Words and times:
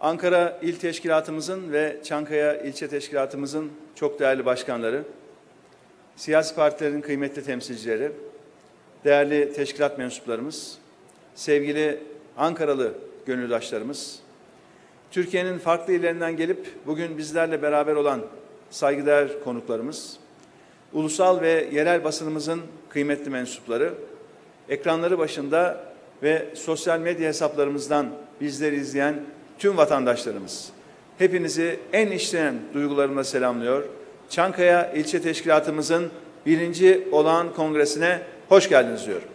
Ankara 0.00 0.58
İl 0.62 0.76
Teşkilatımızın 0.76 1.72
ve 1.72 1.96
Çankaya 2.04 2.56
İlçe 2.62 2.88
Teşkilatımızın 2.88 3.70
çok 3.94 4.20
değerli 4.20 4.46
başkanları, 4.46 5.02
siyasi 6.16 6.54
partilerin 6.54 7.00
kıymetli 7.00 7.44
temsilcileri, 7.44 8.12
değerli 9.04 9.52
teşkilat 9.52 9.98
mensuplarımız, 9.98 10.78
sevgili 11.34 12.00
Ankaralı 12.36 12.92
gönüldaşlarımız, 13.26 14.20
Türkiye'nin 15.10 15.58
farklı 15.58 15.92
illerinden 15.92 16.36
gelip 16.36 16.66
bugün 16.86 17.18
bizlerle 17.18 17.62
beraber 17.62 17.94
olan 17.94 18.20
saygıdeğer 18.70 19.44
konuklarımız, 19.44 20.16
ulusal 20.92 21.40
ve 21.40 21.68
yerel 21.72 22.04
basınımızın 22.04 22.60
kıymetli 22.88 23.30
mensupları, 23.30 23.94
ekranları 24.68 25.18
başında 25.18 25.84
ve 26.22 26.46
sosyal 26.54 27.00
medya 27.00 27.28
hesaplarımızdan 27.28 28.10
bizleri 28.40 28.76
izleyen 28.76 29.24
tüm 29.58 29.76
vatandaşlarımız. 29.76 30.68
Hepinizi 31.18 31.80
en 31.92 32.10
içten 32.10 32.54
duygularımla 32.74 33.24
selamlıyor. 33.24 33.84
Çankaya 34.30 34.92
İlçe 34.92 35.22
Teşkilatımızın 35.22 36.10
birinci 36.46 37.08
olağan 37.12 37.54
kongresine 37.54 38.22
hoş 38.48 38.68
geldiniz 38.68 39.06
diyorum. 39.06 39.28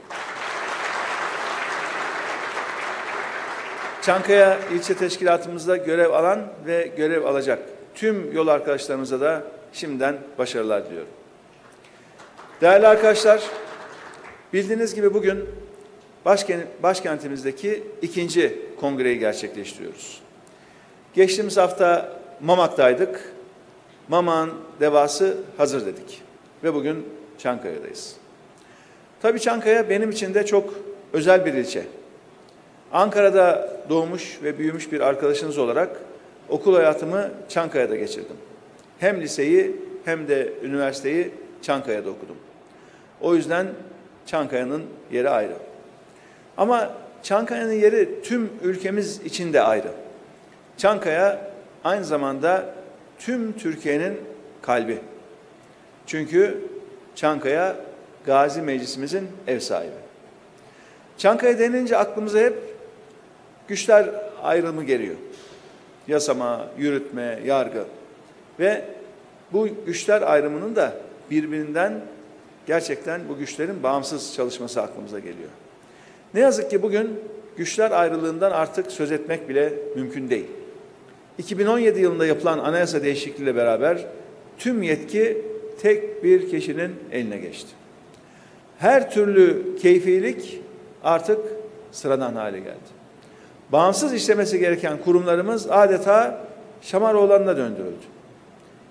Çankaya 4.01 4.59
İlçe 4.73 4.93
Teşkilatımızda 4.93 5.77
görev 5.77 6.11
alan 6.11 6.41
ve 6.65 6.91
görev 6.97 7.25
alacak 7.25 7.59
tüm 7.95 8.33
yol 8.33 8.47
arkadaşlarımıza 8.47 9.21
da 9.21 9.43
şimdiden 9.73 10.17
başarılar 10.37 10.85
diliyorum. 10.85 11.09
Değerli 12.61 12.87
arkadaşlar, 12.87 13.43
bildiğiniz 14.53 14.95
gibi 14.95 15.13
bugün 15.13 15.45
başkentimizdeki 16.83 17.83
ikinci 18.01 18.59
kongreyi 18.83 19.19
gerçekleştiriyoruz. 19.19 20.21
Geçtiğimiz 21.13 21.57
hafta 21.57 22.19
Mamak'taydık. 22.41 23.33
Mamak'ın 24.07 24.53
devası 24.79 25.37
hazır 25.57 25.85
dedik. 25.85 26.21
Ve 26.63 26.73
bugün 26.73 27.05
Çankaya'dayız. 27.37 28.15
Tabii 29.21 29.39
Çankaya 29.39 29.89
benim 29.89 30.09
için 30.09 30.33
de 30.33 30.45
çok 30.45 30.73
özel 31.13 31.45
bir 31.45 31.53
ilçe. 31.53 31.83
Ankara'da 32.91 33.77
doğmuş 33.89 34.39
ve 34.43 34.57
büyümüş 34.59 34.91
bir 34.91 35.01
arkadaşınız 35.01 35.57
olarak 35.57 35.89
okul 36.49 36.75
hayatımı 36.75 37.31
Çankaya'da 37.49 37.95
geçirdim. 37.95 38.37
Hem 38.99 39.21
liseyi 39.21 39.75
hem 40.05 40.27
de 40.27 40.53
üniversiteyi 40.63 41.31
Çankaya'da 41.61 42.09
okudum. 42.09 42.37
O 43.21 43.35
yüzden 43.35 43.67
Çankaya'nın 44.25 44.83
yeri 45.11 45.29
ayrı. 45.29 45.53
Ama 46.57 47.02
Çankaya'nın 47.23 47.73
yeri 47.73 48.21
tüm 48.23 48.49
ülkemiz 48.63 49.21
için 49.21 49.53
de 49.53 49.61
ayrı. 49.61 49.91
Çankaya 50.77 51.51
aynı 51.83 52.05
zamanda 52.05 52.75
tüm 53.19 53.53
Türkiye'nin 53.57 54.21
kalbi. 54.61 54.99
Çünkü 56.07 56.67
Çankaya 57.15 57.75
Gazi 58.25 58.61
Meclisimizin 58.61 59.27
ev 59.47 59.59
sahibi. 59.59 59.91
Çankaya 61.17 61.59
denince 61.59 61.97
aklımıza 61.97 62.39
hep 62.39 62.53
güçler 63.67 64.09
ayrımı 64.43 64.83
geliyor. 64.83 65.15
Yasama, 66.07 66.67
yürütme, 66.77 67.39
yargı 67.45 67.85
ve 68.59 68.85
bu 69.53 69.67
güçler 69.85 70.21
ayrımının 70.21 70.75
da 70.75 70.93
birbirinden 71.31 72.01
gerçekten 72.67 73.21
bu 73.29 73.37
güçlerin 73.37 73.83
bağımsız 73.83 74.33
çalışması 74.33 74.81
aklımıza 74.81 75.19
geliyor. 75.19 75.49
Ne 76.33 76.39
yazık 76.39 76.69
ki 76.69 76.81
bugün 76.81 77.19
güçler 77.57 77.91
ayrılığından 77.91 78.51
artık 78.51 78.91
söz 78.91 79.11
etmek 79.11 79.49
bile 79.49 79.73
mümkün 79.95 80.29
değil. 80.29 80.47
2017 81.37 82.01
yılında 82.01 82.25
yapılan 82.25 82.59
anayasa 82.59 83.03
değişikliğiyle 83.03 83.55
beraber 83.55 84.05
tüm 84.57 84.83
yetki 84.83 85.41
tek 85.81 86.23
bir 86.23 86.49
kişinin 86.49 86.95
eline 87.11 87.37
geçti. 87.37 87.69
Her 88.79 89.11
türlü 89.11 89.75
keyfilik 89.75 90.61
artık 91.03 91.39
sıradan 91.91 92.35
hale 92.35 92.59
geldi. 92.59 93.03
Bağımsız 93.71 94.13
işlemesi 94.13 94.59
gereken 94.59 94.97
kurumlarımız 94.97 95.67
adeta 95.69 96.45
Şamaroğlan'ına 96.81 97.57
döndürüldü. 97.57 98.05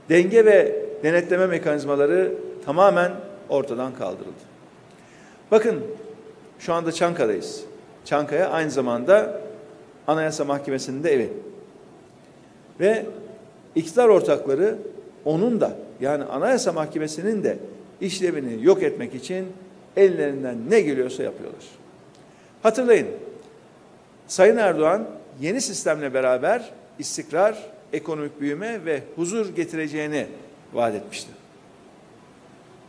Denge 0.08 0.44
ve 0.44 0.82
denetleme 1.02 1.46
mekanizmaları 1.46 2.32
tamamen 2.64 3.12
ortadan 3.48 3.94
kaldırıldı. 3.94 4.42
Bakın 5.50 5.80
şu 6.62 6.74
anda 6.74 6.92
Çankaya'dayız. 6.92 7.60
Çankaya 8.04 8.50
aynı 8.50 8.70
zamanda 8.70 9.40
Anayasa 10.06 10.44
Mahkemesi'nin 10.44 11.04
de 11.04 11.14
evi. 11.14 11.32
Ve 12.80 13.06
iktidar 13.74 14.08
ortakları 14.08 14.78
onun 15.24 15.60
da 15.60 15.76
yani 16.00 16.24
Anayasa 16.24 16.72
Mahkemesi'nin 16.72 17.44
de 17.44 17.58
işlevini 18.00 18.64
yok 18.64 18.82
etmek 18.82 19.14
için 19.14 19.46
ellerinden 19.96 20.56
ne 20.70 20.80
geliyorsa 20.80 21.22
yapıyorlar. 21.22 21.64
Hatırlayın, 22.62 23.08
Sayın 24.26 24.56
Erdoğan 24.56 25.06
yeni 25.40 25.60
sistemle 25.60 26.14
beraber 26.14 26.70
istikrar, 26.98 27.58
ekonomik 27.92 28.40
büyüme 28.40 28.84
ve 28.84 29.02
huzur 29.16 29.54
getireceğini 29.54 30.26
vaat 30.72 30.94
etmişti. 30.94 31.30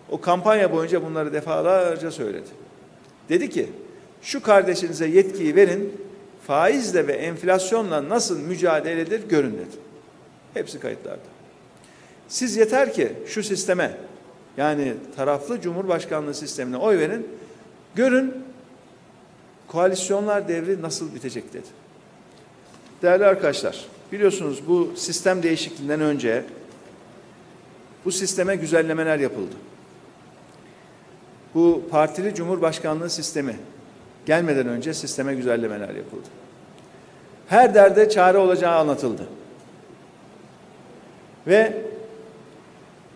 O 0.09 0.21
kampanya 0.21 0.71
boyunca 0.71 1.05
bunları 1.05 1.33
defalarca 1.33 2.11
söyledi. 2.11 2.62
Dedi 3.29 3.49
ki 3.49 3.69
şu 4.21 4.43
kardeşinize 4.43 5.07
yetkiyi 5.07 5.55
verin 5.55 6.01
faizle 6.47 7.07
ve 7.07 7.13
enflasyonla 7.13 8.09
nasıl 8.09 8.39
mücadele 8.39 9.01
edilir 9.01 9.29
görün 9.29 9.53
dedi. 9.53 9.75
Hepsi 10.53 10.79
kayıtlarda. 10.79 11.33
Siz 12.27 12.57
yeter 12.57 12.93
ki 12.93 13.11
şu 13.27 13.43
sisteme 13.43 13.97
yani 14.57 14.93
taraflı 15.15 15.61
cumhurbaşkanlığı 15.61 16.33
sistemine 16.33 16.77
oy 16.77 16.99
verin. 16.99 17.27
Görün 17.95 18.33
koalisyonlar 19.67 20.47
devri 20.47 20.81
nasıl 20.81 21.15
bitecek 21.15 21.53
dedi. 21.53 21.67
Değerli 23.01 23.25
arkadaşlar 23.25 23.85
biliyorsunuz 24.11 24.67
bu 24.67 24.93
sistem 24.95 25.43
değişikliğinden 25.43 26.01
önce 26.01 26.43
bu 28.05 28.11
sisteme 28.11 28.55
güzellemeler 28.55 29.19
yapıldı 29.19 29.55
bu 31.55 31.83
partili 31.91 32.35
cumhurbaşkanlığı 32.35 33.09
sistemi 33.09 33.55
gelmeden 34.25 34.67
önce 34.67 34.93
sisteme 34.93 35.35
güzellemeler 35.35 35.95
yapıldı. 35.95 36.27
Her 37.47 37.75
derde 37.75 38.09
çare 38.09 38.37
olacağı 38.37 38.75
anlatıldı. 38.75 39.23
Ve 41.47 41.73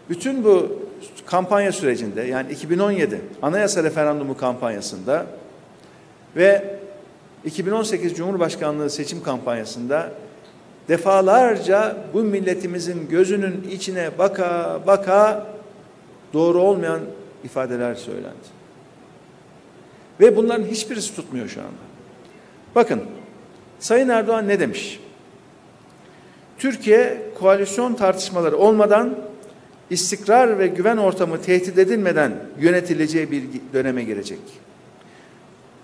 bütün 0.09 0.43
bu 0.43 0.79
kampanya 1.25 1.71
sürecinde 1.71 2.21
yani 2.21 2.51
2017 2.51 3.21
anayasa 3.41 3.83
referandumu 3.83 4.37
kampanyasında 4.37 5.25
ve 6.35 6.77
2018 7.45 8.13
Cumhurbaşkanlığı 8.13 8.89
seçim 8.89 9.23
kampanyasında 9.23 10.11
defalarca 10.87 11.97
bu 12.13 12.21
milletimizin 12.21 13.09
gözünün 13.09 13.67
içine 13.71 14.17
baka 14.19 14.79
baka 14.87 15.47
doğru 16.33 16.61
olmayan 16.61 16.99
ifadeler 17.43 17.95
söylendi. 17.95 18.57
Ve 20.19 20.35
bunların 20.35 20.65
hiçbirisi 20.65 21.15
tutmuyor 21.15 21.47
şu 21.47 21.59
anda. 21.59 21.71
Bakın, 22.75 23.03
Sayın 23.79 24.09
Erdoğan 24.09 24.47
ne 24.47 24.59
demiş? 24.59 24.99
Türkiye 26.57 27.21
koalisyon 27.39 27.93
tartışmaları 27.93 28.57
olmadan 28.57 29.15
istikrar 29.89 30.59
ve 30.59 30.67
güven 30.67 30.97
ortamı 30.97 31.41
tehdit 31.41 31.77
edilmeden 31.77 32.31
yönetileceği 32.59 33.31
bir 33.31 33.43
döneme 33.73 34.03
girecek. 34.03 34.39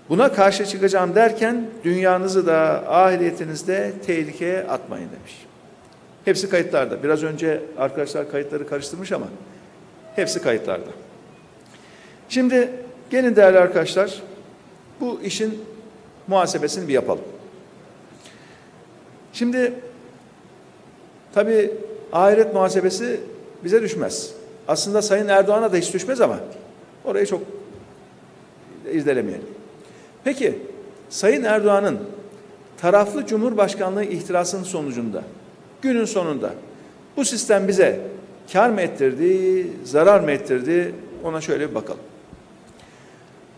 Buna 0.08 0.32
karşı 0.32 0.66
çıkacağım 0.66 1.14
derken 1.14 1.66
dünyanızı 1.84 2.46
da 2.46 2.84
ahiretinizde 2.88 3.92
tehlikeye 4.06 4.62
atmayın 4.62 5.08
demiş. 5.18 5.46
Hepsi 6.24 6.48
kayıtlarda. 6.48 7.02
Biraz 7.02 7.22
önce 7.22 7.60
arkadaşlar 7.78 8.30
kayıtları 8.30 8.68
karıştırmış 8.68 9.12
ama 9.12 9.26
hepsi 10.16 10.42
kayıtlarda. 10.42 10.90
Şimdi 12.34 12.70
gelin 13.10 13.36
değerli 13.36 13.58
arkadaşlar 13.58 14.22
bu 15.00 15.20
işin 15.24 15.60
muhasebesini 16.26 16.88
bir 16.88 16.92
yapalım. 16.92 17.24
Şimdi 19.32 19.72
tabi 21.34 21.70
ahiret 22.12 22.54
muhasebesi 22.54 23.20
bize 23.64 23.82
düşmez. 23.82 24.32
Aslında 24.68 25.02
Sayın 25.02 25.28
Erdoğan'a 25.28 25.72
da 25.72 25.76
hiç 25.76 25.94
düşmez 25.94 26.20
ama 26.20 26.38
orayı 27.04 27.26
çok 27.26 27.42
irdelemeyelim. 28.92 29.46
Peki 30.24 30.58
Sayın 31.10 31.44
Erdoğan'ın 31.44 31.98
taraflı 32.80 33.26
Cumhurbaşkanlığı 33.26 34.04
ihtirasının 34.04 34.64
sonucunda 34.64 35.22
günün 35.82 36.04
sonunda 36.04 36.50
bu 37.16 37.24
sistem 37.24 37.68
bize 37.68 38.00
kar 38.52 38.70
mı 38.70 38.80
ettirdi, 38.80 39.66
zarar 39.84 40.20
mı 40.20 40.30
ettirdi 40.30 40.94
ona 41.24 41.40
şöyle 41.40 41.70
bir 41.70 41.74
bakalım 41.74 42.13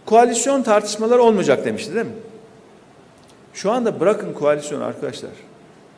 koalisyon 0.06 0.62
tartışmaları 0.62 1.22
olmayacak 1.22 1.64
demişti 1.64 1.94
değil 1.94 2.06
mi? 2.06 2.12
Şu 3.54 3.70
anda 3.70 4.00
bırakın 4.00 4.32
koalisyon 4.32 4.80
arkadaşlar. 4.80 5.30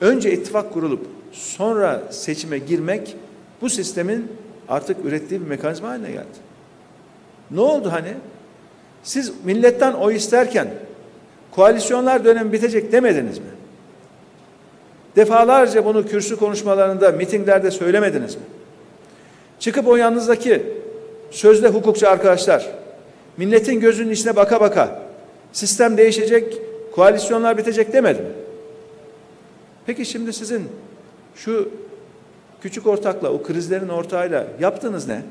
önce 0.01 0.33
ittifak 0.33 0.73
kurulup 0.73 1.07
sonra 1.33 2.03
seçime 2.11 2.59
girmek 2.59 3.17
bu 3.63 3.71
sistemin 3.71 4.33
artık 4.69 5.05
ürettiği 5.05 5.41
bir 5.41 5.47
mekanizma 5.47 5.89
haline 5.89 6.11
geldi. 6.11 6.39
Ne 7.51 7.61
oldu 7.61 7.93
hani? 7.93 8.15
Siz 9.03 9.33
milletten 9.45 9.93
oy 9.93 10.17
isterken 10.17 10.69
koalisyonlar 11.51 12.25
dönemi 12.25 12.53
bitecek 12.53 12.93
demediniz 12.93 13.39
mi? 13.39 13.45
Defalarca 15.17 15.85
bunu 15.85 16.07
kürsü 16.07 16.37
konuşmalarında, 16.37 17.13
mitinglerde 17.13 17.71
söylemediniz 17.71 18.35
mi? 18.35 18.43
Çıkıp 19.59 19.89
o 19.89 19.97
yanınızdaki 19.97 20.63
sözde 21.31 21.69
hukukçu 21.69 22.09
arkadaşlar, 22.09 22.67
milletin 23.39 23.81
gözünün 23.81 24.11
içine 24.11 24.37
baka 24.37 24.61
baka 24.61 25.03
sistem 25.53 25.97
değişecek, 25.97 26.59
koalisyonlar 26.95 27.59
bitecek 27.59 27.93
demedi 27.93 28.23
mi? 28.23 28.29
Peki 29.87 30.07
şimdi 30.07 30.33
sizin 30.33 30.69
şu 31.35 31.71
küçük 32.63 32.87
ortakla, 32.87 33.33
o 33.33 33.43
krizlerin 33.43 33.89
ortağıyla 33.89 34.47
yaptığınız 34.61 35.09
ne? 35.09 35.23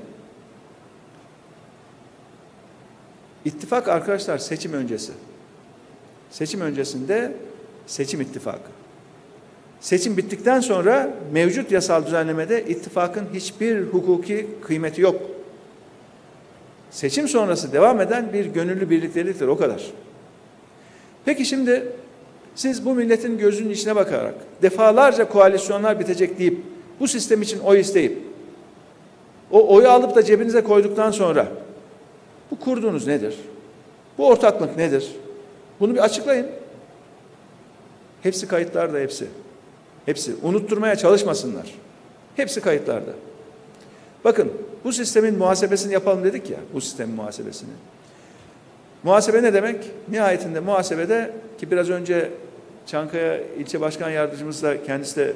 İttifak 3.46 3.88
arkadaşlar 3.88 4.38
seçim 4.38 4.74
öncesi. 4.74 5.12
Seçim 6.32 6.62
öncesinde 6.62 7.34
seçim 7.88 8.22
ittifakı. 8.22 8.72
Seçim 9.80 10.18
bittikten 10.18 10.60
sonra 10.60 11.14
mevcut 11.34 11.72
yasal 11.72 12.06
düzenlemede 12.06 12.66
ittifakın 12.66 13.26
hiçbir 13.34 13.82
hukuki 13.82 14.48
kıymeti 14.62 15.02
yok. 15.02 15.22
Seçim 16.98 17.28
sonrası 17.28 17.74
devam 17.74 18.02
eden 18.02 18.34
bir 18.34 18.46
gönüllü 18.46 18.90
birlikteliktir 18.90 19.48
o 19.48 19.58
kadar. 19.58 19.84
Peki 21.26 21.46
şimdi 21.46 21.92
siz 22.56 22.86
bu 22.86 22.94
milletin 22.94 23.38
gözünün 23.38 23.70
içine 23.70 23.96
bakarak 23.96 24.34
defalarca 24.62 25.30
koalisyonlar 25.30 26.00
bitecek 26.00 26.40
deyip 26.40 26.58
bu 27.00 27.08
sistem 27.08 27.42
için 27.42 27.60
oy 27.60 27.80
isteyip 27.80 28.18
o 29.52 29.76
oyu 29.76 29.90
alıp 29.90 30.16
da 30.16 30.24
cebinize 30.24 30.64
koyduktan 30.64 31.12
sonra 31.12 31.48
bu 32.52 32.60
kurduğunuz 32.60 33.08
nedir? 33.08 33.36
Bu 34.18 34.28
ortaklık 34.28 34.78
nedir? 34.78 35.12
Bunu 35.80 35.94
bir 35.94 36.00
açıklayın. 36.00 36.48
Hepsi 38.24 38.48
kayıtlarda 38.48 38.98
hepsi. 38.98 39.28
Hepsi. 40.06 40.36
Unutturmaya 40.44 40.96
çalışmasınlar. 40.96 41.76
Hepsi 42.36 42.62
kayıtlarda. 42.62 43.12
Bakın 44.28 44.52
bu 44.84 44.94
sistemin 44.94 45.38
muhasebesini 45.38 45.94
yapalım 45.94 46.24
dedik 46.24 46.50
ya. 46.50 46.58
Bu 46.74 46.82
sistemin 46.82 47.16
muhasebesini. 47.16 47.70
Muhasebe 49.04 49.44
ne 49.44 49.54
demek? 49.54 49.92
Nihayetinde 50.10 50.60
muhasebede 50.60 51.32
ki 51.58 51.72
biraz 51.72 51.90
önce 51.90 52.32
Çankaya 52.86 53.42
ilçe 53.42 53.82
başkan 53.82 54.10
yardımcımız 54.10 54.64
da 54.64 54.84
kendisi 54.84 55.16
de 55.16 55.34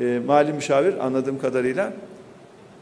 e, 0.00 0.20
mali 0.26 0.52
müşavir 0.52 1.06
anladığım 1.06 1.38
kadarıyla 1.38 1.92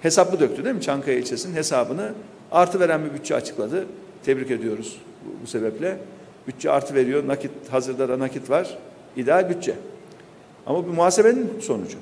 hesabı 0.02 0.40
döktü 0.40 0.64
değil 0.64 0.74
mi? 0.76 0.82
Çankaya 0.82 1.18
ilçesinin 1.18 1.54
hesabını 1.54 2.12
artı 2.52 2.80
veren 2.80 3.04
bir 3.04 3.14
bütçe 3.14 3.34
açıkladı. 3.34 3.86
Tebrik 4.24 4.50
ediyoruz 4.50 5.00
bu, 5.24 5.42
bu 5.42 5.46
sebeple. 5.46 5.96
Bütçe 6.46 6.70
artı 6.70 6.94
veriyor. 6.94 7.28
Nakit 7.28 7.50
hazırda 7.70 8.08
da 8.08 8.18
nakit 8.18 8.50
var. 8.50 8.78
İdeal 9.16 9.50
bütçe. 9.50 9.74
Ama 10.66 10.86
bu 10.86 10.92
muhasebenin 10.92 11.50
sonucu. 11.60 11.98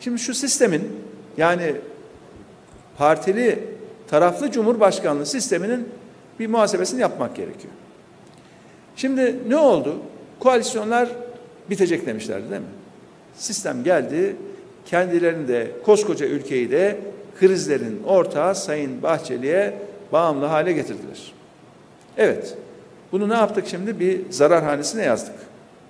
Şimdi 0.00 0.18
şu 0.18 0.34
sistemin 0.34 0.82
yani 1.36 1.74
partili 2.98 3.58
taraflı 4.10 4.50
cumhurbaşkanlığı 4.50 5.26
sisteminin 5.26 5.88
bir 6.38 6.46
muhasebesini 6.46 7.00
yapmak 7.00 7.36
gerekiyor. 7.36 7.72
Şimdi 8.96 9.36
ne 9.48 9.56
oldu? 9.56 9.96
Koalisyonlar 10.40 11.08
bitecek 11.70 12.06
demişlerdi 12.06 12.50
değil 12.50 12.60
mi? 12.60 12.66
Sistem 13.36 13.84
geldi, 13.84 14.36
kendilerini 14.86 15.48
de 15.48 15.70
koskoca 15.84 16.26
ülkeyi 16.26 16.70
de 16.70 16.98
krizlerin 17.40 18.02
ortağı 18.06 18.54
Sayın 18.54 19.02
Bahçeli'ye 19.02 19.78
bağımlı 20.12 20.46
hale 20.46 20.72
getirdiler. 20.72 21.32
Evet, 22.16 22.54
bunu 23.12 23.28
ne 23.28 23.34
yaptık 23.34 23.64
şimdi? 23.66 24.00
Bir 24.00 24.20
zararhanesine 24.30 25.02
yazdık. 25.02 25.34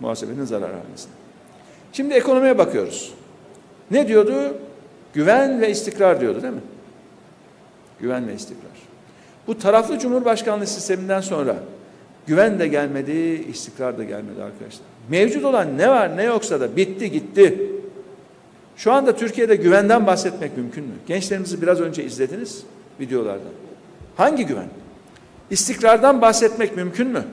Muhasebenin 0.01 0.45
zararhanesine. 0.45 1.13
Şimdi 1.93 2.15
ekonomiye 2.15 2.59
bakıyoruz. 2.59 3.15
Ne 3.91 4.09
diyordu? 4.09 4.59
Güven 5.15 5.61
ve 5.61 5.71
istikrar 5.71 6.21
diyordu 6.21 6.43
değil 6.43 6.55
mi? 6.55 6.61
Güven 8.01 8.29
ve 8.29 8.35
istikrar. 8.35 8.73
Bu 9.47 9.59
taraflı 9.59 9.99
cumhurbaşkanlığı 9.99 10.67
sisteminden 10.67 11.21
sonra 11.21 11.57
güven 12.27 12.59
de 12.59 12.69
gelmedi, 12.69 13.13
istikrar 13.51 13.99
da 13.99 14.05
gelmedi 14.05 14.43
arkadaşlar. 14.43 14.87
Mevcut 15.09 15.45
olan 15.45 15.79
ne 15.79 15.89
var 15.89 16.17
ne 16.17 16.25
yoksa 16.25 16.61
da 16.61 16.77
bitti 16.77 17.11
gitti. 17.11 17.71
Şu 18.77 18.93
anda 18.93 19.17
Türkiye'de 19.17 19.57
güvenden 19.57 20.07
bahsetmek 20.07 20.57
mümkün 20.57 20.85
mü? 20.85 20.95
Gençlerimizi 21.07 21.63
biraz 21.63 21.81
önce 21.81 22.05
izlediniz 22.05 22.63
videolardan. 23.01 23.53
Hangi 24.17 24.47
güven? 24.47 24.69
İstikrardan 25.51 26.21
bahsetmek 26.23 26.77
mümkün 26.77 27.09
mü? 27.09 27.25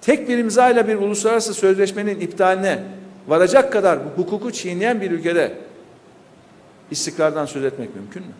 Tek 0.00 0.28
bir 0.28 0.38
imzayla 0.38 0.88
bir 0.88 0.94
uluslararası 0.94 1.54
sözleşmenin 1.54 2.20
iptaline 2.20 2.82
varacak 3.28 3.72
kadar 3.72 3.98
hukuku 4.16 4.52
çiğneyen 4.52 5.00
bir 5.00 5.10
ülkede 5.10 5.52
istikrardan 6.90 7.46
söz 7.46 7.64
etmek 7.64 7.94
mümkün 7.96 8.22
mü? 8.22 8.32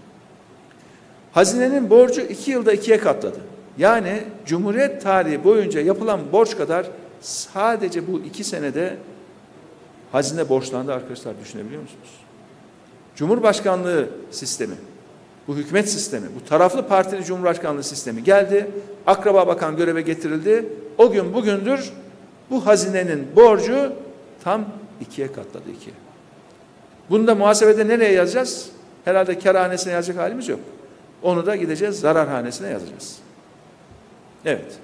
Hazinenin 1.33 1.91
borcu 1.91 2.21
iki 2.21 2.51
yılda 2.51 2.73
ikiye 2.73 2.99
katladı. 2.99 3.41
Yani 3.79 4.23
Cumhuriyet 4.47 5.03
tarihi 5.03 5.45
boyunca 5.45 5.81
yapılan 5.81 6.21
borç 6.33 6.57
kadar 6.57 6.87
sadece 7.21 8.13
bu 8.13 8.21
iki 8.21 8.45
senede 8.45 8.97
hazine 10.13 10.49
borçlandı 10.49 10.95
arkadaşlar 10.95 11.35
düşünebiliyor 11.41 11.83
musunuz? 11.83 12.09
Cumhurbaşkanlığı 13.17 14.09
sistemi, 14.31 14.75
bu 15.49 15.57
hükümet 15.57 15.89
sistemi, 15.91 16.27
bu 16.41 16.49
taraflı 16.49 16.87
partili 16.87 17.25
cumhurbaşkanlığı 17.25 17.85
sistemi 17.85 18.25
geldi. 18.25 18.71
Akraba 19.07 19.47
bakan 19.47 19.77
göreve 19.77 20.03
getirildi. 20.03 20.67
O 20.99 21.11
gün 21.11 21.35
bugündür 21.35 21.93
bu 22.51 22.67
hazinenin 22.67 23.27
borcu 23.37 23.93
tam 24.45 24.65
ikiye 25.01 25.33
katladı 25.33 25.71
ikiye. 25.77 25.95
Bunu 27.11 27.27
da 27.27 27.35
muhasebede 27.35 27.89
nereye 27.89 28.13
yazacağız? 28.13 28.69
Herhalde 29.05 29.39
kârhanesine 29.39 29.93
yazacak 29.93 30.23
halimiz 30.23 30.49
yok. 30.49 30.61
Onu 31.23 31.47
da 31.47 31.57
gideceğiz 31.57 32.01
zararhanesine 32.01 32.69
yazacağız. 32.69 33.19
Evet. 34.45 34.79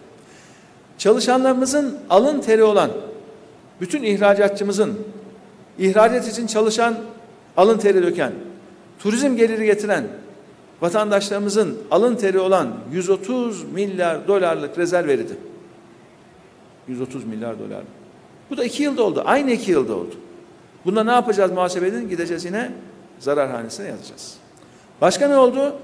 Çalışanlarımızın 0.98 1.98
alın 2.10 2.40
teri 2.40 2.62
olan 2.62 2.90
bütün 3.80 4.02
ihracatçımızın 4.02 4.98
ihracat 5.78 6.28
için 6.28 6.46
çalışan 6.46 6.96
alın 7.56 7.78
teri 7.78 8.02
döken, 8.02 8.32
turizm 8.98 9.36
geliri 9.36 9.66
getiren 9.66 10.04
vatandaşlarımızın 10.80 11.78
alın 11.90 12.16
teri 12.16 12.38
olan 12.38 12.68
130 12.92 13.64
milyar 13.72 14.28
dolarlık 14.28 14.78
rezerv 14.78 15.08
veridi. 15.08 15.36
130 16.88 17.24
milyar 17.24 17.58
dolar. 17.58 17.82
Bu 18.50 18.56
da 18.56 18.64
iki 18.64 18.82
yılda 18.82 19.02
oldu. 19.02 19.22
Aynı 19.26 19.50
iki 19.50 19.70
yılda 19.70 19.94
oldu. 19.94 20.14
Bunda 20.84 21.04
ne 21.04 21.10
yapacağız 21.10 21.52
muhasebeden? 21.52 22.08
Gideceğiz 22.08 22.44
yine 22.44 22.72
zararhanesine 23.18 23.86
yazacağız. 23.88 24.34
Başka 25.00 25.28
ne 25.28 25.36
oldu? 25.36 25.76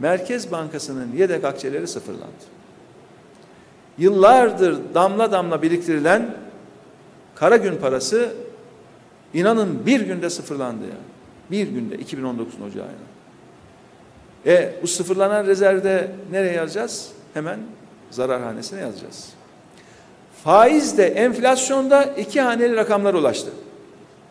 Merkez 0.00 0.52
Bankası'nın 0.52 1.16
yedek 1.16 1.44
akçeleri 1.44 1.88
sıfırlandı. 1.88 2.44
Yıllardır 3.98 4.94
damla 4.94 5.32
damla 5.32 5.62
biriktirilen 5.62 6.36
kara 7.34 7.56
gün 7.56 7.76
parası 7.76 8.34
inanın 9.34 9.86
bir 9.86 10.00
günde 10.00 10.30
sıfırlandı 10.30 10.84
ya. 10.84 10.96
Bir 11.50 11.68
günde 11.68 11.94
2019'un 11.94 12.70
Ocağı 12.70 12.84
ayında. 12.84 13.14
E 14.46 14.74
bu 14.82 14.86
sıfırlanan 14.86 15.46
rezervde 15.46 16.10
nereye 16.30 16.52
yazacağız? 16.52 17.08
Hemen 17.34 17.58
zararhanesine 18.10 18.80
yazacağız. 18.80 19.28
Faiz 20.44 20.98
de 20.98 21.06
enflasyonda 21.06 22.04
iki 22.04 22.40
haneli 22.40 22.76
rakamlar 22.76 23.14
ulaştı. 23.14 23.50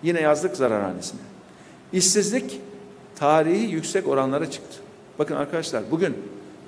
Yine 0.03 0.21
yazdık 0.21 0.57
zararhanesine. 0.57 1.19
İşsizlik 1.93 2.61
tarihi 3.15 3.71
yüksek 3.71 4.07
oranlara 4.07 4.51
çıktı. 4.51 4.82
Bakın 5.19 5.35
arkadaşlar 5.35 5.83
bugün 5.91 6.15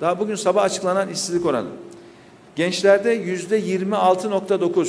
daha 0.00 0.18
bugün 0.18 0.34
sabah 0.34 0.62
açıklanan 0.62 1.08
işsizlik 1.08 1.46
oranı 1.46 1.68
gençlerde 2.56 3.10
yüzde 3.10 3.60
26.9 3.60 4.88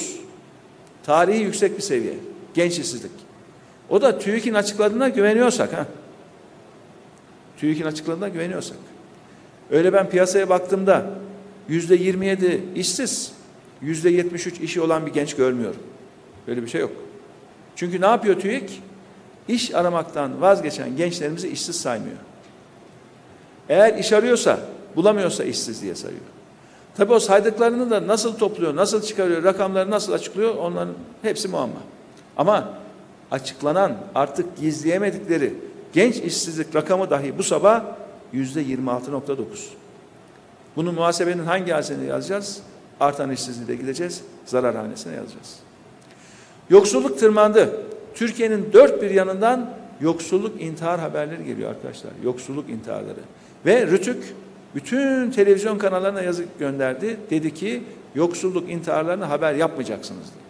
tarihi 1.03 1.43
yüksek 1.43 1.77
bir 1.77 1.81
seviye 1.81 2.13
genç 2.53 2.79
işsizlik. 2.79 3.11
O 3.89 4.01
da 4.01 4.19
TÜİK'in 4.19 4.53
açıkladığına 4.53 5.09
güveniyorsak 5.09 5.73
ha. 5.73 5.85
TÜİK'in 7.57 7.85
açıkladığına 7.85 8.29
güveniyorsak. 8.29 8.77
Öyle 9.71 9.93
ben 9.93 10.09
piyasaya 10.09 10.49
baktığımda 10.49 11.05
yüzde 11.69 11.95
27 11.95 12.63
işsiz, 12.75 13.31
yüzde 13.81 14.09
73 14.09 14.59
işi 14.59 14.81
olan 14.81 15.05
bir 15.05 15.13
genç 15.13 15.35
görmüyorum. 15.35 15.79
Öyle 16.47 16.63
bir 16.63 16.67
şey 16.67 16.81
yok. 16.81 16.91
Çünkü 17.75 18.01
ne 18.01 18.05
yapıyor 18.05 18.39
TÜİK? 18.39 18.81
İş 19.47 19.75
aramaktan 19.75 20.41
vazgeçen 20.41 20.97
gençlerimizi 20.97 21.49
işsiz 21.49 21.81
saymıyor. 21.81 22.17
Eğer 23.69 23.97
iş 23.97 24.13
arıyorsa, 24.13 24.59
bulamıyorsa 24.95 25.43
işsiz 25.43 25.81
diye 25.81 25.95
sayıyor. 25.95 26.21
Tabii 26.97 27.13
o 27.13 27.19
saydıklarını 27.19 27.91
da 27.91 28.07
nasıl 28.07 28.37
topluyor, 28.37 28.75
nasıl 28.75 29.01
çıkarıyor, 29.01 29.43
rakamları 29.43 29.91
nasıl 29.91 30.13
açıklıyor 30.13 30.55
onların 30.55 30.93
hepsi 31.21 31.47
muamma. 31.47 31.79
Ama 32.37 32.73
açıklanan 33.31 33.97
artık 34.15 34.57
gizleyemedikleri 34.57 35.53
genç 35.93 36.15
işsizlik 36.15 36.75
rakamı 36.75 37.09
dahi 37.09 37.37
bu 37.37 37.43
sabah 37.43 37.83
yüzde 38.33 38.63
26.9. 38.63 39.37
Bunu 40.75 40.91
muhasebenin 40.91 41.43
hangi 41.45 41.71
hanesine 41.71 42.05
yazacağız? 42.05 42.59
Artan 42.99 43.31
işsizliğe 43.31 43.77
gideceğiz, 43.77 44.21
zarar 44.45 44.75
hanesine 44.75 45.15
yazacağız. 45.15 45.55
Yoksulluk 46.69 47.19
tırmandı. 47.19 47.69
Türkiye'nin 48.15 48.73
dört 48.73 49.01
bir 49.01 49.09
yanından 49.09 49.69
yoksulluk 50.01 50.61
intihar 50.61 50.99
haberleri 50.99 51.45
geliyor 51.45 51.69
arkadaşlar. 51.69 52.11
Yoksulluk 52.23 52.69
intiharları. 52.69 53.19
Ve 53.65 53.87
Rütük 53.87 54.35
bütün 54.75 55.31
televizyon 55.31 55.77
kanallarına 55.77 56.21
yazık 56.21 56.59
gönderdi. 56.59 57.17
Dedi 57.29 57.53
ki 57.53 57.83
yoksulluk 58.15 58.69
intiharlarını 58.69 59.25
haber 59.25 59.53
yapmayacaksınız 59.53 60.23
diye. 60.23 60.47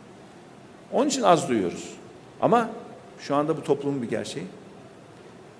Onun 0.92 1.08
için 1.08 1.22
az 1.22 1.50
duyuyoruz. 1.50 1.90
Ama 2.42 2.70
şu 3.20 3.36
anda 3.36 3.58
bu 3.58 3.64
toplumun 3.64 4.02
bir 4.02 4.10
gerçeği. 4.10 4.46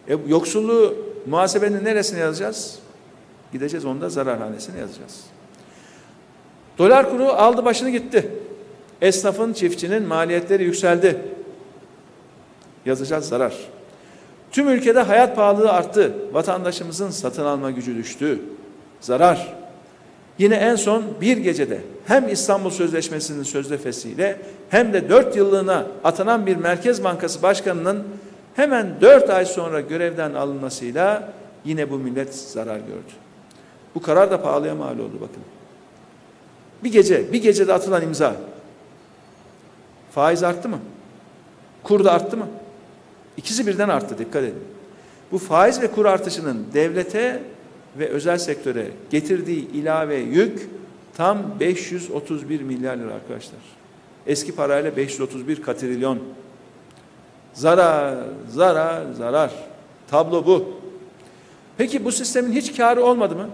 E, 0.08 0.18
yoksulluğu 0.28 0.96
muhasebenin 1.26 1.86
neresine 1.86 2.20
yazacağız? 2.20 2.80
Gideceğiz 3.54 3.86
onda 3.86 4.10
zararhanesine 4.10 4.80
yazacağız. 4.80 5.24
Dolar 6.78 7.10
kuru 7.10 7.26
aldı 7.26 7.66
başını 7.66 7.90
gitti. 7.90 8.32
Esnafın, 9.02 9.54
çiftçinin 9.54 10.04
maliyetleri 10.04 10.64
yükseldi. 10.64 11.22
Yazacağız 12.86 13.28
zarar. 13.28 13.54
Tüm 14.52 14.70
ülkede 14.70 15.00
hayat 15.00 15.36
pahalılığı 15.36 15.72
arttı. 15.72 16.14
Vatandaşımızın 16.32 17.10
satın 17.10 17.46
alma 17.46 17.72
gücü 17.72 17.96
düştü. 17.96 18.40
Zarar. 19.02 19.54
Yine 20.38 20.56
en 20.56 20.76
son 20.76 21.04
bir 21.22 21.38
gecede 21.38 21.82
hem 22.06 22.30
İstanbul 22.30 22.70
Sözleşmesi'nin 22.70 23.44
sözleşmesiyle 23.44 24.42
hem 24.70 24.94
de 24.94 25.10
dört 25.10 25.36
yıllığına 25.36 25.86
atanan 26.04 26.46
bir 26.46 26.56
Merkez 26.56 27.04
Bankası 27.04 27.42
Başkanı'nın 27.42 28.04
hemen 28.56 28.88
dört 29.02 29.30
ay 29.30 29.46
sonra 29.46 29.82
görevden 29.82 30.34
alınmasıyla 30.34 31.34
yine 31.66 31.92
bu 31.92 31.98
millet 31.98 32.36
zarar 32.36 32.78
gördü. 32.78 33.14
Bu 33.96 34.02
karar 34.02 34.32
da 34.32 34.42
pahalıya 34.42 34.76
mal 34.76 35.00
oldu 35.00 35.16
bakın. 35.22 35.44
Bir 36.84 36.92
gece, 36.92 37.34
bir 37.34 37.42
gecede 37.42 37.74
atılan 37.74 38.02
imza. 38.04 38.36
Faiz 40.12 40.44
arttı 40.44 40.70
mı? 40.70 40.80
Kur 41.84 42.04
da 42.04 42.12
arttı 42.12 42.38
mı? 42.38 42.48
İkisi 43.38 43.68
birden 43.68 43.90
arttı 43.90 44.18
dikkat 44.18 44.44
edin. 44.44 44.64
Bu 45.32 45.38
faiz 45.38 45.82
ve 45.82 45.92
kur 45.92 46.06
artışının 46.06 46.66
devlete 46.74 47.44
ve 48.00 48.10
özel 48.10 48.38
sektöre 48.38 48.88
getirdiği 49.10 49.72
ilave 49.72 50.16
yük 50.16 50.70
tam 51.18 51.60
531 51.60 52.62
milyar 52.62 52.98
lira 52.98 53.14
arkadaşlar. 53.14 53.60
Eski 54.28 54.56
parayla 54.56 54.98
531 54.98 55.62
katrilyon. 55.62 56.20
Zarar, 57.54 58.18
zarar, 58.50 59.14
zarar. 59.14 59.52
Tablo 60.08 60.46
bu. 60.46 60.74
Peki 61.78 62.06
bu 62.06 62.12
sistemin 62.12 62.52
hiç 62.52 62.78
karı 62.78 63.04
olmadı 63.04 63.36
mı? 63.36 63.50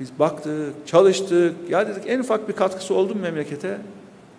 Biz 0.00 0.18
baktık, 0.18 0.86
çalıştık. 0.86 1.54
Ya 1.70 1.88
dedik 1.88 2.02
en 2.06 2.18
ufak 2.18 2.48
bir 2.48 2.52
katkısı 2.52 2.94
oldu 2.94 3.14
mu 3.14 3.20
memlekete? 3.20 3.78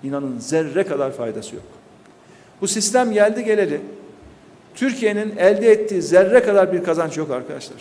İnanın 0.03 0.39
zerre 0.39 0.83
kadar 0.83 1.11
faydası 1.11 1.55
yok. 1.55 1.80
Bu 2.61 2.67
sistem 2.67 3.11
geldi 3.11 3.43
geleli. 3.43 3.81
Türkiye'nin 4.75 5.37
elde 5.37 5.71
ettiği 5.71 6.01
zerre 6.01 6.43
kadar 6.43 6.73
bir 6.73 6.83
kazanç 6.83 7.17
yok 7.17 7.31
arkadaşlar. 7.31 7.77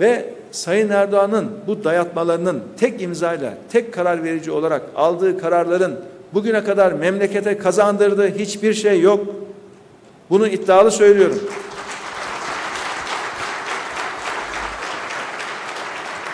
Ve 0.00 0.24
Sayın 0.50 0.88
Erdoğan'ın 0.88 1.50
bu 1.66 1.84
dayatmalarının 1.84 2.62
tek 2.80 3.02
imzayla, 3.02 3.54
tek 3.72 3.94
karar 3.94 4.24
verici 4.24 4.50
olarak 4.50 4.82
aldığı 4.96 5.38
kararların 5.38 6.00
bugüne 6.34 6.64
kadar 6.64 6.92
memlekete 6.92 7.58
kazandırdığı 7.58 8.28
hiçbir 8.28 8.74
şey 8.74 9.00
yok. 9.00 9.26
Bunu 10.30 10.48
iddialı 10.48 10.90
söylüyorum. 10.90 11.38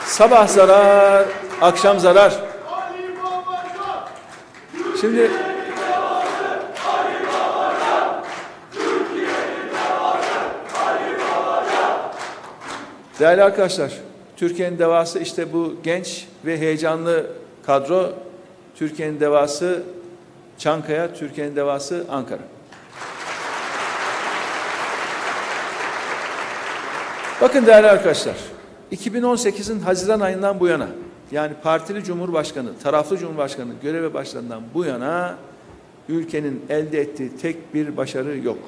Sabah 0.06 0.48
zarar, 0.48 1.26
akşam 1.60 1.98
zarar. 1.98 2.40
Şimdi 5.00 5.30
Değerli 13.18 13.42
arkadaşlar, 13.42 13.92
Türkiye'nin 14.36 14.78
devası 14.78 15.18
işte 15.18 15.52
bu 15.52 15.74
genç 15.82 16.26
ve 16.44 16.58
heyecanlı 16.58 17.26
kadro. 17.66 18.12
Türkiye'nin 18.74 19.20
devası 19.20 19.82
Çankaya, 20.58 21.14
Türkiye'nin 21.14 21.56
devası 21.56 22.04
Ankara. 22.10 22.40
Bakın 27.40 27.66
değerli 27.66 27.86
arkadaşlar, 27.86 28.34
2018'in 28.92 29.80
Haziran 29.80 30.20
ayından 30.20 30.60
bu 30.60 30.66
yana 30.66 30.88
yani 31.32 31.52
partili 31.62 32.04
cumhurbaşkanı, 32.04 32.78
taraflı 32.82 33.18
cumhurbaşkanı 33.18 33.72
göreve 33.82 34.14
başladığından 34.14 34.62
bu 34.74 34.84
yana 34.84 35.36
ülkenin 36.08 36.64
elde 36.68 37.00
ettiği 37.00 37.36
tek 37.36 37.74
bir 37.74 37.96
başarı 37.96 38.38
yok. 38.38 38.58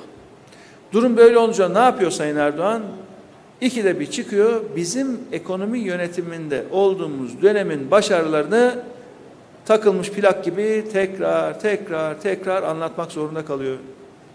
Durum 0.93 1.17
böyle 1.17 1.39
olunca 1.39 1.69
ne 1.69 1.79
yapıyor 1.79 2.11
Sayın 2.11 2.37
Erdoğan? 2.37 2.83
İkide 3.61 4.01
bir 4.01 4.11
çıkıyor 4.11 4.61
bizim 4.77 5.21
ekonomi 5.33 5.79
yönetiminde 5.79 6.65
olduğumuz 6.71 7.43
dönemin 7.43 7.91
başarılarını 7.91 8.79
takılmış 9.65 10.11
plak 10.11 10.45
gibi 10.45 10.85
tekrar 10.93 11.61
tekrar 11.61 12.21
tekrar 12.21 12.63
anlatmak 12.63 13.13
zorunda 13.13 13.45
kalıyor. 13.45 13.77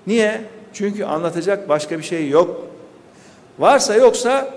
Niye? 0.07 0.41
Çünkü 0.73 1.03
anlatacak 1.03 1.69
başka 1.69 1.97
bir 1.97 2.03
şey 2.03 2.29
yok. 2.29 2.67
Varsa 3.59 3.95
yoksa 3.95 4.53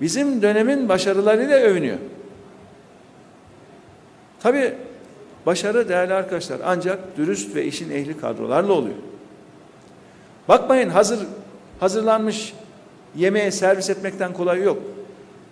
bizim 0.00 0.42
dönemin 0.42 0.88
başarılarıyla 0.88 1.58
övünüyor. 1.58 1.98
Tabi 4.42 4.74
başarı 5.46 5.88
değerli 5.88 6.14
arkadaşlar 6.14 6.60
ancak 6.64 7.16
dürüst 7.16 7.54
ve 7.54 7.64
işin 7.64 7.90
ehli 7.90 8.20
kadrolarla 8.20 8.72
oluyor. 8.72 8.96
Bakmayın 10.48 10.88
hazır 10.88 11.18
hazırlanmış 11.80 12.54
yemeğe 13.16 13.50
servis 13.50 13.90
etmekten 13.90 14.32
kolay 14.32 14.62
yok. 14.62 14.78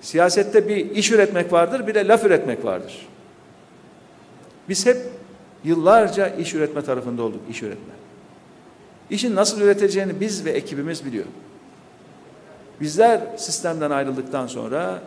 Siyasette 0.01 0.69
bir 0.69 0.91
iş 0.91 1.13
üretmek 1.13 1.53
vardır, 1.53 1.87
bir 1.87 1.95
de 1.95 2.09
laf 2.09 2.25
üretmek 2.25 2.65
vardır. 2.65 3.07
Biz 4.69 4.87
hep 4.87 4.97
yıllarca 5.65 6.29
iş 6.29 6.55
üretme 6.55 6.83
tarafında 6.83 7.23
olduk, 7.23 7.41
iş 7.51 7.63
üretme. 7.63 7.95
İşin 9.11 9.37
nasıl 9.37 9.61
üreteceğini 9.61 10.21
biz 10.21 10.45
ve 10.45 10.51
ekibimiz 10.51 11.05
biliyor. 11.05 11.25
Bizler 12.81 13.21
sistemden 13.37 13.91
ayrıldıktan 13.91 14.47
sonra 14.47 15.03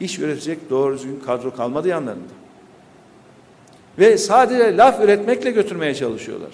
iş 0.00 0.18
üretecek 0.18 0.70
doğru 0.70 0.94
düzgün 0.94 1.20
kadro 1.26 1.54
kalmadı 1.54 1.88
yanlarında. 1.88 2.32
Ve 3.98 4.18
sadece 4.18 4.76
laf 4.76 5.00
üretmekle 5.00 5.50
götürmeye 5.50 5.94
çalışıyorlar. 5.94 6.50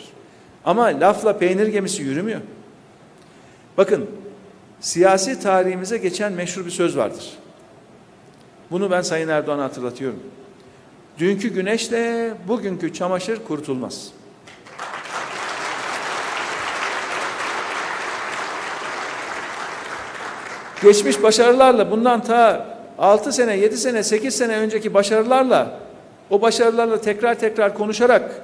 Ama 0.64 0.85
lafla 0.85 1.38
peynir 1.38 1.66
gemisi 1.66 2.02
yürümüyor. 2.02 2.40
Bakın 3.76 4.07
siyasi 4.83 5.41
tarihimize 5.41 5.99
geçen 5.99 6.33
meşhur 6.33 6.67
bir 6.67 6.71
söz 6.71 6.97
vardır. 6.97 7.31
Bunu 8.71 8.91
ben 8.91 9.03
Sayın 9.03 9.29
Erdoğan'a 9.29 9.65
hatırlatıyorum. 9.65 10.21
Dünkü 11.19 11.49
güneşle 11.49 12.35
bugünkü 12.49 12.93
çamaşır 12.93 13.45
kurtulmaz. 13.45 14.09
Geçmiş 20.83 21.23
başarılarla 21.23 21.91
bundan 21.91 22.23
ta 22.23 22.67
6 22.99 23.33
sene, 23.33 23.57
7 23.57 23.77
sene, 23.77 24.03
8 24.03 24.35
sene 24.37 24.57
önceki 24.57 24.95
başarılarla 24.95 25.81
o 26.31 26.43
başarılarla 26.43 27.01
tekrar 27.01 27.35
tekrar 27.35 27.75
konuşarak 27.75 28.43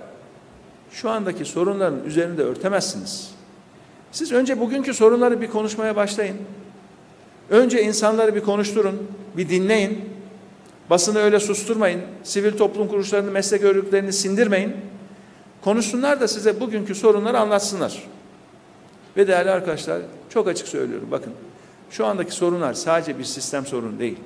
şu 0.91 1.11
andaki 1.11 1.45
sorunların 1.45 2.05
üzerinde 2.05 2.43
örtemezsiniz. 2.43 3.38
Siz 4.19 4.33
önce 4.33 4.61
bugünkü 4.61 4.95
sorunları 4.95 5.41
bir 5.41 5.51
konuşmaya 5.51 5.97
başlayın. 5.97 6.37
Önce 7.51 7.83
insanları 7.83 8.35
bir 8.35 8.41
konuşturun, 8.41 9.09
bir 9.37 9.49
dinleyin. 9.49 10.01
Basını 10.91 11.19
öyle 11.19 11.41
susturmayın. 11.41 12.01
Sivil 12.23 12.57
toplum 12.57 12.89
kuruluşlarını, 12.89 13.31
meslek 13.31 13.63
örgütlerini 13.63 14.13
sindirmeyin. 14.13 14.77
Konuşsunlar 15.65 16.21
da 16.21 16.29
size 16.29 16.61
bugünkü 16.61 16.95
sorunları 16.95 17.39
anlatsınlar. 17.39 18.03
Ve 19.17 19.29
değerli 19.29 19.51
arkadaşlar 19.51 20.03
çok 20.29 20.49
açık 20.49 20.69
söylüyorum 20.69 21.09
bakın. 21.11 21.33
Şu 21.91 22.07
andaki 22.07 22.33
sorunlar 22.33 22.75
sadece 22.75 23.19
bir 23.19 23.25
sistem 23.25 23.67
sorunu 23.67 23.99
değil. 23.99 24.19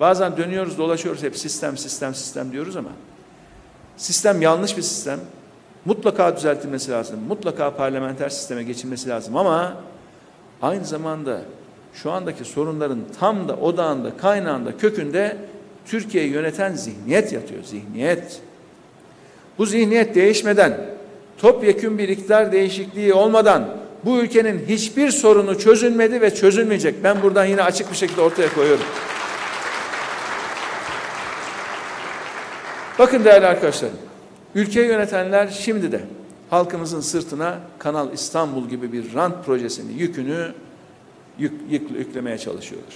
Bazen 0.00 0.36
dönüyoruz 0.36 0.78
dolaşıyoruz 0.78 1.22
hep 1.22 1.36
sistem 1.36 1.76
sistem 1.76 2.14
sistem 2.14 2.52
diyoruz 2.52 2.76
ama 2.76 2.90
sistem 3.96 4.42
yanlış 4.42 4.76
bir 4.76 4.82
sistem. 4.82 5.20
Mutlaka 5.84 6.36
düzeltilmesi 6.36 6.90
lazım. 6.90 7.20
Mutlaka 7.28 7.76
parlamenter 7.76 8.28
sisteme 8.28 8.62
geçilmesi 8.62 9.08
lazım 9.08 9.36
ama 9.36 9.76
aynı 10.62 10.84
zamanda 10.84 11.40
şu 11.94 12.10
andaki 12.10 12.44
sorunların 12.44 13.00
tam 13.20 13.48
da 13.48 13.56
odağında, 13.56 14.16
kaynağında, 14.16 14.76
kökünde 14.76 15.36
Türkiye'yi 15.86 16.30
yöneten 16.30 16.72
zihniyet 16.72 17.32
yatıyor. 17.32 17.62
Zihniyet. 17.64 18.40
bu 19.58 19.66
zihniyet 19.66 20.14
değişmeden, 20.14 20.80
topyekün 21.38 21.98
bir 21.98 22.08
iktidar 22.08 22.52
değişikliği 22.52 23.14
olmadan 23.14 23.68
bu 24.04 24.18
ülkenin 24.18 24.64
hiçbir 24.68 25.10
sorunu 25.10 25.58
çözülmedi 25.58 26.20
ve 26.20 26.34
çözülmeyecek. 26.34 27.04
Ben 27.04 27.22
buradan 27.22 27.44
yine 27.44 27.62
açık 27.62 27.90
bir 27.90 27.96
şekilde 27.96 28.20
ortaya 28.20 28.54
koyuyorum. 28.54 28.84
Bakın 32.98 33.24
değerli 33.24 33.46
arkadaşlarım, 33.46 33.96
ülkeyi 34.54 34.86
yönetenler 34.86 35.48
şimdi 35.48 35.92
de 35.92 36.00
halkımızın 36.50 37.00
sırtına 37.00 37.58
Kanal 37.78 38.12
İstanbul 38.12 38.68
gibi 38.68 38.92
bir 38.92 39.14
rant 39.14 39.46
projesini, 39.46 39.92
yükünü 39.92 40.52
yük, 41.38 41.52
yük, 41.70 41.90
yüklemeye 41.90 42.38
çalışıyorlar. 42.38 42.94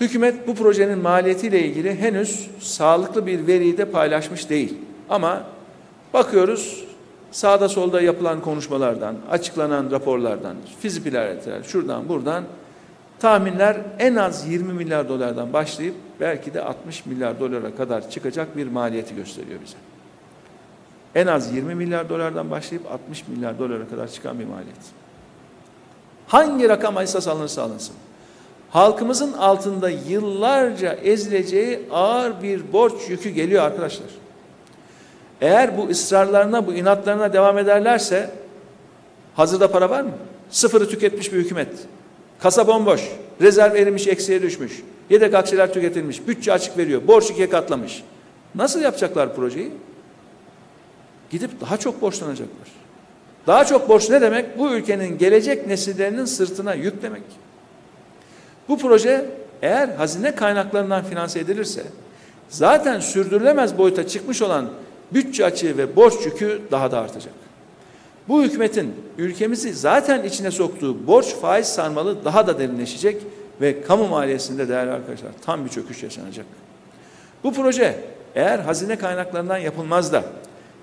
Hükümet 0.00 0.48
bu 0.48 0.54
projenin 0.54 0.98
maliyetiyle 0.98 1.64
ilgili 1.64 2.00
henüz 2.00 2.50
sağlıklı 2.60 3.26
bir 3.26 3.46
veriyi 3.46 3.78
de 3.78 3.84
paylaşmış 3.84 4.50
değil. 4.50 4.74
Ama 5.08 5.44
bakıyoruz 6.14 6.84
sağda 7.30 7.68
solda 7.68 8.00
yapılan 8.00 8.40
konuşmalardan, 8.40 9.16
açıklanan 9.30 9.90
raporlardan, 9.90 10.56
fizibiliteler 10.80 11.62
şuradan 11.62 12.08
buradan 12.08 12.44
tahminler 13.20 13.76
en 13.98 14.16
az 14.16 14.46
20 14.46 14.72
milyar 14.72 15.08
dolardan 15.08 15.52
başlayıp 15.52 15.94
belki 16.20 16.54
de 16.54 16.62
60 16.62 17.06
milyar 17.06 17.40
dolara 17.40 17.74
kadar 17.74 18.10
çıkacak 18.10 18.56
bir 18.56 18.66
maliyeti 18.66 19.14
gösteriyor 19.14 19.60
bize. 19.64 19.76
En 21.14 21.26
az 21.26 21.54
20 21.54 21.74
milyar 21.74 22.08
dolardan 22.08 22.50
başlayıp 22.50 22.92
60 22.92 23.28
milyar 23.28 23.58
dolara 23.58 23.88
kadar 23.88 24.08
çıkan 24.08 24.38
bir 24.38 24.44
maliyet. 24.44 24.76
Hangi 26.26 26.68
rakam 26.68 26.98
esas 26.98 27.28
alınırsa 27.28 27.62
alınsın. 27.62 27.96
Halkımızın 28.70 29.32
altında 29.32 29.90
yıllarca 29.90 30.92
ezileceği 30.92 31.80
ağır 31.92 32.42
bir 32.42 32.72
borç 32.72 33.08
yükü 33.08 33.30
geliyor 33.30 33.62
arkadaşlar. 33.62 34.08
Eğer 35.40 35.78
bu 35.78 35.88
ısrarlarına, 35.88 36.66
bu 36.66 36.74
inatlarına 36.74 37.32
devam 37.32 37.58
ederlerse 37.58 38.30
hazırda 39.34 39.70
para 39.70 39.90
var 39.90 40.02
mı? 40.02 40.10
Sıfırı 40.50 40.88
tüketmiş 40.88 41.32
bir 41.32 41.38
hükümet. 41.38 41.68
Kasa 42.42 42.66
bomboş, 42.66 43.08
rezerv 43.40 43.74
erimiş, 43.74 44.06
eksiye 44.06 44.42
düşmüş. 44.42 44.82
Yedek 45.10 45.34
aksiler 45.34 45.72
tüketilmiş, 45.72 46.28
bütçe 46.28 46.52
açık 46.52 46.78
veriyor, 46.78 47.02
borç 47.06 47.30
ikiye 47.30 47.50
katlamış. 47.50 48.02
Nasıl 48.54 48.80
yapacaklar 48.80 49.36
projeyi? 49.36 49.70
Gidip 51.30 51.60
daha 51.60 51.76
çok 51.76 52.02
borçlanacaklar. 52.02 52.68
Daha 53.46 53.64
çok 53.64 53.88
borç 53.88 54.10
ne 54.10 54.20
demek? 54.20 54.58
Bu 54.58 54.70
ülkenin 54.70 55.18
gelecek 55.18 55.66
nesillerinin 55.66 56.24
sırtına 56.24 56.74
yük 56.74 57.02
demek. 57.02 57.22
Bu 58.68 58.78
proje 58.78 59.30
eğer 59.62 59.88
hazine 59.88 60.34
kaynaklarından 60.34 61.04
finanse 61.04 61.40
edilirse 61.40 61.82
zaten 62.48 63.00
sürdürülemez 63.00 63.78
boyuta 63.78 64.06
çıkmış 64.06 64.42
olan 64.42 64.70
bütçe 65.12 65.44
açığı 65.44 65.78
ve 65.78 65.96
borç 65.96 66.26
yükü 66.26 66.62
daha 66.70 66.90
da 66.90 67.00
artacak. 67.00 67.32
Bu 68.30 68.42
hükümetin 68.42 68.94
ülkemizi 69.18 69.74
zaten 69.74 70.24
içine 70.24 70.50
soktuğu 70.50 71.06
borç 71.06 71.26
faiz 71.26 71.66
sarmalı 71.66 72.24
daha 72.24 72.46
da 72.46 72.58
derinleşecek 72.58 73.22
ve 73.60 73.82
kamu 73.82 74.08
maliyesinde 74.08 74.68
değerli 74.68 74.90
arkadaşlar 74.90 75.30
tam 75.44 75.64
bir 75.64 75.70
çöküş 75.70 76.02
yaşanacak. 76.02 76.46
Bu 77.44 77.52
proje 77.52 78.04
eğer 78.34 78.58
hazine 78.58 78.96
kaynaklarından 78.96 79.58
yapılmaz 79.58 80.12
da 80.12 80.24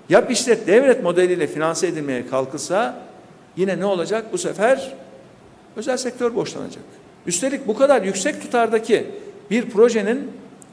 yap 0.08 0.30
işlet 0.30 0.66
devlet 0.66 1.02
modeliyle 1.02 1.46
finanse 1.46 1.86
edilmeye 1.86 2.26
kalkılsa 2.26 3.02
yine 3.56 3.80
ne 3.80 3.84
olacak? 3.84 4.24
Bu 4.32 4.38
sefer 4.38 4.94
özel 5.76 5.96
sektör 5.96 6.34
borçlanacak. 6.34 6.84
Üstelik 7.26 7.66
bu 7.66 7.76
kadar 7.76 8.02
yüksek 8.02 8.42
tutardaki 8.42 9.06
bir 9.50 9.70
projenin 9.70 10.30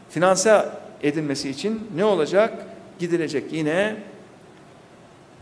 finanse 0.10 0.66
edilmesi 1.04 1.50
için 1.50 1.88
ne 1.96 2.06
olacak? 2.06 2.54
Gidilecek 3.00 3.54
yine 3.54 3.96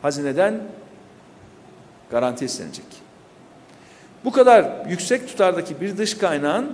hazineden 0.02 0.62
garanti 2.12 2.46
istenecek. 2.46 2.86
Bu 4.26 4.32
kadar 4.32 4.90
yüksek 4.90 5.28
tutardaki 5.28 5.82
bir 5.82 5.98
dış 5.98 6.18
kaynağın 6.18 6.74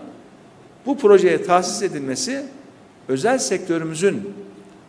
bu 0.85 0.97
projeye 0.97 1.43
tahsis 1.43 1.81
edilmesi 1.81 2.45
özel 3.07 3.37
sektörümüzün 3.37 4.33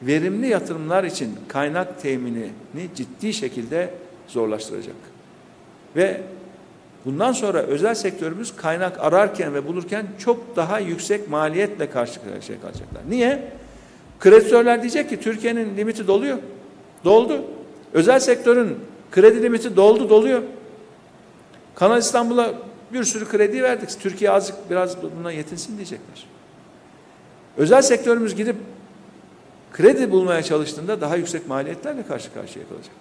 verimli 0.03 0.49
yatırımlar 0.49 1.05
için 1.05 1.37
kaynak 1.49 2.03
teminini 2.03 2.51
ciddi 2.95 3.35
şekilde 3.35 3.91
zorlaştıracak. 4.29 4.95
Ve 5.97 6.21
bundan 7.05 7.33
sonra 7.33 7.59
özel 7.59 7.95
sektörümüz 7.95 8.57
kaynak 8.57 9.01
ararken 9.01 9.55
ve 9.55 9.67
bulurken 9.67 10.07
çok 10.19 10.57
daha 10.57 10.79
yüksek 10.79 11.29
maliyetle 11.31 11.91
karşı 11.91 12.21
karşıya 12.25 12.61
kalacaklar. 12.61 13.03
Niye? 13.09 13.53
Kreditörler 14.21 14.83
diyecek 14.83 15.09
ki 15.09 15.21
Türkiye'nin 15.21 15.77
limiti 15.77 16.07
doluyor. 16.07 16.39
Doldu. 17.05 17.45
Özel 17.93 18.21
sektörün 18.21 18.79
kredi 19.13 19.43
limiti 19.43 19.77
doldu 19.77 20.11
doluyor. 20.11 20.43
Kanal 21.75 21.99
İstanbul'a 21.99 22.55
bir 22.93 23.05
sürü 23.05 23.29
kredi 23.29 23.63
verdik. 23.63 24.01
Türkiye 24.01 24.31
azıcık 24.31 24.71
biraz 24.71 24.97
buna 25.21 25.33
yetinsin 25.33 25.77
diyecekler. 25.77 26.27
Özel 27.57 27.83
sektörümüz 27.83 28.35
gidip 28.35 28.57
kredi 29.73 30.11
bulmaya 30.11 30.43
çalıştığında 30.43 31.01
daha 31.01 31.17
yüksek 31.17 31.49
maliyetlerle 31.49 32.07
karşı 32.07 32.35
karşıya 32.35 32.65
kalacak. 32.69 32.95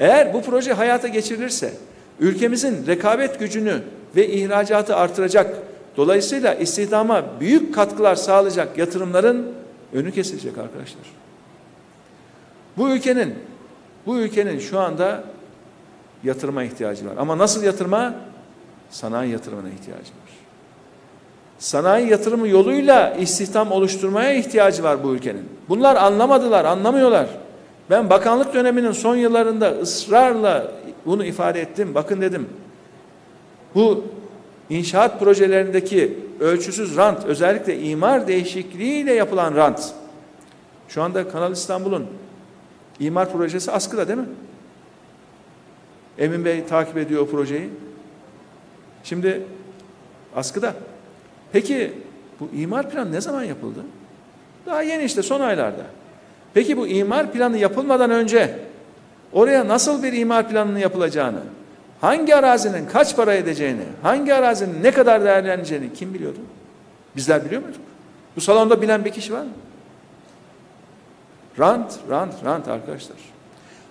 Eğer 0.00 0.34
bu 0.34 0.42
proje 0.42 0.72
hayata 0.72 1.08
geçirilirse 1.08 1.74
ülkemizin 2.20 2.86
rekabet 2.86 3.38
gücünü 3.38 3.82
ve 4.16 4.28
ihracatı 4.28 4.96
artıracak, 4.96 5.58
dolayısıyla 5.96 6.54
istihdama 6.54 7.24
büyük 7.40 7.74
katkılar 7.74 8.16
sağlayacak 8.16 8.78
yatırımların 8.78 9.52
önü 9.92 10.12
kesilecek 10.12 10.58
arkadaşlar. 10.58 11.02
Bu 12.76 12.90
ülkenin 12.90 13.34
bu 14.06 14.18
ülkenin 14.18 14.58
şu 14.58 14.80
anda 14.80 15.24
yatırıma 16.24 16.64
ihtiyacı 16.64 17.06
var. 17.06 17.14
Ama 17.18 17.38
nasıl 17.38 17.62
yatırıma? 17.62 18.14
Sanayi 18.90 19.32
yatırımına 19.32 19.68
ihtiyacı 19.68 20.00
var. 20.00 20.30
Sanayi 21.58 22.10
yatırımı 22.10 22.48
yoluyla 22.48 23.14
istihdam 23.14 23.72
oluşturmaya 23.72 24.32
ihtiyacı 24.32 24.82
var 24.82 25.04
bu 25.04 25.14
ülkenin. 25.14 25.48
Bunlar 25.68 25.96
anlamadılar, 25.96 26.64
anlamıyorlar. 26.64 27.26
Ben 27.90 28.10
bakanlık 28.10 28.54
döneminin 28.54 28.92
son 28.92 29.16
yıllarında 29.16 29.70
ısrarla 29.70 30.72
bunu 31.06 31.24
ifade 31.24 31.60
ettim. 31.60 31.94
Bakın 31.94 32.20
dedim. 32.20 32.48
Bu 33.74 34.04
inşaat 34.70 35.20
projelerindeki 35.20 36.18
ölçüsüz 36.40 36.96
rant, 36.96 37.24
özellikle 37.24 37.80
imar 37.80 38.28
değişikliğiyle 38.28 39.12
yapılan 39.12 39.54
rant. 39.56 39.92
Şu 40.88 41.02
anda 41.02 41.28
Kanal 41.28 41.52
İstanbul'un 41.52 42.06
imar 43.00 43.32
projesi 43.32 43.72
askıda 43.72 44.08
değil 44.08 44.18
mi? 44.18 44.28
Emin 46.18 46.44
Bey 46.44 46.66
takip 46.66 46.96
ediyor 46.96 47.22
o 47.22 47.26
projeyi. 47.30 47.70
Şimdi 49.04 49.42
askıda. 50.36 50.74
Peki 51.52 51.92
bu 52.40 52.48
imar 52.54 52.90
planı 52.90 53.12
ne 53.12 53.20
zaman 53.20 53.44
yapıldı? 53.44 53.80
Daha 54.66 54.82
yeni 54.82 55.04
işte 55.04 55.22
son 55.22 55.40
aylarda. 55.40 55.82
Peki 56.54 56.76
bu 56.76 56.86
imar 56.86 57.32
planı 57.32 57.58
yapılmadan 57.58 58.10
önce 58.10 58.58
oraya 59.32 59.68
nasıl 59.68 60.02
bir 60.02 60.12
imar 60.12 60.48
planının 60.48 60.78
yapılacağını, 60.78 61.40
hangi 62.00 62.34
arazinin 62.34 62.86
kaç 62.86 63.16
para 63.16 63.34
edeceğini, 63.34 63.82
hangi 64.02 64.34
arazinin 64.34 64.82
ne 64.82 64.90
kadar 64.90 65.24
değerleneceğini 65.24 65.92
kim 65.92 66.14
biliyordu? 66.14 66.38
Bizler 67.16 67.44
biliyor 67.44 67.62
muyduk? 67.62 67.80
Bu 68.36 68.40
salonda 68.40 68.82
bilen 68.82 69.04
bir 69.04 69.10
kişi 69.10 69.32
var 69.32 69.42
mı? 69.42 69.50
Rant, 71.58 71.98
rant, 72.10 72.34
rant 72.44 72.68
arkadaşlar. 72.68 73.16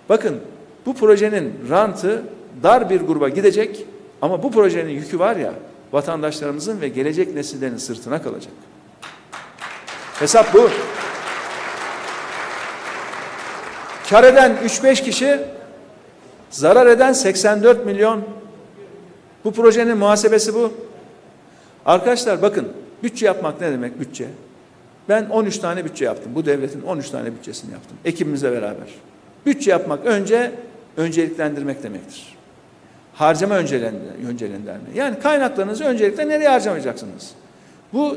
Bakın 0.08 0.40
bu 0.86 0.94
projenin 0.94 1.54
rantı 1.70 2.22
dar 2.62 2.90
bir 2.90 3.00
gruba 3.00 3.28
gidecek 3.28 3.86
ama 4.22 4.42
bu 4.42 4.50
projenin 4.50 4.90
yükü 4.90 5.18
var 5.18 5.36
ya 5.36 5.52
vatandaşlarımızın 5.92 6.80
ve 6.80 6.88
gelecek 6.88 7.34
nesillerin 7.34 7.76
sırtına 7.76 8.22
kalacak. 8.22 8.52
Hesap 10.18 10.54
bu. 10.54 10.70
Kar 14.10 14.24
eden 14.24 14.56
3-5 14.64 15.02
kişi, 15.02 15.40
zarar 16.50 16.86
eden 16.86 17.12
84 17.12 17.86
milyon. 17.86 18.22
Bu 19.44 19.52
projenin 19.52 19.98
muhasebesi 19.98 20.54
bu. 20.54 20.72
Arkadaşlar 21.86 22.42
bakın 22.42 22.68
bütçe 23.02 23.26
yapmak 23.26 23.60
ne 23.60 23.72
demek 23.72 24.00
bütçe? 24.00 24.26
Ben 25.08 25.26
13 25.30 25.58
tane 25.58 25.84
bütçe 25.84 26.04
yaptım. 26.04 26.32
Bu 26.34 26.46
devletin 26.46 26.82
13 26.82 27.10
tane 27.10 27.32
bütçesini 27.32 27.72
yaptım. 27.72 27.96
Ekibimizle 28.04 28.52
beraber. 28.52 28.88
Bütçe 29.46 29.70
yapmak 29.70 30.06
önce 30.06 30.52
önceliklendirmek 30.96 31.82
demektir. 31.82 32.36
Harcama 33.14 33.54
öncelendirme. 33.54 34.90
Yani 34.94 35.20
kaynaklarınızı 35.20 35.84
öncelikle 35.84 36.28
nereye 36.28 36.48
harcamayacaksınız? 36.48 37.30
Bu 37.92 38.16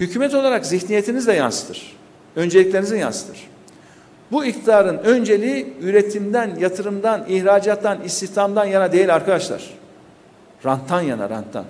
hükümet 0.00 0.34
olarak 0.34 0.66
zihniyetinizle 0.66 1.34
yansıtır. 1.34 1.96
Önceliklerinizi 2.36 2.98
yansıtır. 2.98 3.48
Bu 4.32 4.44
iktidarın 4.44 4.98
önceliği 4.98 5.74
üretimden, 5.80 6.56
yatırımdan, 6.58 7.24
ihracattan, 7.28 8.02
istihdamdan 8.04 8.64
yana 8.64 8.92
değil 8.92 9.14
arkadaşlar. 9.14 9.70
Ranttan 10.64 11.00
yana, 11.00 11.30
ranttan. 11.30 11.64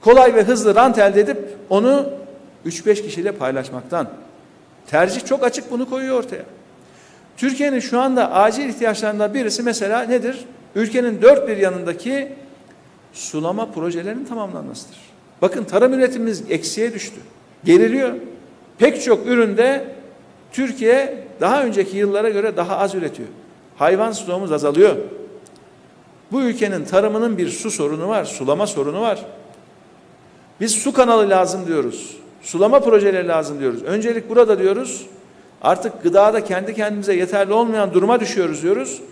Kolay 0.00 0.34
ve 0.34 0.42
hızlı 0.42 0.74
rant 0.74 0.98
elde 0.98 1.20
edip 1.20 1.56
onu 1.70 2.10
3-5 2.66 3.02
kişiyle 3.02 3.32
paylaşmaktan, 3.32 4.08
Tercih 4.86 5.24
çok 5.24 5.44
açık 5.44 5.70
bunu 5.70 5.90
koyuyor 5.90 6.18
ortaya. 6.18 6.44
Türkiye'nin 7.36 7.80
şu 7.80 8.00
anda 8.00 8.32
acil 8.32 8.68
ihtiyaçlarından 8.68 9.34
birisi 9.34 9.62
mesela 9.62 10.02
nedir? 10.02 10.44
Ülkenin 10.74 11.22
dört 11.22 11.48
bir 11.48 11.56
yanındaki 11.56 12.32
sulama 13.12 13.70
projelerinin 13.70 14.24
tamamlanmasıdır. 14.24 14.96
Bakın 15.42 15.64
tarım 15.64 15.94
üretimimiz 15.94 16.50
eksiye 16.50 16.94
düştü. 16.94 17.20
Geriliyor. 17.64 18.14
Pek 18.78 19.02
çok 19.02 19.26
üründe 19.26 19.94
Türkiye 20.52 21.24
daha 21.40 21.64
önceki 21.64 21.96
yıllara 21.96 22.28
göre 22.28 22.56
daha 22.56 22.78
az 22.78 22.94
üretiyor. 22.94 23.28
Hayvan 23.76 24.12
stoğumuz 24.12 24.52
azalıyor. 24.52 24.96
Bu 26.32 26.42
ülkenin 26.42 26.84
tarımının 26.84 27.38
bir 27.38 27.48
su 27.48 27.70
sorunu 27.70 28.08
var, 28.08 28.24
sulama 28.24 28.66
sorunu 28.66 29.00
var. 29.00 29.24
Biz 30.60 30.72
su 30.72 30.92
kanalı 30.92 31.30
lazım 31.30 31.66
diyoruz. 31.66 32.16
Sulama 32.44 32.80
projeleri 32.80 33.28
lazım 33.28 33.60
diyoruz. 33.60 33.82
Öncelik 33.82 34.28
burada 34.28 34.58
diyoruz. 34.58 35.06
Artık 35.62 36.02
gıdada 36.02 36.44
kendi 36.44 36.74
kendimize 36.74 37.14
yeterli 37.14 37.52
olmayan 37.52 37.94
duruma 37.94 38.20
düşüyoruz 38.20 38.62
diyoruz. 38.62 39.02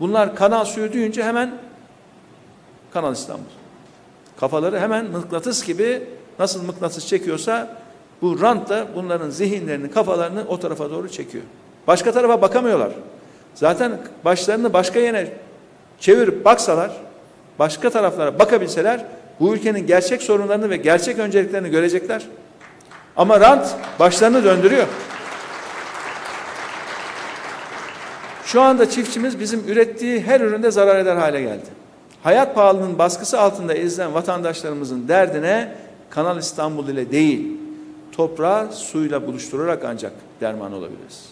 Bunlar 0.00 0.36
kanal 0.36 0.64
suyu 0.64 0.92
deyince 0.92 1.22
hemen 1.22 1.50
Kanal 2.92 3.12
İstanbul. 3.12 3.44
Kafaları 4.40 4.80
hemen 4.80 5.04
mıknatıs 5.06 5.66
gibi 5.66 6.02
nasıl 6.38 6.62
mıknatıs 6.62 7.06
çekiyorsa 7.06 7.76
bu 8.22 8.40
rant 8.40 8.68
da 8.68 8.86
bunların 8.94 9.30
zihinlerini, 9.30 9.90
kafalarını 9.90 10.44
o 10.48 10.60
tarafa 10.60 10.90
doğru 10.90 11.08
çekiyor. 11.08 11.44
Başka 11.86 12.12
tarafa 12.12 12.42
bakamıyorlar. 12.42 12.92
Zaten 13.54 13.98
başlarını 14.24 14.72
başka 14.72 14.98
yere 15.00 15.32
çevirip 16.00 16.44
baksalar, 16.44 16.90
başka 17.58 17.90
taraflara 17.90 18.38
bakabilseler 18.38 19.04
bu 19.40 19.54
ülkenin 19.54 19.86
gerçek 19.86 20.22
sorunlarını 20.22 20.70
ve 20.70 20.76
gerçek 20.76 21.18
önceliklerini 21.18 21.70
görecekler. 21.70 22.22
Ama 23.16 23.40
rant 23.40 23.66
başlarını 23.98 24.44
döndürüyor. 24.44 24.86
Şu 28.44 28.60
anda 28.60 28.90
çiftçimiz 28.90 29.40
bizim 29.40 29.68
ürettiği 29.68 30.22
her 30.22 30.40
üründe 30.40 30.70
zarar 30.70 30.96
eder 30.96 31.16
hale 31.16 31.42
geldi. 31.42 31.66
Hayat 32.22 32.54
pahalılığının 32.54 32.98
baskısı 32.98 33.40
altında 33.40 33.74
ezilen 33.74 34.14
vatandaşlarımızın 34.14 35.08
derdine 35.08 35.74
Kanal 36.10 36.38
İstanbul 36.38 36.88
ile 36.88 37.12
değil, 37.12 37.48
toprağı 38.12 38.72
suyla 38.72 39.26
buluşturarak 39.26 39.84
ancak 39.84 40.12
derman 40.40 40.72
olabiliriz. 40.72 41.28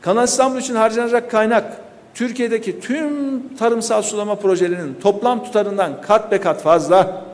Kanal 0.00 0.24
İstanbul 0.24 0.58
için 0.58 0.74
harcanacak 0.74 1.30
kaynak 1.30 1.80
Türkiye'deki 2.14 2.80
tüm 2.80 3.42
tarımsal 3.56 4.02
sulama 4.02 4.34
projelerinin 4.34 4.96
toplam 5.02 5.44
tutarından 5.44 6.02
kat 6.02 6.30
be 6.30 6.40
kat 6.40 6.62
fazla. 6.62 7.24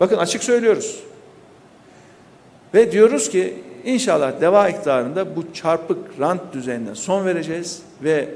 Bakın 0.00 0.16
açık 0.16 0.44
söylüyoruz. 0.44 1.00
Ve 2.74 2.92
diyoruz 2.92 3.28
ki 3.28 3.54
inşallah 3.84 4.40
deva 4.40 4.68
iktidarında 4.68 5.36
bu 5.36 5.44
çarpık 5.54 5.98
rant 6.20 6.52
düzenine 6.52 6.94
son 6.94 7.26
vereceğiz 7.26 7.82
ve 8.02 8.28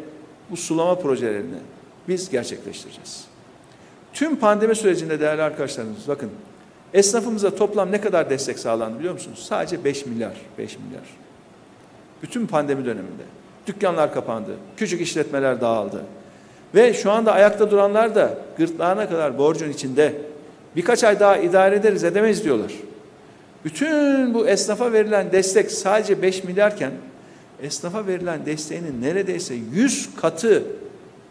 bu 0.50 0.56
sulama 0.56 0.98
projelerini 0.98 1.58
biz 2.08 2.30
gerçekleştireceğiz. 2.30 3.24
Tüm 4.12 4.36
pandemi 4.36 4.76
sürecinde 4.76 5.20
değerli 5.20 5.42
arkadaşlarımız 5.42 6.08
bakın 6.08 6.30
esnafımıza 6.94 7.54
toplam 7.54 7.92
ne 7.92 8.00
kadar 8.00 8.30
destek 8.30 8.58
sağlandı 8.58 8.98
biliyor 8.98 9.14
musunuz? 9.14 9.46
Sadece 9.48 9.84
5 9.84 10.06
milyar, 10.06 10.36
5 10.58 10.78
milyar. 10.78 11.04
Bütün 12.22 12.46
pandemi 12.46 12.84
döneminde. 12.84 13.22
Dükkanlar 13.66 14.14
kapandı, 14.14 14.50
küçük 14.76 15.00
işletmeler 15.00 15.60
dağıldı. 15.60 16.00
Ve 16.74 16.94
şu 16.94 17.10
anda 17.10 17.32
ayakta 17.32 17.70
duranlar 17.70 18.14
da 18.14 18.38
gırtlağına 18.58 19.08
kadar 19.08 19.38
borcun 19.38 19.70
içinde. 19.70 20.14
Birkaç 20.76 21.04
ay 21.04 21.20
daha 21.20 21.36
idare 21.36 21.76
ederiz 21.76 22.04
edemeyiz 22.04 22.44
diyorlar. 22.44 22.72
Bütün 23.64 24.35
bu 24.35 24.48
esnafa 24.48 24.92
verilen 24.92 25.33
destek 25.33 25.70
sadece 25.70 26.22
5 26.22 26.44
milyarken 26.44 26.92
esnafa 27.62 28.07
verilen 28.07 28.46
desteğinin 28.46 29.03
neredeyse 29.03 29.55
100 29.72 30.09
katı 30.16 30.62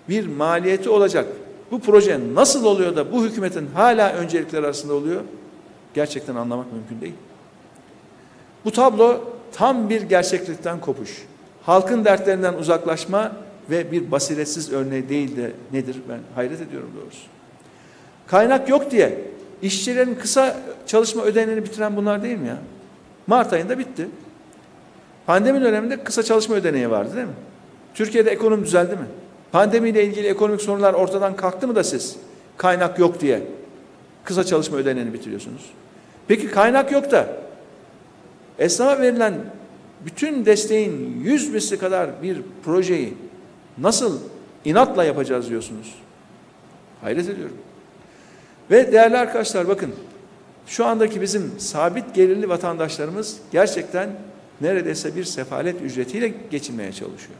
bir 0.09 0.27
maliyeti 0.27 0.89
olacak. 0.89 1.25
Bu 1.71 1.79
proje 1.79 2.19
nasıl 2.33 2.65
oluyor 2.65 2.95
da 2.95 3.11
bu 3.11 3.23
hükümetin 3.23 3.69
hala 3.73 4.13
öncelikler 4.13 4.63
arasında 4.63 4.93
oluyor? 4.93 5.21
Gerçekten 5.93 6.35
anlamak 6.35 6.73
mümkün 6.73 7.01
değil. 7.01 7.13
Bu 8.65 8.71
tablo 8.71 9.21
tam 9.51 9.89
bir 9.89 10.01
gerçeklikten 10.01 10.79
kopuş. 10.79 11.23
Halkın 11.63 12.05
dertlerinden 12.05 12.53
uzaklaşma 12.53 13.31
ve 13.69 13.91
bir 13.91 14.11
basiretsiz 14.11 14.71
örneği 14.71 15.09
değil 15.09 15.37
de 15.37 15.51
nedir? 15.71 15.97
Ben 16.09 16.19
hayret 16.35 16.61
ediyorum 16.61 16.89
doğrusu. 17.01 17.21
Kaynak 18.27 18.69
yok 18.69 18.91
diye 18.91 19.19
işçilerin 19.63 20.15
kısa 20.15 20.57
çalışma 20.87 21.23
ödeneğini 21.23 21.65
bitiren 21.65 21.95
bunlar 21.95 22.23
değil 22.23 22.37
mi 22.37 22.47
ya? 22.47 22.57
Mart 23.27 23.53
ayında 23.53 23.79
bitti. 23.79 24.07
Pandemi 25.25 25.61
döneminde 25.61 26.03
kısa 26.03 26.23
çalışma 26.23 26.55
ödeneği 26.55 26.89
vardı 26.89 27.15
değil 27.15 27.27
mi? 27.27 27.33
Türkiye'de 27.93 28.31
ekonomi 28.31 28.65
düzeldi 28.65 28.91
mi? 28.91 29.05
Pandemiyle 29.51 30.03
ilgili 30.03 30.27
ekonomik 30.27 30.61
sorunlar 30.61 30.93
ortadan 30.93 31.35
kalktı 31.35 31.67
mı 31.67 31.75
da 31.75 31.83
siz 31.83 32.15
kaynak 32.57 32.99
yok 32.99 33.21
diye 33.21 33.43
kısa 34.23 34.43
çalışma 34.43 34.77
ödeneğini 34.77 35.13
bitiriyorsunuz? 35.13 35.69
Peki 36.27 36.51
kaynak 36.51 36.91
yok 36.91 37.11
da 37.11 37.27
esnafa 38.59 39.01
verilen 39.01 39.33
bütün 40.05 40.45
desteğin 40.45 41.21
yüz 41.23 41.49
misli 41.53 41.77
kadar 41.77 42.23
bir 42.23 42.37
projeyi 42.65 43.13
nasıl 43.77 44.19
inatla 44.65 45.03
yapacağız 45.03 45.49
diyorsunuz? 45.49 45.95
Hayret 47.01 47.29
ediyorum. 47.29 47.57
Ve 48.71 48.91
değerli 48.91 49.17
arkadaşlar 49.17 49.67
bakın 49.67 49.93
şu 50.67 50.85
andaki 50.85 51.21
bizim 51.21 51.51
sabit 51.57 52.15
gelirli 52.15 52.49
vatandaşlarımız 52.49 53.37
gerçekten 53.51 54.09
neredeyse 54.61 55.15
bir 55.15 55.23
sefalet 55.23 55.81
ücretiyle 55.81 56.33
geçinmeye 56.51 56.91
çalışıyor. 56.91 57.37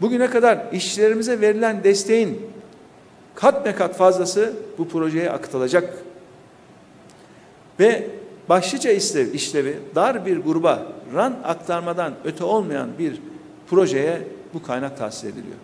Bugüne 0.00 0.30
kadar 0.30 0.72
işçilerimize 0.72 1.40
verilen 1.40 1.84
desteğin 1.84 2.40
kat 3.34 3.64
be 3.64 3.74
kat 3.74 3.96
fazlası 3.96 4.52
bu 4.78 4.88
projeye 4.88 5.30
akıtılacak. 5.30 5.98
Ve 7.80 8.10
başlıca 8.48 8.90
işlev, 8.90 9.34
işlevi 9.34 9.78
dar 9.94 10.26
bir 10.26 10.36
gruba 10.36 10.86
ran 11.14 11.38
aktarmadan 11.44 12.14
öte 12.24 12.44
olmayan 12.44 12.88
bir 12.98 13.20
projeye 13.70 14.22
bu 14.54 14.62
kaynak 14.62 14.98
tahsis 14.98 15.24
ediliyor. 15.24 15.56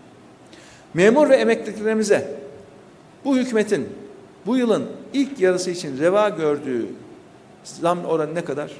Memur 0.95 1.29
ve 1.29 1.37
emeklilerimize 1.37 2.35
bu 3.25 3.37
hükümetin 3.37 3.89
bu 4.49 4.57
yılın 4.57 4.87
ilk 5.13 5.41
yarısı 5.41 5.71
için 5.71 5.99
reva 5.99 6.29
gördüğü 6.29 6.87
zam 7.65 8.05
oranı 8.05 8.35
ne 8.35 8.45
kadar? 8.45 8.73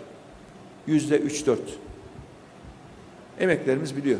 Yüzde 0.87 1.19
üç 1.19 1.47
dört. 1.47 1.79
Emeklerimiz 3.41 3.97
biliyor. 3.97 4.19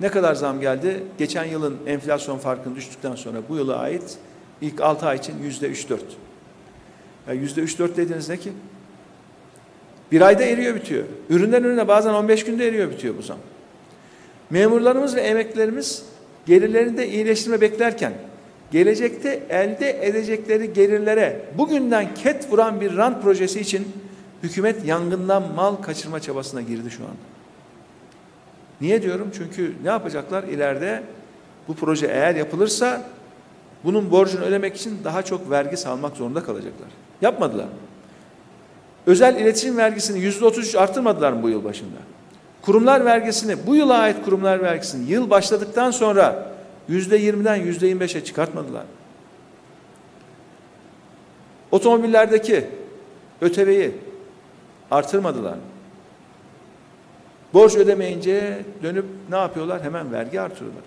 Ne 0.00 0.08
kadar 0.08 0.34
zam 0.34 0.60
geldi? 0.60 1.02
Geçen 1.18 1.44
yılın 1.44 1.78
enflasyon 1.86 2.38
farkını 2.38 2.76
düştükten 2.76 3.14
sonra 3.14 3.38
bu 3.48 3.56
yıla 3.56 3.76
ait 3.76 4.18
ilk 4.60 4.80
altı 4.80 5.06
ay 5.06 5.16
için 5.16 5.34
yüzde 5.42 5.68
üç 5.68 5.88
dört. 5.88 6.04
Yüzde 7.32 7.60
üç 7.60 7.78
dört 7.78 7.96
dediğiniz 7.96 8.28
ne 8.28 8.36
ki? 8.36 8.52
Bir 10.12 10.20
ayda 10.20 10.42
eriyor 10.42 10.74
bitiyor. 10.74 11.04
Üründen 11.30 11.62
ürüne 11.62 11.88
bazen 11.88 12.14
15 12.14 12.44
günde 12.44 12.68
eriyor 12.68 12.90
bitiyor 12.90 13.14
bu 13.18 13.22
zam. 13.22 13.38
Memurlarımız 14.50 15.16
ve 15.16 15.20
emeklilerimiz 15.20 16.04
gelirlerinde 16.46 17.08
iyileştirme 17.08 17.60
beklerken 17.60 18.12
gelecekte 18.74 19.42
elde 19.48 20.06
edecekleri 20.06 20.72
gelirlere 20.72 21.40
bugünden 21.58 22.14
ket 22.14 22.52
vuran 22.52 22.80
bir 22.80 22.96
rant 22.96 23.22
projesi 23.22 23.60
için 23.60 23.92
hükümet 24.42 24.84
yangından 24.86 25.42
mal 25.56 25.76
kaçırma 25.76 26.20
çabasına 26.20 26.60
girdi 26.62 26.90
şu 26.90 27.02
anda. 27.02 27.14
Niye 28.80 29.02
diyorum? 29.02 29.30
Çünkü 29.36 29.74
ne 29.82 29.88
yapacaklar 29.88 30.44
ileride 30.44 31.02
bu 31.68 31.74
proje 31.74 32.06
eğer 32.06 32.34
yapılırsa 32.34 33.02
bunun 33.84 34.10
borcunu 34.10 34.44
ödemek 34.44 34.76
için 34.76 34.98
daha 35.04 35.22
çok 35.22 35.50
vergi 35.50 35.76
salmak 35.76 36.16
zorunda 36.16 36.42
kalacaklar. 36.42 36.88
Yapmadılar. 37.22 37.66
Özel 39.06 39.36
iletişim 39.36 39.76
vergisini 39.76 40.20
yüzde 40.20 40.44
otuz 40.44 40.68
üç 40.68 40.74
artırmadılar 40.74 41.32
mı 41.32 41.42
bu 41.42 41.48
yıl 41.48 41.64
başında? 41.64 41.98
Kurumlar 42.62 43.04
vergisini, 43.04 43.66
bu 43.66 43.76
yıla 43.76 43.98
ait 43.98 44.24
kurumlar 44.24 44.62
vergisini 44.62 45.10
yıl 45.10 45.30
başladıktan 45.30 45.90
sonra 45.90 46.53
yüzde 46.88 47.16
yirmiden 47.16 47.56
yüzde 47.56 47.86
yirmi 47.86 48.00
beşe 48.00 48.24
çıkartmadılar. 48.24 48.84
Otomobillerdeki 51.70 52.64
ÖTV'yi 53.40 53.92
artırmadılar. 54.90 55.54
Borç 57.54 57.76
ödemeyince 57.76 58.64
dönüp 58.82 59.04
ne 59.30 59.36
yapıyorlar? 59.36 59.82
Hemen 59.82 60.12
vergi 60.12 60.40
artırıyorlar. 60.40 60.82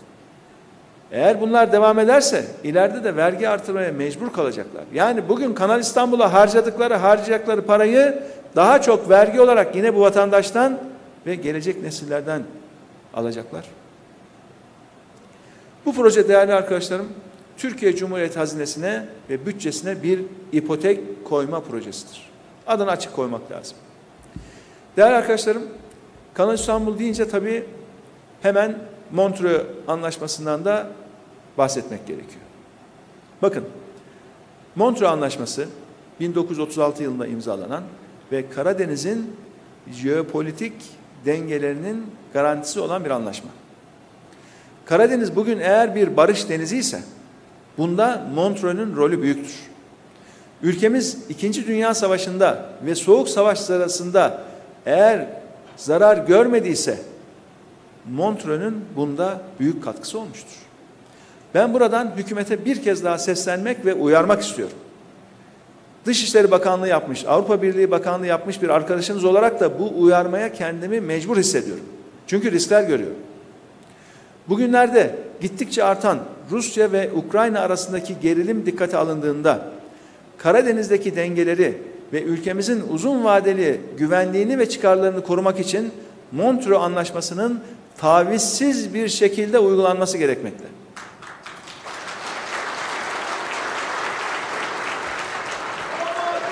Eğer 1.11 1.41
bunlar 1.41 1.71
devam 1.71 1.99
ederse 1.99 2.45
ileride 2.63 3.03
de 3.03 3.15
vergi 3.15 3.49
artırmaya 3.49 3.91
mecbur 3.91 4.33
kalacaklar. 4.33 4.83
Yani 4.93 5.29
bugün 5.29 5.53
Kanal 5.53 5.79
İstanbul'a 5.79 6.33
harcadıkları, 6.33 6.93
harcayacakları 6.93 7.65
parayı 7.65 8.23
daha 8.55 8.81
çok 8.81 9.09
vergi 9.09 9.41
olarak 9.41 9.75
yine 9.75 9.95
bu 9.95 10.01
vatandaştan 10.01 10.79
ve 11.25 11.35
gelecek 11.35 11.83
nesillerden 11.83 12.43
alacaklar. 13.13 13.65
Bu 15.87 15.93
proje 15.93 16.27
değerli 16.27 16.53
arkadaşlarım 16.53 17.07
Türkiye 17.57 17.95
Cumhuriyeti 17.95 18.39
hazinesine 18.39 19.05
ve 19.29 19.45
bütçesine 19.45 20.03
bir 20.03 20.21
ipotek 20.51 21.25
koyma 21.25 21.59
projesidir. 21.59 22.29
Adını 22.67 22.91
açık 22.91 23.15
koymak 23.15 23.51
lazım. 23.51 23.77
Değerli 24.97 25.15
arkadaşlarım, 25.15 25.63
Kanal 26.33 26.53
İstanbul 26.53 26.99
deyince 26.99 27.27
tabii 27.27 27.65
hemen 28.41 28.77
Montreux 29.11 29.61
Anlaşması'ndan 29.87 30.65
da 30.65 30.87
bahsetmek 31.57 32.07
gerekiyor. 32.07 32.41
Bakın, 33.41 33.63
Montreux 34.75 35.11
Anlaşması 35.11 35.67
1936 36.19 37.03
yılında 37.03 37.27
imzalanan 37.27 37.83
ve 38.31 38.49
Karadeniz'in 38.49 39.35
jeopolitik 39.91 40.73
dengelerinin 41.25 42.05
garantisi 42.33 42.79
olan 42.79 43.05
bir 43.05 43.09
anlaşma. 43.09 43.49
Karadeniz 44.87 45.35
bugün 45.35 45.59
eğer 45.59 45.95
bir 45.95 46.17
barış 46.17 46.49
denizi 46.49 46.77
ise 46.77 46.99
bunda 47.77 48.27
Montreux'un 48.35 48.95
rolü 48.95 49.21
büyüktür. 49.21 49.55
Ülkemiz 50.61 51.17
2. 51.29 51.67
Dünya 51.67 51.93
Savaşı'nda 51.93 52.69
ve 52.85 52.95
Soğuk 52.95 53.29
Savaş 53.29 53.59
sırasında 53.59 54.41
eğer 54.85 55.27
zarar 55.77 56.17
görmediyse 56.17 56.97
Montreux'un 58.11 58.85
bunda 58.95 59.41
büyük 59.59 59.83
katkısı 59.83 60.19
olmuştur. 60.19 60.57
Ben 61.53 61.73
buradan 61.73 62.13
hükümete 62.17 62.65
bir 62.65 62.83
kez 62.83 63.03
daha 63.03 63.17
seslenmek 63.17 63.85
ve 63.85 63.93
uyarmak 63.93 64.41
istiyorum. 64.41 64.77
Dışişleri 66.05 66.51
Bakanlığı 66.51 66.87
yapmış, 66.87 67.25
Avrupa 67.25 67.61
Birliği 67.61 67.91
Bakanlığı 67.91 68.27
yapmış 68.27 68.61
bir 68.61 68.69
arkadaşınız 68.69 69.25
olarak 69.25 69.59
da 69.59 69.79
bu 69.79 70.01
uyarmaya 70.01 70.53
kendimi 70.53 71.01
mecbur 71.01 71.37
hissediyorum. 71.37 71.85
Çünkü 72.27 72.51
riskler 72.51 72.83
görüyorum. 72.83 73.26
Bugünlerde 74.49 75.15
gittikçe 75.41 75.83
artan 75.83 76.19
Rusya 76.51 76.91
ve 76.91 77.09
Ukrayna 77.15 77.59
arasındaki 77.59 78.19
gerilim 78.21 78.65
dikkate 78.65 78.97
alındığında 78.97 79.71
Karadeniz'deki 80.37 81.15
dengeleri 81.15 81.77
ve 82.13 82.21
ülkemizin 82.21 82.83
uzun 82.89 83.23
vadeli 83.23 83.81
güvenliğini 83.97 84.59
ve 84.59 84.69
çıkarlarını 84.69 85.23
korumak 85.23 85.59
için 85.59 85.91
Montreux 86.31 86.81
Anlaşması'nın 86.81 87.59
tavizsiz 87.97 88.93
bir 88.93 89.09
şekilde 89.09 89.59
uygulanması 89.59 90.17
gerekmekte. 90.17 90.63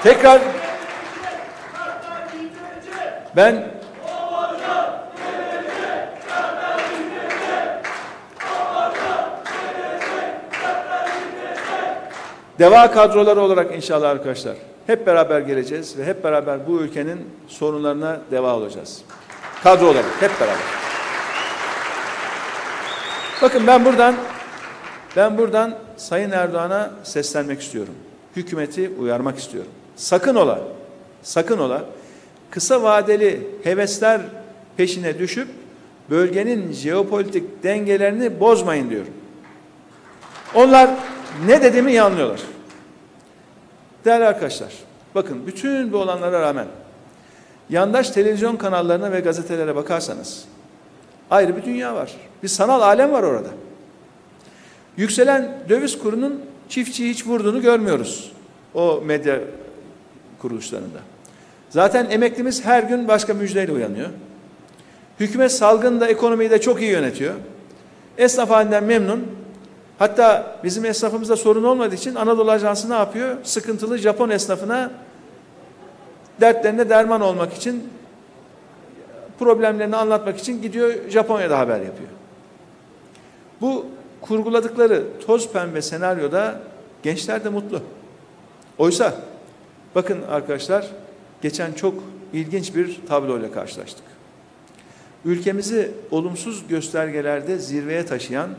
Tekrar 0.03 0.41
ben 3.35 3.74
Deva 12.59 12.91
kadroları 12.91 13.41
olarak 13.41 13.75
inşallah 13.75 14.09
arkadaşlar 14.09 14.55
hep 14.87 15.07
beraber 15.07 15.39
geleceğiz 15.39 15.97
ve 15.97 16.05
hep 16.05 16.23
beraber 16.23 16.67
bu 16.67 16.81
ülkenin 16.81 17.29
sorunlarına 17.47 18.19
deva 18.31 18.55
olacağız. 18.55 19.01
Kadro 19.63 19.85
olarak 19.85 20.05
hep 20.19 20.31
beraber. 20.39 20.85
Bakın 23.41 23.67
ben 23.67 23.85
buradan 23.85 24.15
ben 25.15 25.37
buradan 25.37 25.75
Sayın 25.97 26.31
Erdoğan'a 26.31 26.91
seslenmek 27.03 27.61
istiyorum. 27.61 27.93
Hükümeti 28.35 28.91
uyarmak 28.99 29.39
istiyorum. 29.39 29.71
Sakın 29.95 30.35
ola, 30.35 30.59
sakın 31.23 31.57
ola 31.57 31.85
kısa 32.49 32.83
vadeli 32.83 33.47
hevesler 33.63 34.21
peşine 34.77 35.19
düşüp 35.19 35.47
bölgenin 36.09 36.71
jeopolitik 36.71 37.63
dengelerini 37.63 38.39
bozmayın 38.39 38.89
diyorum. 38.89 39.13
Onlar 40.55 40.89
ne 41.47 41.61
dediğimi 41.61 41.91
iyi 41.91 42.01
anlıyorlar. 42.01 42.41
Değerli 44.05 44.25
arkadaşlar, 44.25 44.73
bakın 45.15 45.47
bütün 45.47 45.93
bu 45.93 45.97
olanlara 45.97 46.41
rağmen 46.41 46.67
yandaş 47.69 48.09
televizyon 48.09 48.55
kanallarına 48.55 49.11
ve 49.11 49.19
gazetelere 49.19 49.75
bakarsanız 49.75 50.45
ayrı 51.31 51.57
bir 51.57 51.63
dünya 51.63 51.95
var. 51.95 52.11
Bir 52.43 52.47
sanal 52.47 52.81
alem 52.81 53.11
var 53.11 53.23
orada. 53.23 53.49
Yükselen 54.97 55.57
döviz 55.69 55.99
kurunun 55.99 56.41
çiftçiyi 56.69 57.09
hiç 57.09 57.27
vurduğunu 57.27 57.61
görmüyoruz 57.61 58.31
o 58.73 59.01
medya 59.05 59.39
kuruluşlarında. 60.39 60.99
Zaten 61.69 62.09
emeklimiz 62.09 62.65
her 62.65 62.83
gün 62.83 63.07
başka 63.07 63.33
müjdeyle 63.33 63.71
uyanıyor. 63.71 64.09
Hükümet 65.19 65.51
salgında 65.51 66.07
ekonomiyi 66.07 66.49
de 66.49 66.61
çok 66.61 66.81
iyi 66.81 66.91
yönetiyor. 66.91 67.33
Esnaf 68.17 68.49
halinden 68.49 68.83
memnun. 68.83 69.44
Hatta 69.99 70.57
bizim 70.63 70.85
esnafımızda 70.85 71.35
sorun 71.35 71.63
olmadığı 71.63 71.95
için 71.95 72.15
Anadolu 72.15 72.51
Ajansı 72.51 72.89
ne 72.89 72.93
yapıyor? 72.93 73.37
Sıkıntılı 73.43 73.97
Japon 73.97 74.29
esnafına 74.29 74.91
dertlerine 76.41 76.89
derman 76.89 77.21
olmak 77.21 77.53
için 77.53 77.89
problemlerini 79.39 79.95
anlatmak 79.95 80.37
için 80.37 80.61
gidiyor 80.61 81.09
Japonya'da 81.09 81.59
haber 81.59 81.79
yapıyor. 81.79 82.09
Bu 83.61 83.85
kurguladıkları 84.21 85.03
toz 85.25 85.51
pembe 85.51 85.81
senaryoda 85.81 86.59
gençler 87.03 87.43
de 87.43 87.49
mutlu. 87.49 87.81
Oysa 88.77 89.13
bakın 89.95 90.21
arkadaşlar 90.29 90.87
geçen 91.41 91.73
çok 91.73 91.93
ilginç 92.33 92.75
bir 92.75 92.99
tabloyla 93.07 93.51
karşılaştık. 93.51 94.03
Ülkemizi 95.25 95.91
olumsuz 96.11 96.67
göstergelerde 96.67 97.57
zirveye 97.57 98.05
taşıyan 98.05 98.49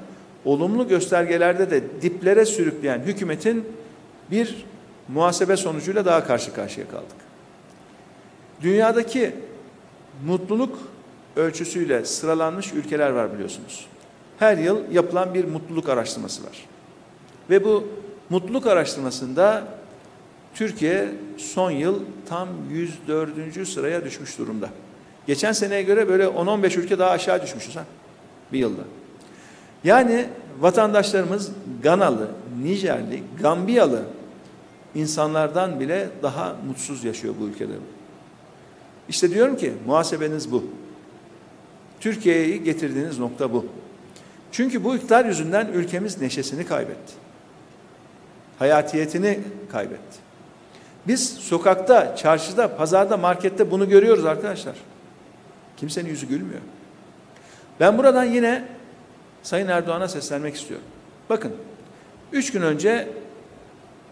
olumlu 0.46 0.88
göstergelerde 0.88 1.70
de 1.70 1.82
diplere 2.02 2.44
sürükleyen 2.44 2.98
hükümetin 2.98 3.64
bir 4.30 4.64
muhasebe 5.08 5.56
sonucuyla 5.56 6.04
daha 6.04 6.26
karşı 6.26 6.54
karşıya 6.54 6.88
kaldık. 6.88 7.16
Dünyadaki 8.62 9.32
mutluluk 10.26 10.78
ölçüsüyle 11.36 12.04
sıralanmış 12.04 12.72
ülkeler 12.72 13.10
var 13.10 13.34
biliyorsunuz. 13.34 13.86
Her 14.38 14.58
yıl 14.58 14.92
yapılan 14.92 15.34
bir 15.34 15.44
mutluluk 15.44 15.88
araştırması 15.88 16.44
var. 16.44 16.64
Ve 17.50 17.64
bu 17.64 17.88
mutluluk 18.30 18.66
araştırmasında 18.66 19.64
Türkiye 20.54 21.08
son 21.36 21.70
yıl 21.70 22.00
tam 22.28 22.48
104. 22.70 23.68
sıraya 23.68 24.04
düşmüş 24.04 24.38
durumda. 24.38 24.68
Geçen 25.26 25.52
seneye 25.52 25.82
göre 25.82 26.08
böyle 26.08 26.24
10-15 26.24 26.80
ülke 26.80 26.98
daha 26.98 27.10
aşağı 27.10 27.42
düşmüşüz 27.42 27.76
ha 27.76 27.84
bir 28.52 28.58
yılda. 28.58 28.82
Yani 29.86 30.26
vatandaşlarımız 30.60 31.50
Ganalı, 31.82 32.28
Nijerli, 32.62 33.22
Gambiyalı 33.42 34.02
insanlardan 34.94 35.80
bile 35.80 36.08
daha 36.22 36.56
mutsuz 36.66 37.04
yaşıyor 37.04 37.34
bu 37.40 37.46
ülkede. 37.46 37.72
İşte 39.08 39.30
diyorum 39.30 39.56
ki 39.56 39.72
muhasebeniz 39.86 40.52
bu. 40.52 40.64
Türkiye'yi 42.00 42.64
getirdiğiniz 42.64 43.18
nokta 43.18 43.52
bu. 43.52 43.66
Çünkü 44.52 44.84
bu 44.84 44.96
iktidar 44.96 45.24
yüzünden 45.24 45.66
ülkemiz 45.66 46.20
neşesini 46.20 46.66
kaybetti. 46.66 47.12
Hayatiyetini 48.58 49.40
kaybetti. 49.72 50.18
Biz 51.06 51.28
sokakta, 51.30 52.16
çarşıda, 52.16 52.76
pazarda, 52.76 53.16
markette 53.16 53.70
bunu 53.70 53.88
görüyoruz 53.88 54.24
arkadaşlar. 54.24 54.74
Kimsenin 55.76 56.08
yüzü 56.08 56.26
gülmüyor. 56.26 56.60
Ben 57.80 57.98
buradan 57.98 58.24
yine 58.24 58.75
Sayın 59.46 59.68
Erdoğan'a 59.68 60.08
seslenmek 60.08 60.54
istiyorum. 60.54 60.86
Bakın, 61.30 61.52
üç 62.32 62.52
gün 62.52 62.62
önce 62.62 63.08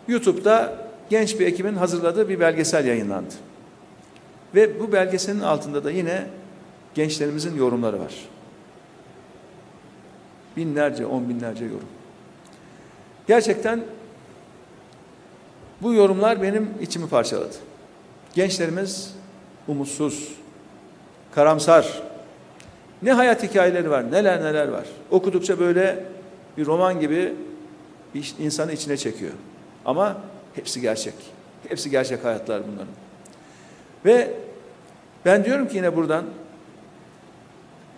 YouTube'da 0.09 0.79
genç 1.11 1.41
bir 1.41 1.47
ekibin 1.47 1.75
hazırladığı 1.75 2.29
bir 2.29 2.41
belgesel 2.41 2.87
yayınlandı. 2.87 3.35
Ve 4.55 4.81
bu 4.81 4.93
belgeselin 4.93 5.41
altında 5.41 5.85
da 5.85 5.91
yine 5.91 6.27
gençlerimizin 6.95 7.57
yorumları 7.57 8.01
var. 8.01 8.15
Binlerce, 10.57 11.07
on 11.07 11.29
binlerce 11.29 11.65
yorum. 11.65 11.89
Gerçekten 13.27 13.85
bu 15.83 15.95
yorumlar 15.95 16.43
benim 16.43 16.71
içimi 16.81 17.09
parçaladı. 17.09 17.55
Gençlerimiz 18.35 19.15
umutsuz, 19.69 20.29
karamsar, 21.35 22.03
ne 23.05 23.13
hayat 23.13 23.43
hikayeleri 23.43 23.91
var, 23.91 24.13
neler 24.13 24.43
neler 24.43 24.69
var. 24.69 24.85
Okudukça 25.11 25.61
böyle 25.61 26.05
bir 26.57 26.67
roman 26.67 27.01
gibi 27.01 27.33
insanı 28.39 28.73
içine 28.73 28.97
çekiyor. 28.97 29.33
Ama 29.85 30.17
hepsi 30.55 30.81
gerçek. 30.81 31.15
Hepsi 31.69 31.91
gerçek 31.91 32.25
hayatlar 32.25 32.63
bunların. 32.73 32.95
Ve 34.05 34.31
ben 35.25 35.45
diyorum 35.45 35.69
ki 35.69 35.77
yine 35.77 35.97
buradan 35.97 36.25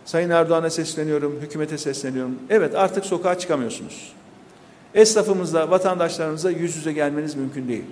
Sayın 0.04 0.30
Erdoğan'a 0.30 0.70
sesleniyorum, 0.70 1.40
hükümete 1.40 1.78
sesleniyorum. 1.78 2.38
Evet 2.50 2.74
artık 2.74 3.06
sokağa 3.06 3.38
çıkamıyorsunuz. 3.38 4.12
Esnafımızla, 4.94 5.70
vatandaşlarımızla 5.70 6.50
yüz 6.50 6.76
yüze 6.76 6.92
gelmeniz 6.92 7.34
mümkün 7.34 7.68
değil. 7.68 7.84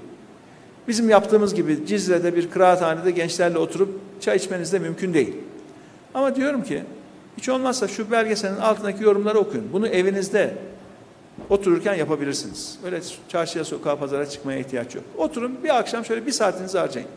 Bizim 0.88 1.10
yaptığımız 1.10 1.54
gibi 1.54 1.86
Cizre'de 1.86 2.36
bir 2.36 2.50
kıraathanede 2.50 3.10
gençlerle 3.10 3.58
oturup 3.58 4.00
çay 4.20 4.36
içmeniz 4.36 4.72
de 4.72 4.78
mümkün 4.78 5.14
değil. 5.14 5.34
Ama 6.14 6.36
diyorum 6.36 6.62
ki 6.62 6.82
hiç 7.38 7.48
olmazsa 7.48 7.88
şu 7.88 8.10
belgeselin 8.10 8.56
altındaki 8.56 9.04
yorumları 9.04 9.38
okuyun. 9.38 9.72
Bunu 9.72 9.88
evinizde 9.88 10.54
otururken 11.50 11.94
yapabilirsiniz. 11.94 12.78
Öyle 12.84 13.00
çarşıya, 13.28 13.64
sokağa, 13.64 13.96
pazara 13.98 14.28
çıkmaya 14.28 14.58
ihtiyaç 14.58 14.94
yok. 14.94 15.04
Oturun 15.16 15.64
bir 15.64 15.78
akşam 15.78 16.04
şöyle 16.04 16.26
bir 16.26 16.32
saatinizi 16.32 16.78
harcayın. 16.78 17.08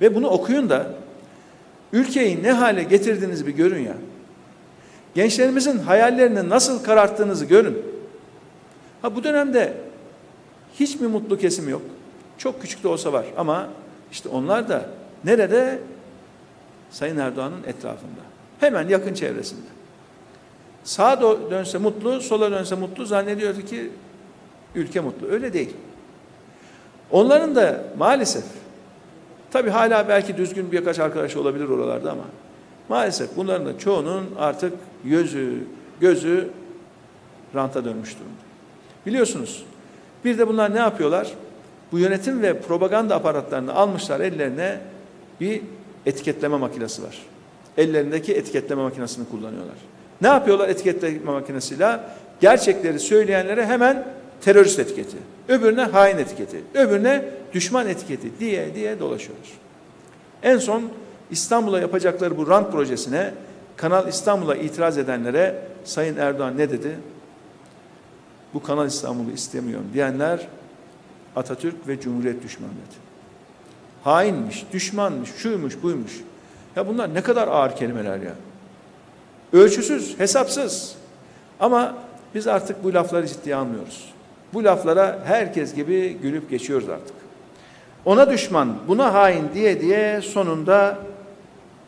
Ve 0.00 0.14
bunu 0.14 0.28
okuyun 0.28 0.70
da 0.70 0.86
ülkeyi 1.92 2.42
ne 2.42 2.52
hale 2.52 2.82
getirdiğinizi 2.82 3.46
bir 3.46 3.52
görün 3.52 3.82
ya. 3.82 3.96
Gençlerimizin 5.14 5.78
hayallerini 5.78 6.48
nasıl 6.48 6.84
kararttığınızı 6.84 7.44
görün. 7.44 7.82
Ha 9.02 9.16
bu 9.16 9.24
dönemde 9.24 9.74
hiç 10.80 11.00
mi 11.00 11.08
mutlu 11.08 11.38
kesim 11.38 11.68
yok? 11.68 11.82
Çok 12.38 12.62
küçük 12.62 12.82
de 12.82 12.88
olsa 12.88 13.12
var 13.12 13.24
ama 13.36 13.68
işte 14.12 14.28
onlar 14.28 14.68
da 14.68 14.86
nerede? 15.24 15.78
Sayın 16.90 17.16
Erdoğan'ın 17.16 17.62
etrafında. 17.66 18.29
Hemen 18.60 18.88
yakın 18.88 19.14
çevresinde. 19.14 19.66
Sağa 20.84 21.20
dönse 21.50 21.78
mutlu, 21.78 22.20
sola 22.20 22.50
dönse 22.50 22.74
mutlu 22.74 23.06
zannediyordu 23.06 23.62
ki 23.62 23.90
ülke 24.74 25.00
mutlu. 25.00 25.26
Öyle 25.26 25.52
değil. 25.52 25.76
Onların 27.10 27.56
da 27.56 27.84
maalesef 27.98 28.44
tabii 29.50 29.70
hala 29.70 30.08
belki 30.08 30.36
düzgün 30.36 30.72
birkaç 30.72 30.98
arkadaş 30.98 31.36
olabilir 31.36 31.68
oralarda 31.68 32.10
ama 32.12 32.24
maalesef 32.88 33.36
bunların 33.36 33.66
da 33.66 33.78
çoğunun 33.78 34.26
artık 34.38 34.72
gözü, 35.04 35.64
gözü 36.00 36.48
ranta 37.54 37.84
dönmüş 37.84 38.14
durumda. 38.14 38.40
Biliyorsunuz 39.06 39.64
bir 40.24 40.38
de 40.38 40.48
bunlar 40.48 40.74
ne 40.74 40.78
yapıyorlar? 40.78 41.32
Bu 41.92 41.98
yönetim 41.98 42.42
ve 42.42 42.60
propaganda 42.60 43.14
aparatlarını 43.14 43.74
almışlar 43.74 44.20
ellerine 44.20 44.80
bir 45.40 45.62
etiketleme 46.06 46.56
makinesi 46.56 47.02
var. 47.02 47.18
Ellerindeki 47.78 48.34
etiketleme 48.34 48.82
makinesini 48.82 49.28
kullanıyorlar. 49.28 49.76
Ne 50.20 50.28
yapıyorlar 50.28 50.68
etiketleme 50.68 51.18
makinesiyle? 51.32 52.00
Gerçekleri 52.40 53.00
söyleyenlere 53.00 53.66
hemen 53.66 54.06
terörist 54.40 54.78
etiketi, 54.78 55.16
öbürüne 55.48 55.84
hain 55.84 56.18
etiketi, 56.18 56.60
öbürüne 56.74 57.24
düşman 57.52 57.88
etiketi 57.88 58.38
diye 58.40 58.74
diye 58.74 59.00
dolaşıyorlar. 59.00 59.48
En 60.42 60.58
son 60.58 60.82
İstanbul'a 61.30 61.80
yapacakları 61.80 62.36
bu 62.36 62.48
rant 62.48 62.72
projesine 62.72 63.34
Kanal 63.76 64.08
İstanbul'a 64.08 64.56
itiraz 64.56 64.98
edenlere 64.98 65.62
Sayın 65.84 66.16
Erdoğan 66.16 66.58
ne 66.58 66.70
dedi? 66.70 66.98
Bu 68.54 68.62
Kanal 68.62 68.86
İstanbul'u 68.86 69.32
istemiyorum 69.32 69.86
diyenler 69.94 70.46
Atatürk 71.36 71.88
ve 71.88 72.00
Cumhuriyet 72.00 72.42
düşmanı 72.42 72.70
dedi. 72.70 73.00
Hainmiş, 74.04 74.66
düşmanmış, 74.72 75.30
şuymuş, 75.36 75.82
buymuş. 75.82 76.20
Ya 76.76 76.88
bunlar 76.88 77.14
ne 77.14 77.22
kadar 77.22 77.48
ağır 77.48 77.76
kelimeler 77.76 78.18
ya. 78.18 78.32
Ölçüsüz, 79.52 80.18
hesapsız. 80.18 80.94
Ama 81.60 81.94
biz 82.34 82.46
artık 82.46 82.84
bu 82.84 82.94
lafları 82.94 83.26
ciddiye 83.26 83.56
almıyoruz. 83.56 84.14
Bu 84.54 84.64
laflara 84.64 85.18
herkes 85.24 85.74
gibi 85.74 86.18
gülüp 86.22 86.50
geçiyoruz 86.50 86.88
artık. 86.88 87.14
Ona 88.04 88.30
düşman, 88.30 88.76
buna 88.88 89.14
hain 89.14 89.44
diye 89.54 89.80
diye 89.80 90.20
sonunda 90.20 90.98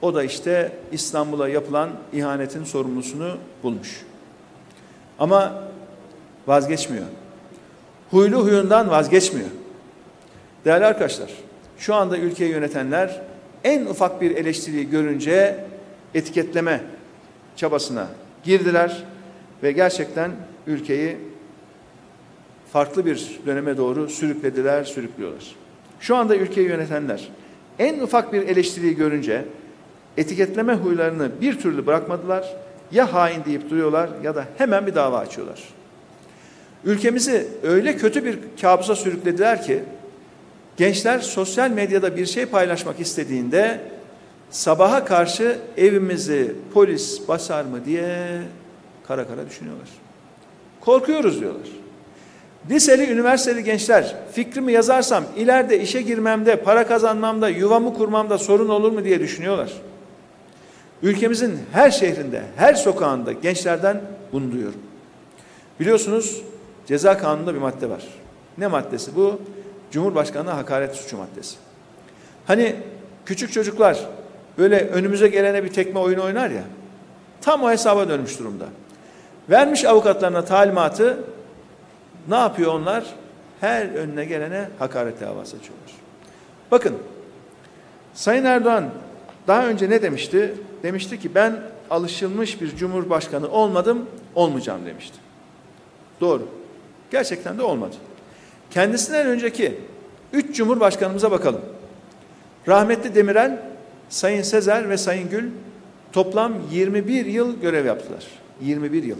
o 0.02 0.14
da 0.14 0.24
işte 0.24 0.72
İstanbul'a 0.92 1.48
yapılan 1.48 1.90
ihanetin 2.12 2.64
sorumlusunu 2.64 3.36
bulmuş. 3.62 4.02
Ama 5.18 5.52
vazgeçmiyor. 6.46 7.04
Huylu 8.10 8.44
huyundan 8.44 8.90
vazgeçmiyor. 8.90 9.48
Değerli 10.64 10.84
arkadaşlar, 10.84 11.30
şu 11.78 11.94
anda 11.94 12.18
ülkeyi 12.18 12.50
yönetenler 12.50 13.20
en 13.64 13.86
ufak 13.86 14.20
bir 14.20 14.30
eleştiriyi 14.30 14.90
görünce 14.90 15.64
etiketleme 16.14 16.80
çabasına 17.56 18.08
girdiler 18.44 19.04
ve 19.62 19.72
gerçekten 19.72 20.30
ülkeyi 20.66 21.16
farklı 22.72 23.06
bir 23.06 23.40
döneme 23.46 23.76
doğru 23.76 24.08
sürüklediler, 24.08 24.84
sürüklüyorlar. 24.84 25.56
Şu 26.00 26.16
anda 26.16 26.36
ülkeyi 26.36 26.68
yönetenler 26.68 27.28
en 27.78 28.00
ufak 28.00 28.32
bir 28.32 28.42
eleştiriyi 28.42 28.96
görünce 28.96 29.44
etiketleme 30.16 30.74
huylarını 30.74 31.30
bir 31.40 31.58
türlü 31.58 31.86
bırakmadılar. 31.86 32.56
Ya 32.92 33.12
hain 33.12 33.44
deyip 33.44 33.70
duruyorlar 33.70 34.10
ya 34.22 34.34
da 34.34 34.44
hemen 34.58 34.86
bir 34.86 34.94
dava 34.94 35.18
açıyorlar. 35.18 35.62
Ülkemizi 36.84 37.46
öyle 37.62 37.96
kötü 37.96 38.24
bir 38.24 38.38
kabusa 38.60 38.96
sürüklediler 38.96 39.62
ki 39.62 39.82
gençler 40.76 41.18
sosyal 41.18 41.70
medyada 41.70 42.16
bir 42.16 42.26
şey 42.26 42.46
paylaşmak 42.46 43.00
istediğinde 43.00 43.80
sabaha 44.50 45.04
karşı 45.04 45.58
evimizi 45.76 46.54
polis 46.74 47.28
basar 47.28 47.64
mı 47.64 47.84
diye 47.84 48.38
kara 49.06 49.28
kara 49.28 49.46
düşünüyorlar. 49.46 49.88
Korkuyoruz 50.80 51.40
diyorlar. 51.40 51.68
Liseli, 52.70 53.10
üniversiteli 53.10 53.64
gençler 53.64 54.16
fikrimi 54.32 54.72
yazarsam 54.72 55.24
ileride 55.36 55.80
işe 55.80 56.02
girmemde, 56.02 56.56
para 56.56 56.86
kazanmamda, 56.86 57.48
yuvamı 57.48 57.94
kurmamda 57.94 58.38
sorun 58.38 58.68
olur 58.68 58.92
mu 58.92 59.04
diye 59.04 59.20
düşünüyorlar. 59.20 59.72
Ülkemizin 61.02 61.58
her 61.72 61.90
şehrinde, 61.90 62.42
her 62.56 62.74
sokağında 62.74 63.32
gençlerden 63.32 64.00
bunu 64.32 64.52
duyuyorum. 64.52 64.80
Biliyorsunuz 65.80 66.42
ceza 66.86 67.18
kanununda 67.18 67.54
bir 67.54 67.58
madde 67.58 67.90
var. 67.90 68.04
Ne 68.58 68.66
maddesi 68.66 69.16
bu? 69.16 69.40
Cumhurbaşkanına 69.92 70.56
hakaret 70.56 70.94
suçu 70.94 71.16
maddesi. 71.16 71.56
Hani 72.46 72.76
küçük 73.26 73.52
çocuklar 73.52 74.06
böyle 74.58 74.88
önümüze 74.88 75.28
gelene 75.28 75.64
bir 75.64 75.72
tekme 75.72 76.00
oyunu 76.00 76.24
oynar 76.24 76.50
ya. 76.50 76.62
Tam 77.40 77.62
o 77.62 77.70
hesaba 77.70 78.08
dönmüş 78.08 78.38
durumda. 78.38 78.64
Vermiş 79.50 79.84
avukatlarına 79.84 80.44
talimatı 80.44 81.24
ne 82.28 82.36
yapıyor 82.36 82.74
onlar? 82.74 83.04
Her 83.60 83.88
önüne 83.88 84.24
gelene 84.24 84.68
hakaret 84.78 85.20
davası 85.20 85.56
açıyorlar. 85.56 85.90
Bakın 86.70 86.94
Sayın 88.14 88.44
Erdoğan 88.44 88.90
daha 89.46 89.66
önce 89.66 89.90
ne 89.90 90.02
demişti? 90.02 90.54
Demişti 90.82 91.20
ki 91.20 91.34
ben 91.34 91.60
alışılmış 91.90 92.60
bir 92.60 92.76
cumhurbaşkanı 92.76 93.48
olmadım, 93.48 94.06
olmayacağım 94.34 94.86
demişti. 94.86 95.16
Doğru. 96.20 96.48
Gerçekten 97.10 97.58
de 97.58 97.62
olmadı. 97.62 97.96
Kendisinden 98.74 99.26
önceki 99.26 99.78
üç 100.32 100.56
cumhurbaşkanımıza 100.56 101.30
bakalım. 101.30 101.60
Rahmetli 102.68 103.14
Demirel, 103.14 103.62
Sayın 104.08 104.42
Sezer 104.42 104.88
ve 104.88 104.96
Sayın 104.96 105.30
Gül 105.30 105.50
toplam 106.12 106.52
21 106.70 107.26
yıl 107.26 107.60
görev 107.60 107.86
yaptılar. 107.86 108.26
21 108.60 109.02
yıl. 109.02 109.16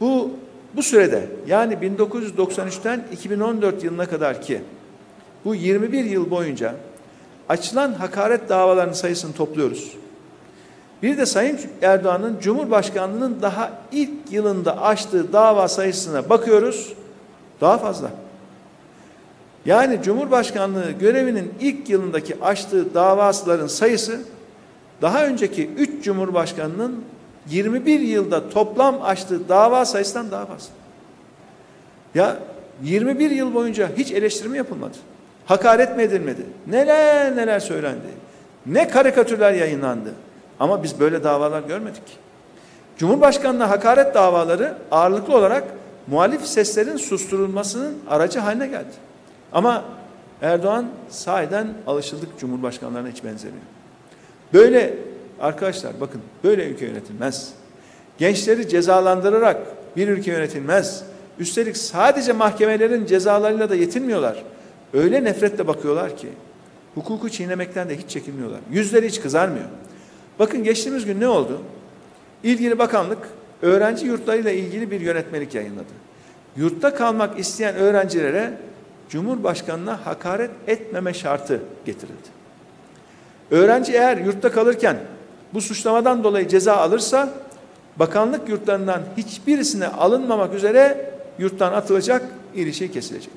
Bu 0.00 0.30
bu 0.76 0.82
sürede 0.82 1.26
yani 1.46 1.74
1993'ten 1.74 3.04
2014 3.12 3.84
yılına 3.84 4.06
kadar 4.06 4.42
ki 4.42 4.60
bu 5.44 5.54
21 5.54 6.04
yıl 6.04 6.30
boyunca 6.30 6.74
açılan 7.48 7.92
hakaret 7.92 8.48
davalarının 8.48 8.92
sayısını 8.92 9.32
topluyoruz. 9.32 9.94
Bir 11.02 11.18
de 11.18 11.26
Sayın 11.26 11.60
Erdoğan'ın 11.82 12.40
Cumhurbaşkanlığının 12.40 13.42
daha 13.42 13.72
ilk 13.92 14.10
yılında 14.30 14.82
açtığı 14.82 15.32
dava 15.32 15.68
sayısına 15.68 16.30
bakıyoruz. 16.30 16.92
Daha 17.60 17.78
fazla. 17.78 18.10
Yani 19.66 20.02
Cumhurbaşkanlığı 20.02 20.90
görevinin 20.90 21.54
ilk 21.60 21.90
yılındaki 21.90 22.36
açtığı 22.42 22.94
davasıların 22.94 23.66
sayısı 23.66 24.20
daha 25.02 25.26
önceki 25.26 25.66
3 25.66 26.04
Cumhurbaşkanının 26.04 27.04
21 27.48 28.00
yılda 28.00 28.50
toplam 28.50 29.02
açtığı 29.02 29.48
dava 29.48 29.84
sayısından 29.84 30.30
daha 30.30 30.46
fazla. 30.46 30.70
Ya 32.14 32.36
21 32.82 33.30
yıl 33.30 33.54
boyunca 33.54 33.88
hiç 33.96 34.12
eleştirme 34.12 34.56
yapılmadı. 34.56 34.96
Hakaret 35.46 35.96
mi 35.96 36.02
edilmedi? 36.02 36.46
Neler 36.66 37.36
neler 37.36 37.60
söylendi. 37.60 38.06
Ne 38.66 38.88
karikatürler 38.88 39.52
yayınlandı. 39.52 40.14
Ama 40.60 40.82
biz 40.82 41.00
böyle 41.00 41.24
davalar 41.24 41.62
görmedik. 41.62 42.02
Cumhurbaşkanına 42.98 43.70
hakaret 43.70 44.14
davaları 44.14 44.74
ağırlıklı 44.90 45.36
olarak 45.36 45.64
muhalif 46.06 46.46
seslerin 46.46 46.96
susturulmasının 46.96 47.98
aracı 48.08 48.38
haline 48.38 48.66
geldi. 48.66 49.09
Ama 49.52 49.84
Erdoğan 50.42 50.86
sahiden 51.08 51.68
alışıldık 51.86 52.38
cumhurbaşkanlarına 52.38 53.08
hiç 53.08 53.24
benzemiyor. 53.24 53.62
Böyle 54.52 54.94
arkadaşlar 55.40 55.92
bakın 56.00 56.20
böyle 56.44 56.66
ülke 56.66 56.86
yönetilmez. 56.86 57.52
Gençleri 58.18 58.68
cezalandırarak 58.68 59.56
bir 59.96 60.08
ülke 60.08 60.30
yönetilmez. 60.30 61.04
Üstelik 61.38 61.76
sadece 61.76 62.32
mahkemelerin 62.32 63.06
cezalarıyla 63.06 63.70
da 63.70 63.74
yetinmiyorlar. 63.74 64.44
Öyle 64.94 65.24
nefretle 65.24 65.66
bakıyorlar 65.66 66.16
ki 66.16 66.28
hukuku 66.94 67.30
çiğnemekten 67.30 67.88
de 67.88 67.98
hiç 67.98 68.10
çekinmiyorlar. 68.10 68.60
Yüzleri 68.70 69.08
hiç 69.08 69.20
kızarmıyor. 69.20 69.64
Bakın 70.38 70.64
geçtiğimiz 70.64 71.04
gün 71.04 71.20
ne 71.20 71.28
oldu? 71.28 71.62
İlgili 72.42 72.78
bakanlık 72.78 73.18
öğrenci 73.62 74.06
yurtlarıyla 74.06 74.50
ilgili 74.50 74.90
bir 74.90 75.00
yönetmelik 75.00 75.54
yayınladı. 75.54 75.92
Yurtta 76.56 76.94
kalmak 76.94 77.38
isteyen 77.38 77.74
öğrencilere 77.74 78.52
Cumhurbaşkanına 79.10 80.06
hakaret 80.06 80.50
etmeme 80.66 81.14
şartı 81.14 81.62
getirildi. 81.86 82.28
Öğrenci 83.50 83.92
eğer 83.92 84.16
yurtta 84.16 84.52
kalırken 84.52 84.96
bu 85.54 85.60
suçlamadan 85.60 86.24
dolayı 86.24 86.48
ceza 86.48 86.76
alırsa 86.76 87.34
bakanlık 87.96 88.48
yurtlarından 88.48 89.02
hiçbirisine 89.16 89.88
alınmamak 89.88 90.54
üzere 90.54 91.14
yurttan 91.38 91.72
atılacak, 91.72 92.22
ilişki 92.54 92.92
kesilecek. 92.92 93.32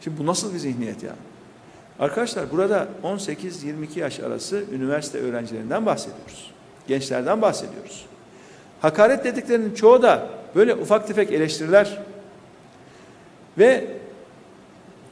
Şimdi 0.00 0.18
bu 0.18 0.26
nasıl 0.26 0.54
bir 0.54 0.58
zihniyet 0.58 1.02
ya? 1.02 1.12
Arkadaşlar 2.00 2.50
burada 2.50 2.88
18-22 3.04 3.98
yaş 3.98 4.20
arası 4.20 4.64
üniversite 4.72 5.18
öğrencilerinden 5.18 5.86
bahsediyoruz. 5.86 6.50
Gençlerden 6.88 7.42
bahsediyoruz. 7.42 8.06
Hakaret 8.80 9.24
dediklerinin 9.24 9.74
çoğu 9.74 10.02
da 10.02 10.28
böyle 10.54 10.74
ufak 10.74 11.06
tefek 11.06 11.32
eleştiriler 11.32 11.98
ve 13.58 14.01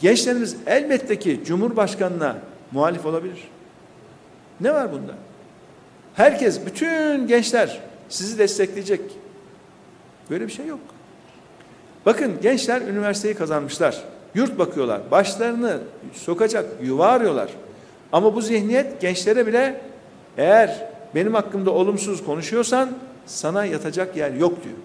gençlerimiz 0.01 0.57
elbette 0.67 1.19
ki 1.19 1.41
Cumhurbaşkanına 1.45 2.37
muhalif 2.73 3.07
olabilir. 3.07 3.49
Ne 4.61 4.75
var 4.75 4.93
bunda? 4.93 5.15
Herkes, 6.15 6.67
bütün 6.67 7.27
gençler 7.27 7.81
sizi 8.09 8.39
destekleyecek. 8.39 9.01
Böyle 10.31 10.47
bir 10.47 10.53
şey 10.53 10.67
yok. 10.67 10.81
Bakın 12.07 12.33
gençler 12.43 12.81
üniversiteyi 12.81 13.35
kazanmışlar. 13.35 14.05
Yurt 14.35 14.59
bakıyorlar. 14.59 15.11
Başlarını 15.11 15.79
sokacak 16.13 16.67
yuva 16.83 17.07
arıyorlar. 17.07 17.51
Ama 18.13 18.35
bu 18.35 18.43
zihniyet 18.43 19.01
gençlere 19.01 19.47
bile 19.47 19.81
eğer 20.37 20.87
benim 21.15 21.35
hakkımda 21.35 21.71
olumsuz 21.71 22.25
konuşuyorsan 22.25 22.91
sana 23.27 23.65
yatacak 23.65 24.17
yer 24.17 24.33
yok 24.33 24.65
diyor. 24.65 24.77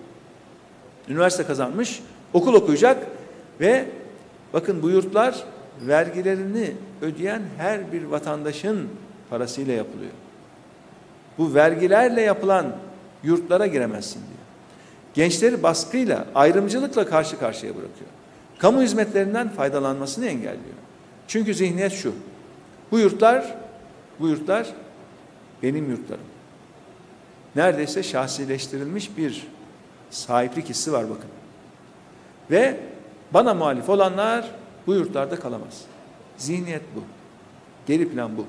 Üniversite 1.09 1.43
kazanmış, 1.43 2.01
okul 2.33 2.53
okuyacak 2.53 2.97
ve 3.59 3.85
bakın 4.53 4.81
bu 4.81 4.89
yurtlar 4.89 5.43
vergilerini 5.81 6.71
ödeyen 7.01 7.41
her 7.57 7.91
bir 7.91 8.03
vatandaşın 8.03 8.89
parasıyla 9.29 9.73
yapılıyor. 9.73 10.11
Bu 11.37 11.53
vergilerle 11.53 12.21
yapılan 12.21 12.75
yurtlara 13.23 13.67
giremezsin 13.67 14.19
diyor. 14.19 14.45
Gençleri 15.13 15.63
baskıyla, 15.63 16.25
ayrımcılıkla 16.35 17.09
karşı 17.09 17.39
karşıya 17.39 17.71
bırakıyor. 17.71 18.09
Kamu 18.59 18.81
hizmetlerinden 18.81 19.49
faydalanmasını 19.49 20.25
engelliyor. 20.25 20.75
Çünkü 21.27 21.53
zihniyet 21.53 21.91
şu. 21.91 22.13
Bu 22.91 22.99
yurtlar, 22.99 23.57
bu 24.19 24.27
yurtlar 24.27 24.73
benim 25.63 25.89
yurtlarım. 25.89 26.23
Neredeyse 27.55 28.03
şahsileştirilmiş 28.03 29.17
bir 29.17 29.47
sahiplik 30.09 30.69
hissi 30.69 30.91
var 30.91 31.09
bakın. 31.09 31.29
Ve 32.51 32.79
bana 33.31 33.53
muhalif 33.53 33.89
olanlar 33.89 34.45
bu 34.87 34.93
yurtlarda 34.93 35.39
kalamaz. 35.39 35.81
Zihniyet 36.37 36.81
bu. 36.95 36.99
Geri 37.87 38.09
plan 38.09 38.37
bu. 38.37 38.45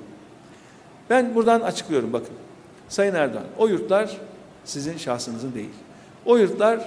Ben 1.11 1.35
buradan 1.35 1.61
açıklıyorum 1.61 2.13
bakın. 2.13 2.35
Sayın 2.89 3.15
Erdoğan, 3.15 3.45
o 3.59 3.69
yurtlar 3.69 4.17
sizin 4.65 4.97
şahsınızın 4.97 5.55
değil. 5.55 5.71
O 6.25 6.37
yurtlar 6.37 6.81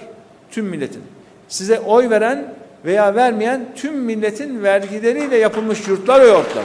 tüm 0.50 0.66
milletin. 0.66 1.02
Size 1.48 1.80
oy 1.80 2.10
veren 2.10 2.54
veya 2.84 3.14
vermeyen 3.14 3.68
tüm 3.76 3.94
milletin 3.94 4.62
vergileriyle 4.62 5.36
yapılmış 5.36 5.88
yurtlar 5.88 6.20
o 6.20 6.24
yurtlar. 6.24 6.64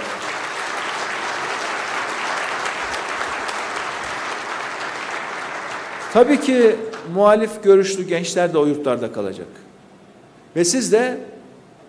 Tabii 6.14 6.42
ki 6.42 6.76
muhalif 7.14 7.64
görüşlü 7.64 8.04
gençler 8.04 8.54
de 8.54 8.58
o 8.58 8.66
yurtlarda 8.66 9.12
kalacak. 9.12 9.48
Ve 10.56 10.66
siz 10.66 10.92
de 10.92 11.20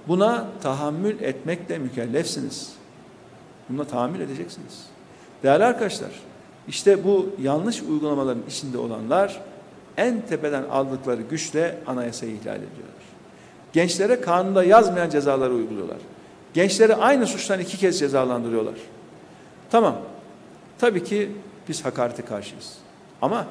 buna 0.08 0.46
tahammül 0.62 1.20
etmekle 1.20 1.78
mükellefsiniz. 1.78 2.72
Buna 3.68 3.84
tahammül 3.84 4.20
edeceksiniz. 4.20 4.86
Değerli 5.42 5.64
arkadaşlar, 5.64 6.10
işte 6.68 7.04
bu 7.04 7.30
yanlış 7.42 7.82
uygulamaların 7.82 8.42
içinde 8.48 8.78
olanlar 8.78 9.40
en 9.96 10.20
tepeden 10.20 10.62
aldıkları 10.62 11.22
güçle 11.22 11.78
anayasayı 11.86 12.32
ihlal 12.32 12.56
ediyorlar. 12.56 12.96
Gençlere 13.72 14.20
kanunda 14.20 14.64
yazmayan 14.64 15.10
cezaları 15.10 15.54
uyguluyorlar. 15.54 15.98
Gençleri 16.54 16.94
aynı 16.94 17.26
suçtan 17.26 17.60
iki 17.60 17.76
kez 17.78 17.98
cezalandırıyorlar. 17.98 18.74
Tamam. 19.70 19.96
Tabii 20.78 21.04
ki 21.04 21.30
biz 21.68 21.84
hakarete 21.84 22.24
karşıyız. 22.24 22.72
Ama 23.22 23.46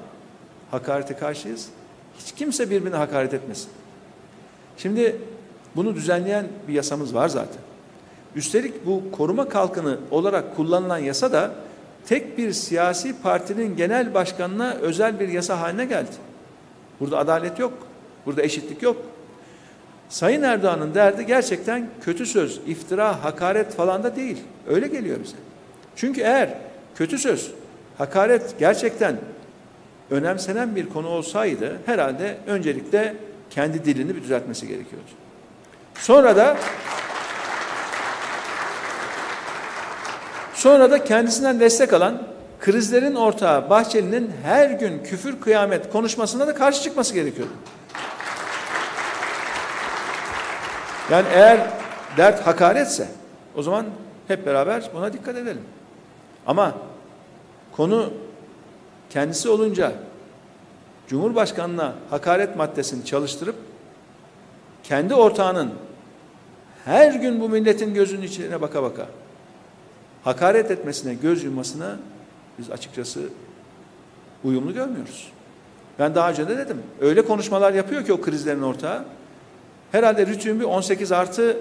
hakarete 0.72 1.16
karşıyız. 1.16 1.70
Hiç 2.20 2.32
kimse 2.32 2.70
birbirine 2.70 2.95
hakaret 2.95 3.34
etmesin. 3.34 3.70
Şimdi 4.78 5.15
bunu 5.76 5.95
düzenleyen 5.95 6.45
bir 6.67 6.73
yasamız 6.73 7.15
var 7.15 7.30
zaten. 7.30 7.61
Üstelik 8.36 8.86
bu 8.86 9.03
koruma 9.11 9.49
kalkını 9.49 9.97
olarak 10.11 10.55
kullanılan 10.55 10.97
yasa 10.97 11.32
da 11.32 11.51
tek 12.05 12.38
bir 12.38 12.51
siyasi 12.51 13.21
partinin 13.21 13.76
genel 13.76 14.13
başkanına 14.13 14.73
özel 14.73 15.19
bir 15.19 15.28
yasa 15.28 15.61
haline 15.61 15.86
geldi. 15.86 16.11
Burada 16.99 17.17
adalet 17.17 17.59
yok. 17.59 17.73
Burada 18.26 18.43
eşitlik 18.43 18.82
yok. 18.82 18.97
Sayın 20.09 20.41
Erdoğan'ın 20.41 20.93
derdi 20.93 21.26
gerçekten 21.26 21.89
kötü 22.01 22.26
söz, 22.26 22.61
iftira, 22.67 23.23
hakaret 23.23 23.73
falan 23.73 24.03
da 24.03 24.15
değil. 24.15 24.38
Öyle 24.67 24.88
geliyor 24.88 25.17
bize. 25.23 25.36
Çünkü 25.95 26.21
eğer 26.21 26.49
kötü 26.95 27.17
söz, 27.17 27.51
hakaret 27.97 28.59
gerçekten 28.59 29.17
önemsenen 30.09 30.76
bir 30.76 30.89
konu 30.89 31.07
olsaydı 31.07 31.78
herhalde 31.86 32.38
öncelikle 32.47 33.15
kendi 33.50 33.86
dilini 33.86 34.16
bir 34.16 34.24
düzeltmesi 34.24 34.68
gerekiyordu. 34.68 35.08
Sonra 35.96 36.36
da 36.36 36.58
sonra 40.54 40.91
da 40.91 41.04
kendisinden 41.04 41.60
destek 41.60 41.93
alan 41.93 42.22
krizlerin 42.60 43.16
ortağı 43.16 43.70
Bahçeli'nin 43.70 44.32
her 44.43 44.70
gün 44.70 45.04
küfür 45.04 45.41
kıyamet 45.41 45.91
konuşmasına 45.91 46.48
da 46.48 46.56
karşı 46.56 46.82
çıkması 46.82 47.14
gerekiyordu. 47.14 47.54
Yani 51.12 51.28
eğer 51.34 51.60
dert 52.18 52.48
hakaretse 52.48 53.08
o 53.56 53.64
zaman 53.64 53.86
hep 54.28 54.46
beraber 54.46 54.84
buna 54.93 55.14
dikkat 55.14 55.36
edelim. 55.36 55.64
Ama 56.48 56.74
konu 57.72 58.14
kendisi 59.10 59.50
olunca 59.50 59.91
Cumhurbaşkanına 61.08 61.95
hakaret 62.10 62.56
maddesini 62.56 63.06
çalıştırıp 63.06 63.56
kendi 64.84 65.14
ortağının 65.14 65.74
her 66.86 67.14
gün 67.14 67.41
bu 67.41 67.49
milletin 67.49 67.93
gözünün 67.93 68.22
içine 68.22 68.62
baka 68.62 68.84
baka 68.84 69.08
hakaret 70.24 70.72
etmesine, 70.72 71.14
göz 71.14 71.43
yummasına 71.43 71.97
biz 72.60 72.72
açıkçası 72.72 73.22
uyumlu 74.43 74.74
görmüyoruz. 74.74 75.32
Ben 75.99 76.16
daha 76.16 76.30
önce 76.30 76.47
de 76.47 76.58
dedim. 76.58 76.84
Öyle 77.01 77.26
konuşmalar 77.26 77.74
yapıyor 77.74 78.06
ki 78.06 78.14
o 78.14 78.22
krizlerin 78.22 78.62
ortağı. 78.62 79.06
Herhalde 79.91 80.26
Rütü'nün 80.26 80.60
bir 80.60 80.66
18 80.66 81.12
artı 81.12 81.58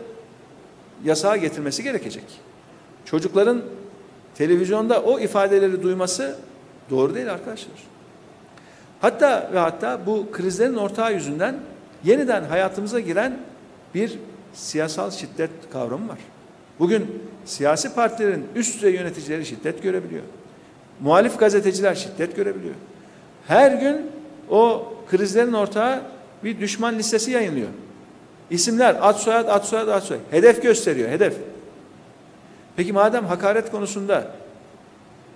yasağa 1.04 1.36
getirmesi 1.36 1.82
gerekecek. 1.82 2.24
Çocukların 3.04 3.62
televizyonda 4.34 5.02
o 5.02 5.20
ifadeleri 5.20 5.82
duyması 5.82 6.38
doğru 6.90 7.14
değil 7.14 7.32
arkadaşlar. 7.32 7.93
Hatta 9.04 9.50
ve 9.52 9.58
hatta 9.58 10.06
bu 10.06 10.26
krizlerin 10.32 10.74
ortağı 10.74 11.14
yüzünden 11.14 11.56
yeniden 12.04 12.44
hayatımıza 12.44 13.00
giren 13.00 13.38
bir 13.94 14.18
siyasal 14.54 15.10
şiddet 15.10 15.50
kavramı 15.72 16.08
var. 16.08 16.18
Bugün 16.78 17.22
siyasi 17.44 17.94
partilerin 17.94 18.46
üst 18.54 18.74
düzey 18.74 18.94
yöneticileri 18.94 19.46
şiddet 19.46 19.82
görebiliyor. 19.82 20.22
Muhalif 21.00 21.38
gazeteciler 21.38 21.94
şiddet 21.94 22.36
görebiliyor. 22.36 22.74
Her 23.46 23.72
gün 23.72 24.10
o 24.50 24.92
krizlerin 25.10 25.52
ortağı 25.52 26.00
bir 26.44 26.60
düşman 26.60 26.98
listesi 26.98 27.30
yayınlıyor. 27.30 27.68
İsimler 28.50 28.96
ad 29.00 29.14
soyad 29.14 29.48
ad 29.48 29.64
soyad 29.64 29.88
ad 29.88 30.00
soyad. 30.00 30.20
Hedef 30.30 30.62
gösteriyor 30.62 31.08
hedef. 31.08 31.36
Peki 32.76 32.92
madem 32.92 33.26
hakaret 33.26 33.70
konusunda 33.70 34.30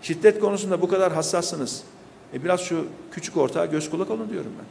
şiddet 0.03 0.41
konusunda 0.41 0.83
bu 0.83 0.89
kadar 0.89 1.13
hassassınız. 1.13 1.85
E 2.35 2.45
biraz 2.45 2.61
şu 2.61 2.87
küçük 3.13 3.37
ortağa 3.37 3.67
göz 3.67 3.91
kulak 3.91 4.11
olun 4.11 4.31
diyorum 4.31 4.53
ben. 4.59 4.67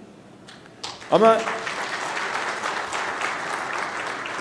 Ama 1.16 1.38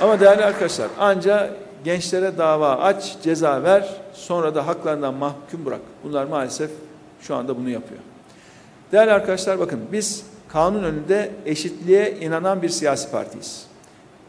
ama 0.00 0.20
değerli 0.20 0.44
arkadaşlar 0.44 0.88
anca 0.98 1.56
gençlere 1.84 2.38
dava 2.38 2.76
aç, 2.76 3.16
ceza 3.22 3.62
ver, 3.62 3.94
sonra 4.12 4.54
da 4.54 4.66
haklarından 4.66 5.14
mahkum 5.14 5.64
bırak. 5.64 5.80
Bunlar 6.04 6.24
maalesef 6.24 6.70
şu 7.20 7.34
anda 7.34 7.56
bunu 7.56 7.70
yapıyor. 7.70 8.00
Değerli 8.92 9.12
arkadaşlar 9.12 9.58
bakın 9.58 9.80
biz 9.92 10.26
kanun 10.48 10.82
önünde 10.82 11.30
eşitliğe 11.46 12.16
inanan 12.20 12.62
bir 12.62 12.68
siyasi 12.68 13.10
partiyiz. 13.10 13.66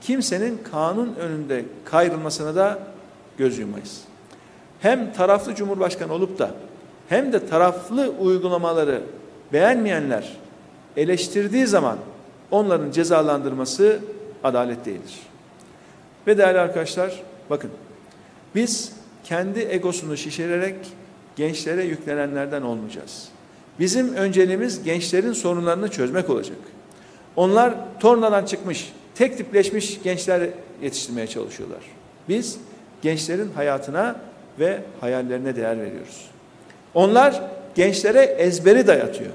Kimsenin 0.01 0.61
kanun 0.71 1.15
önünde 1.15 1.65
kayrılmasına 1.85 2.55
da 2.55 2.79
göz 3.37 3.59
yumayız. 3.59 4.01
Hem 4.79 5.13
taraflı 5.13 5.55
cumhurbaşkanı 5.55 6.13
olup 6.13 6.39
da 6.39 6.51
hem 7.09 7.33
de 7.33 7.47
taraflı 7.47 8.09
uygulamaları 8.19 9.01
beğenmeyenler 9.53 10.37
eleştirdiği 10.97 11.67
zaman 11.67 11.97
onların 12.51 12.91
cezalandırması 12.91 13.99
adalet 14.43 14.85
değildir. 14.85 15.19
Ve 16.27 16.37
değerli 16.37 16.59
arkadaşlar 16.59 17.23
bakın 17.49 17.71
biz 18.55 18.91
kendi 19.23 19.59
egosunu 19.59 20.17
şişirerek 20.17 20.75
gençlere 21.35 21.83
yüklenenlerden 21.83 22.61
olmayacağız. 22.61 23.27
Bizim 23.79 24.13
önceliğimiz 24.13 24.83
gençlerin 24.83 25.33
sorunlarını 25.33 25.91
çözmek 25.91 26.29
olacak. 26.29 26.57
Onlar 27.35 27.73
tornadan 27.99 28.45
çıkmış, 28.45 28.93
tek 29.15 29.37
tipleşmiş 29.37 29.99
gençler 30.03 30.49
yetiştirmeye 30.81 31.27
çalışıyorlar. 31.27 31.81
Biz 32.29 32.57
gençlerin 33.01 33.51
hayatına 33.55 34.15
ve 34.59 34.81
hayallerine 35.01 35.55
değer 35.55 35.79
veriyoruz. 35.79 36.25
Onlar 36.93 37.41
gençlere 37.75 38.19
ezberi 38.19 38.87
dayatıyor. 38.87 39.31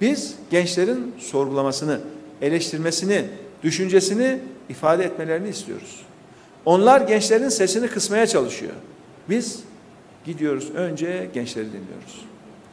Biz 0.00 0.34
gençlerin 0.50 1.14
sorgulamasını, 1.18 2.00
eleştirmesini, 2.42 3.24
düşüncesini 3.62 4.38
ifade 4.68 5.04
etmelerini 5.04 5.48
istiyoruz. 5.48 6.02
Onlar 6.64 7.00
gençlerin 7.00 7.48
sesini 7.48 7.88
kısmaya 7.88 8.26
çalışıyor. 8.26 8.72
Biz 9.28 9.60
gidiyoruz 10.24 10.70
önce 10.74 11.28
gençleri 11.34 11.66
dinliyoruz. 11.66 12.24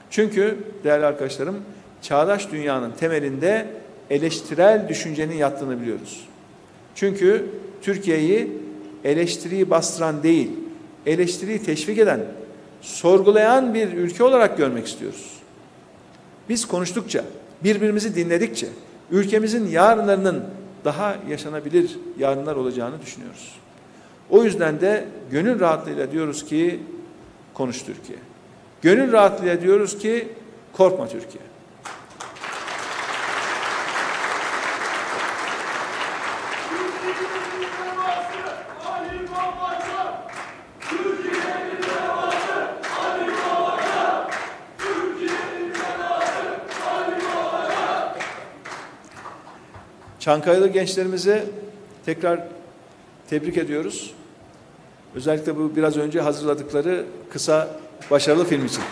Çünkü 0.09 0.57
değerli 0.83 1.05
arkadaşlarım 1.05 1.57
çağdaş 2.01 2.51
dünyanın 2.51 2.91
temelinde 2.91 3.67
eleştirel 4.09 4.85
düşüncenin 4.89 5.35
yattığını 5.35 5.81
biliyoruz. 5.81 6.27
Çünkü 6.95 7.45
Türkiye'yi 7.81 8.51
eleştiriyi 9.03 9.69
bastıran 9.69 10.23
değil, 10.23 10.49
eleştiriyi 11.05 11.63
teşvik 11.63 11.97
eden, 11.97 12.19
sorgulayan 12.81 13.73
bir 13.73 13.93
ülke 13.93 14.23
olarak 14.23 14.57
görmek 14.57 14.87
istiyoruz. 14.87 15.33
Biz 16.49 16.65
konuştukça, 16.65 17.23
birbirimizi 17.63 18.15
dinledikçe 18.15 18.67
ülkemizin 19.11 19.67
yarınlarının 19.67 20.43
daha 20.85 21.15
yaşanabilir 21.29 21.99
yarınlar 22.17 22.55
olacağını 22.55 23.01
düşünüyoruz. 23.01 23.55
O 24.29 24.43
yüzden 24.43 24.81
de 24.81 25.05
gönül 25.31 25.59
rahatlığıyla 25.59 26.11
diyoruz 26.11 26.45
ki 26.45 26.79
konuş 27.53 27.81
Türkiye. 27.81 28.19
Gönül 28.81 29.11
rahatlığıyla 29.11 29.61
diyoruz 29.61 29.97
ki 29.97 30.27
korkma 30.73 31.07
Türkiye. 31.07 31.43
Çankaya'lı 50.27 50.67
gençlerimize 50.67 51.45
tekrar 52.05 52.47
tebrik 53.29 53.57
ediyoruz. 53.57 54.13
Özellikle 55.15 55.57
bu 55.57 55.75
biraz 55.75 55.97
önce 55.97 56.21
hazırladıkları 56.21 57.05
kısa 57.29 57.79
başarılı 58.11 58.45
film 58.45 58.65
için. 58.65 58.83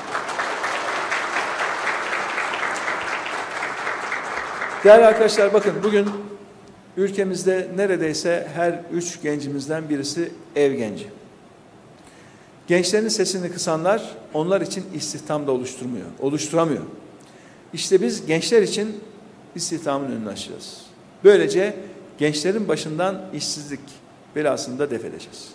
Değerli 4.84 5.06
arkadaşlar 5.06 5.54
bakın 5.54 5.74
bugün 5.84 6.08
ülkemizde 6.98 7.68
neredeyse 7.76 8.48
her 8.56 8.80
üç 8.92 9.22
gencimizden 9.22 9.90
birisi 9.90 10.32
ev 10.56 10.74
genci. 10.74 11.08
Gençlerin 12.68 13.08
sesini 13.08 13.52
kısanlar 13.52 14.16
onlar 14.34 14.62
için 14.62 14.86
istihdam 14.94 15.48
da 15.48 15.52
oluşturmuyor, 15.52 16.08
oluşturamıyor. 16.20 16.84
İşte 17.74 18.02
biz 18.02 18.26
gençler 18.26 18.62
için 18.62 19.00
istihdamın 19.56 20.12
önünü 20.12 20.30
açacağız. 20.30 20.85
Böylece 21.24 21.76
gençlerin 22.18 22.68
başından 22.68 23.22
işsizlik 23.34 23.80
belasını 24.36 24.80
da 24.80 24.92
def 24.92 25.06
edeceğiz. 25.06 25.50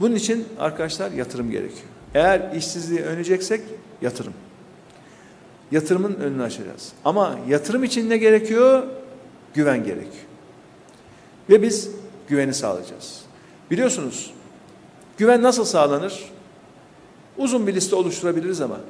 Bunun 0.00 0.14
için 0.14 0.44
arkadaşlar 0.58 1.10
yatırım 1.10 1.50
gerekiyor. 1.50 1.88
Eğer 2.14 2.52
işsizliği 2.56 3.00
önleyeceksek 3.00 3.60
yatırım. 4.02 4.32
Yatırımın 5.70 6.14
önünü 6.14 6.42
açacağız. 6.42 6.92
Ama 7.04 7.38
yatırım 7.48 7.84
için 7.84 8.10
ne 8.10 8.16
gerekiyor? 8.16 8.82
Güven 9.54 9.84
gerekiyor. 9.84 10.24
Ve 11.50 11.62
biz 11.62 11.90
güveni 12.28 12.54
sağlayacağız. 12.54 13.22
Biliyorsunuz 13.70 14.34
güven 15.18 15.42
nasıl 15.42 15.64
sağlanır? 15.64 16.24
Uzun 17.38 17.66
bir 17.66 17.74
liste 17.74 17.96
oluşturabiliriz 17.96 18.60
ama 18.60 18.80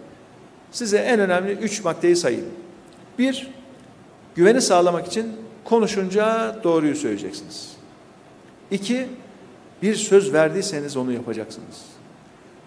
size 0.72 0.98
en 0.98 1.20
önemli 1.20 1.52
üç 1.52 1.84
maddeyi 1.84 2.16
sayayım. 2.16 2.46
Bir, 3.18 3.50
güveni 4.34 4.61
sağlamak 4.61 5.07
için 5.07 5.32
konuşunca 5.68 6.56
doğruyu 6.64 6.96
söyleyeceksiniz. 6.96 7.76
İki, 8.70 9.08
bir 9.82 9.94
söz 9.94 10.32
verdiyseniz 10.32 10.96
onu 10.96 11.12
yapacaksınız. 11.12 11.82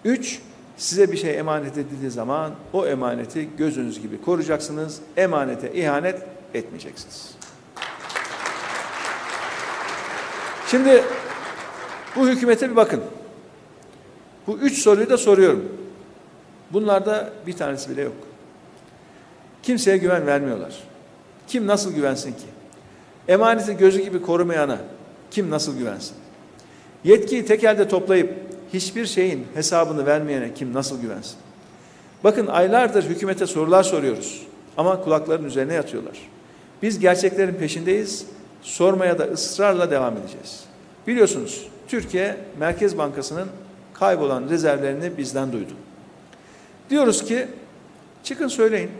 Üç, 0.04 0.40
size 0.76 1.12
bir 1.12 1.16
şey 1.16 1.38
emanet 1.38 1.78
edildiği 1.78 2.10
zaman 2.10 2.52
o 2.72 2.86
emaneti 2.86 3.48
gözünüz 3.58 4.02
gibi 4.02 4.22
koruyacaksınız. 4.22 5.00
Emanete 5.16 5.72
ihanet 5.72 6.22
etmeyeceksiniz. 6.54 7.34
Şimdi 10.66 11.04
bu 12.16 12.28
hükümete 12.28 12.70
bir 12.70 12.76
bakın. 12.76 13.02
Bu 14.46 14.58
üç 14.58 14.78
soruyu 14.78 15.10
da 15.10 15.18
soruyorum. 15.18 15.72
Bunlarda 16.70 17.32
bir 17.46 17.52
tanesi 17.52 17.90
bile 17.90 18.02
yok. 18.02 18.16
Kimseye 19.62 19.96
güven 19.96 20.26
vermiyorlar. 20.26 20.82
Kim 21.46 21.66
nasıl 21.66 21.94
güvensin 21.94 22.32
ki? 22.32 22.59
Emaneti 23.30 23.76
gözü 23.76 24.02
gibi 24.02 24.22
korumayana 24.22 24.78
kim 25.30 25.50
nasıl 25.50 25.78
güvensin? 25.78 26.16
Yetkiyi 27.04 27.44
tek 27.44 27.64
elde 27.64 27.88
toplayıp 27.88 28.34
hiçbir 28.72 29.06
şeyin 29.06 29.46
hesabını 29.54 30.06
vermeyene 30.06 30.54
kim 30.54 30.74
nasıl 30.74 31.00
güvensin? 31.00 31.36
Bakın 32.24 32.46
aylardır 32.46 33.04
hükümete 33.04 33.46
sorular 33.46 33.82
soruyoruz 33.82 34.46
ama 34.76 35.04
kulakların 35.04 35.44
üzerine 35.44 35.74
yatıyorlar. 35.74 36.18
Biz 36.82 36.98
gerçeklerin 36.98 37.54
peşindeyiz, 37.54 38.26
sormaya 38.62 39.18
da 39.18 39.24
ısrarla 39.24 39.90
devam 39.90 40.16
edeceğiz. 40.16 40.64
Biliyorsunuz 41.06 41.68
Türkiye 41.88 42.36
Merkez 42.58 42.98
Bankası'nın 42.98 43.48
kaybolan 43.94 44.48
rezervlerini 44.48 45.18
bizden 45.18 45.52
duydu. 45.52 45.72
Diyoruz 46.90 47.24
ki 47.24 47.46
çıkın 48.24 48.48
söyleyin. 48.48 48.90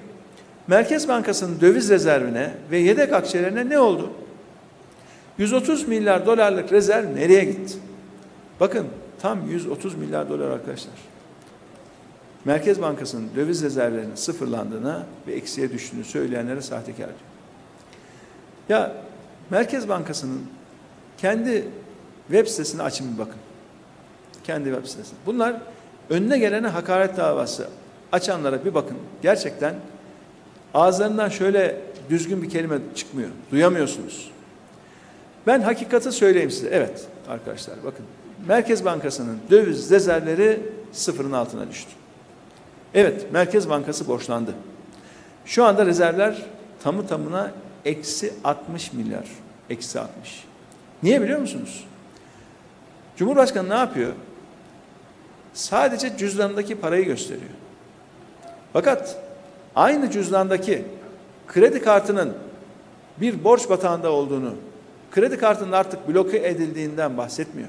Merkez 0.71 1.09
Bankası'nın 1.09 1.61
döviz 1.61 1.91
rezervine 1.91 2.55
ve 2.71 2.79
yedek 2.79 3.12
akçelerine 3.12 3.68
ne 3.68 3.79
oldu? 3.79 4.11
130 5.39 5.89
milyar 5.89 6.27
dolarlık 6.27 6.73
rezerv 6.73 7.16
nereye 7.16 7.45
gitti? 7.45 7.79
Bakın 8.61 8.87
tam 9.23 9.51
130 9.51 9.95
milyar 9.95 10.29
dolar 10.29 10.51
arkadaşlar. 10.51 10.95
Merkez 12.45 12.83
Bankası'nın 12.83 13.29
döviz 13.37 13.62
rezervlerinin 13.62 14.14
sıfırlandığına 14.14 15.07
ve 15.27 15.33
eksiye 15.33 15.73
düştüğünü 15.73 16.05
söyleyenlere 16.05 16.62
sahtekar 16.62 17.07
diyor. 17.07 17.18
Ya 18.68 18.93
Merkez 19.51 19.89
Bankası'nın 19.89 20.41
kendi 21.18 21.64
web 22.29 22.47
sitesini 22.47 22.83
açın 22.83 23.14
bir 23.14 23.18
bakın. 23.18 23.39
Kendi 24.45 24.64
web 24.64 24.87
sitesi. 24.87 25.12
Bunlar 25.27 25.57
önüne 26.11 26.39
gelene 26.39 26.68
hakaret 26.68 27.16
davası 27.16 27.68
açanlara 28.12 28.64
bir 28.64 28.75
bakın. 28.75 28.97
Gerçekten 29.23 29.75
ağızlarından 30.75 31.29
şöyle 31.29 31.77
düzgün 32.11 32.43
bir 32.43 32.51
kelime 32.51 32.79
çıkmıyor. 32.95 33.29
Duyamıyorsunuz. 33.53 34.31
Ben 35.47 35.61
hakikati 35.61 36.12
söyleyeyim 36.12 36.51
size. 36.51 36.68
Evet 36.68 37.07
arkadaşlar 37.29 37.77
bakın. 37.85 38.07
Merkez 38.49 38.85
Bankası'nın 38.85 39.39
döviz 39.51 39.91
rezervleri 39.91 40.61
sıfırın 40.93 41.33
altına 41.33 41.71
düştü. 41.71 41.91
Evet 42.95 43.33
Merkez 43.33 43.68
Bankası 43.68 44.09
borçlandı. 44.09 44.55
Şu 45.45 45.64
anda 45.64 45.87
rezervler 45.87 46.43
tamı 46.83 47.07
tamına 47.07 47.51
eksi 47.85 48.33
60 48.45 48.93
milyar. 48.93 49.25
Eksi 49.71 50.01
60. 50.01 50.45
Niye 51.03 51.23
biliyor 51.23 51.41
musunuz? 51.41 51.85
Cumhurbaşkanı 53.16 53.68
ne 53.68 53.75
yapıyor? 53.75 54.12
Sadece 55.55 56.16
cüzdanındaki 56.16 56.75
parayı 56.81 57.05
gösteriyor. 57.05 57.51
Fakat 58.73 59.16
aynı 59.77 60.11
cüzdandaki 60.11 60.85
kredi 61.49 61.83
kartının 61.83 62.33
bir 63.21 63.45
borç 63.45 63.71
batağında 63.71 64.12
olduğunu, 64.12 64.55
kredi 65.11 65.39
kartının 65.39 65.73
artık 65.73 66.09
bloke 66.09 66.39
edildiğinden 66.39 67.16
bahsetmiyor. 67.16 67.68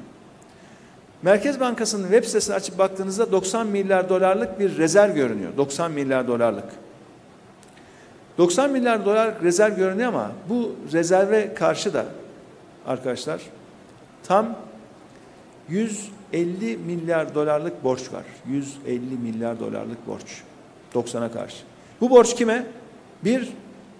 Merkez 1.22 1.60
Bankası'nın 1.60 2.04
web 2.04 2.24
sitesini 2.24 2.56
açıp 2.56 2.78
baktığınızda 2.78 3.32
90 3.32 3.68
milyar 3.68 4.10
dolarlık 4.10 4.60
bir 4.60 4.78
rezerv 4.78 5.16
görünüyor. 5.16 5.52
90 5.58 5.91
milyar 5.91 6.28
dolarlık. 6.28 6.70
90 8.38 8.72
milyar 8.72 9.06
dolar 9.06 9.41
rezerv 9.43 9.76
görünüyor 9.76 10.08
ama 10.10 10.32
bu 10.49 10.76
rezerve 10.93 11.54
karşı 11.54 11.93
da 11.93 12.06
arkadaşlar 12.88 13.41
tam 14.24 14.56
150 15.70 16.78
milyar 16.78 17.36
dolarlık 17.36 17.84
borç 17.84 18.14
var. 18.14 18.24
150 18.47 18.99
milyar 19.24 19.60
dolarlık 19.60 20.08
borç. 20.08 20.43
90'a 20.93 21.32
karşı. 21.32 21.70
Bu 22.02 22.10
borç 22.10 22.36
kime? 22.36 22.66
Bir, 23.26 23.49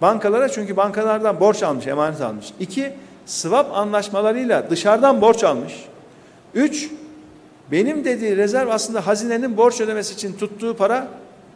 bankalara 0.00 0.48
çünkü 0.48 0.76
bankalardan 0.76 1.40
borç 1.40 1.62
almış, 1.62 1.86
emanet 1.86 2.20
almış. 2.20 2.52
İki, 2.60 2.92
swap 3.26 3.76
anlaşmalarıyla 3.76 4.70
dışarıdan 4.70 5.20
borç 5.20 5.44
almış. 5.44 5.72
Üç, 6.54 6.90
benim 7.70 8.04
dediği 8.04 8.36
rezerv 8.36 8.68
aslında 8.68 9.06
hazinenin 9.06 9.56
borç 9.56 9.80
ödemesi 9.80 10.14
için 10.14 10.32
tuttuğu 10.32 10.76
para 10.76 11.08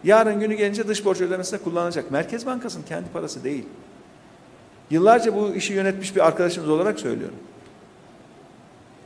yarın 0.05 0.41
günü 0.41 0.55
gelince 0.55 0.89
dış 0.89 1.05
borç 1.05 1.21
ödemesine 1.21 1.59
kullanacak. 1.59 2.11
Merkez 2.11 2.47
Bankası'nın 2.47 2.85
kendi 2.85 3.09
parası 3.09 3.45
değil. 3.45 3.65
Yıllarca 4.91 5.37
bu 5.37 5.55
işi 5.55 5.73
yönetmiş 5.73 6.17
bir 6.17 6.27
arkadaşımız 6.27 6.71
olarak 6.71 7.01
söylüyorum. 7.01 7.37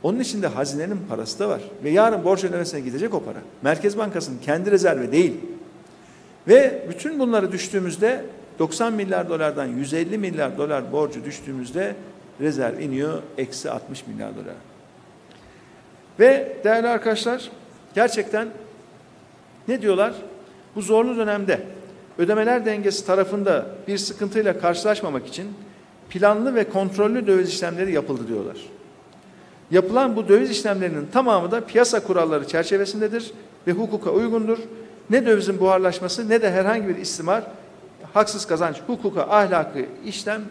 Onun 0.03 0.19
içinde 0.19 0.47
hazinenin 0.47 0.99
parası 1.09 1.39
da 1.39 1.49
var. 1.49 1.61
Ve 1.83 1.89
yarın 1.89 2.23
borç 2.23 2.43
ödemesine 2.43 2.79
gidecek 2.79 3.13
o 3.13 3.23
para. 3.23 3.37
Merkez 3.61 3.97
Bankası'nın 3.97 4.37
kendi 4.37 4.71
rezervi 4.71 5.11
değil. 5.11 5.33
Ve 6.47 6.85
bütün 6.89 7.19
bunları 7.19 7.51
düştüğümüzde 7.51 8.25
90 8.59 8.93
milyar 8.93 9.29
dolardan 9.29 9.65
150 9.65 10.17
milyar 10.17 10.57
dolar 10.57 10.91
borcu 10.91 11.25
düştüğümüzde 11.25 11.95
rezerv 12.41 12.79
iniyor 12.79 13.21
eksi 13.37 13.71
60 13.71 14.07
milyar 14.07 14.35
dolar. 14.35 14.55
Ve 16.19 16.57
değerli 16.63 16.87
arkadaşlar 16.87 17.49
gerçekten 17.95 18.47
ne 19.67 19.81
diyorlar? 19.81 20.13
Bu 20.75 20.81
zorlu 20.81 21.17
dönemde 21.17 21.61
ödemeler 22.17 22.65
dengesi 22.65 23.05
tarafında 23.05 23.65
bir 23.87 23.97
sıkıntıyla 23.97 24.59
karşılaşmamak 24.59 25.27
için 25.27 25.47
planlı 26.09 26.55
ve 26.55 26.69
kontrollü 26.69 27.27
döviz 27.27 27.49
işlemleri 27.49 27.91
yapıldı 27.91 28.27
diyorlar. 28.27 28.57
Yapılan 29.71 30.15
bu 30.15 30.27
döviz 30.27 30.51
işlemlerinin 30.51 31.07
tamamı 31.13 31.51
da 31.51 31.65
piyasa 31.65 32.03
kuralları 32.03 32.47
çerçevesindedir 32.47 33.31
ve 33.67 33.71
hukuka 33.71 34.11
uygundur. 34.11 34.57
Ne 35.09 35.25
dövizin 35.25 35.59
buharlaşması 35.59 36.29
ne 36.29 36.41
de 36.41 36.51
herhangi 36.51 36.87
bir 36.87 36.97
istimar, 36.97 37.43
haksız 38.13 38.47
kazanç, 38.47 38.81
hukuka, 38.87 39.21
ahlakı 39.21 39.85
işlem, 40.05 40.41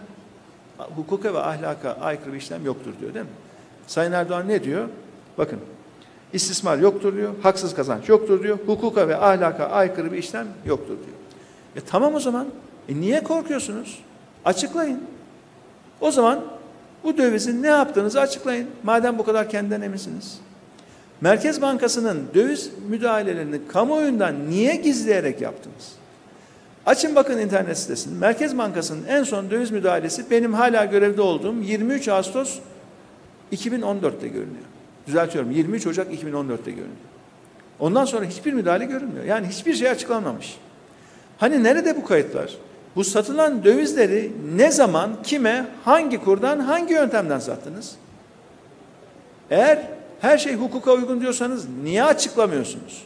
hukuka 0.96 1.34
ve 1.34 1.38
ahlaka 1.38 1.92
aykırı 1.92 2.32
bir 2.32 2.38
işlem 2.38 2.64
yoktur 2.64 2.92
diyor 3.00 3.14
değil 3.14 3.24
mi? 3.24 3.30
Sayın 3.86 4.12
Erdoğan 4.12 4.48
ne 4.48 4.64
diyor? 4.64 4.88
Bakın, 5.38 5.58
istismar 6.32 6.78
yoktur 6.78 7.16
diyor, 7.16 7.32
haksız 7.42 7.74
kazanç 7.74 8.08
yoktur 8.08 8.42
diyor, 8.42 8.58
hukuka 8.66 9.08
ve 9.08 9.16
ahlaka 9.16 9.66
aykırı 9.66 10.12
bir 10.12 10.18
işlem 10.18 10.46
yoktur 10.66 10.96
diyor. 10.96 11.16
E 11.76 11.80
tamam 11.80 12.14
o 12.14 12.20
zaman, 12.20 12.46
e 12.88 13.00
niye 13.00 13.22
korkuyorsunuz? 13.22 13.98
Açıklayın. 14.44 15.00
O 16.00 16.10
zaman 16.10 16.40
bu 17.04 17.18
dövizin 17.18 17.62
ne 17.62 17.66
yaptığınızı 17.66 18.20
açıklayın. 18.20 18.70
Madem 18.82 19.18
bu 19.18 19.24
kadar 19.24 19.48
kendinden 19.48 19.80
eminsiniz. 19.80 20.40
Merkez 21.20 21.62
Bankası'nın 21.62 22.26
döviz 22.34 22.70
müdahalelerini 22.88 23.68
kamuoyundan 23.68 24.50
niye 24.50 24.76
gizleyerek 24.76 25.40
yaptınız? 25.40 25.92
Açın 26.86 27.16
bakın 27.16 27.38
internet 27.38 27.78
sitesini. 27.78 28.18
Merkez 28.18 28.58
Bankası'nın 28.58 29.06
en 29.08 29.22
son 29.22 29.50
döviz 29.50 29.70
müdahalesi 29.70 30.30
benim 30.30 30.54
hala 30.54 30.84
görevde 30.84 31.22
olduğum 31.22 31.54
23 31.62 32.08
Ağustos 32.08 32.58
2014'te 33.52 34.28
görünüyor. 34.28 34.64
Düzeltiyorum 35.06 35.50
23 35.50 35.86
Ocak 35.86 36.12
2014'te 36.12 36.70
görünüyor. 36.70 37.10
Ondan 37.80 38.04
sonra 38.04 38.24
hiçbir 38.24 38.52
müdahale 38.52 38.84
görünmüyor. 38.84 39.24
Yani 39.24 39.46
hiçbir 39.46 39.74
şey 39.74 39.88
açıklanmamış. 39.88 40.58
Hani 41.38 41.62
nerede 41.62 41.96
bu 41.96 42.04
kayıtlar? 42.04 42.56
Bu 42.96 43.04
satılan 43.04 43.64
dövizleri 43.64 44.32
ne 44.56 44.70
zaman, 44.70 45.22
kime, 45.22 45.66
hangi 45.84 46.18
kurdan, 46.18 46.58
hangi 46.58 46.94
yöntemden 46.94 47.38
sattınız? 47.38 47.94
Eğer 49.50 49.99
her 50.20 50.38
şey 50.38 50.54
hukuka 50.54 50.92
uygun 50.92 51.20
diyorsanız 51.20 51.66
niye 51.82 52.04
açıklamıyorsunuz? 52.04 53.04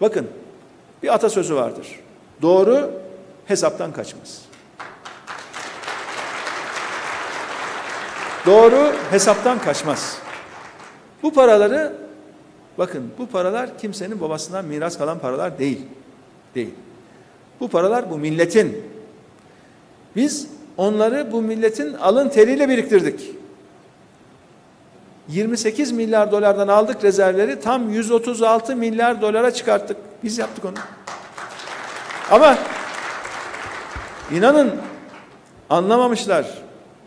Bakın 0.00 0.26
bir 1.02 1.14
atasözü 1.14 1.54
vardır. 1.54 2.00
Doğru 2.42 2.90
hesaptan 3.46 3.92
kaçmaz. 3.92 4.42
Doğru 8.46 8.92
hesaptan 9.10 9.58
kaçmaz. 9.58 10.18
Bu 11.22 11.32
paraları 11.32 11.92
bakın 12.78 13.10
bu 13.18 13.26
paralar 13.26 13.78
kimsenin 13.78 14.20
babasından 14.20 14.64
miras 14.64 14.98
kalan 14.98 15.18
paralar 15.18 15.58
değil. 15.58 15.80
Değil. 16.54 16.74
Bu 17.60 17.68
paralar 17.68 18.10
bu 18.10 18.18
milletin. 18.18 18.84
Biz 20.16 20.48
onları 20.76 21.32
bu 21.32 21.42
milletin 21.42 21.94
alın 21.94 22.28
teriyle 22.28 22.68
biriktirdik. 22.68 23.37
28 25.28 25.92
milyar 25.92 26.32
dolardan 26.32 26.68
aldık 26.68 27.04
rezervleri 27.04 27.60
tam 27.60 27.90
136 27.90 28.76
milyar 28.76 29.22
dolara 29.22 29.50
çıkarttık. 29.50 29.96
Biz 30.24 30.38
yaptık 30.38 30.64
onu. 30.64 30.74
Ama 32.30 32.58
inanın 34.32 34.74
anlamamışlar, 35.70 36.46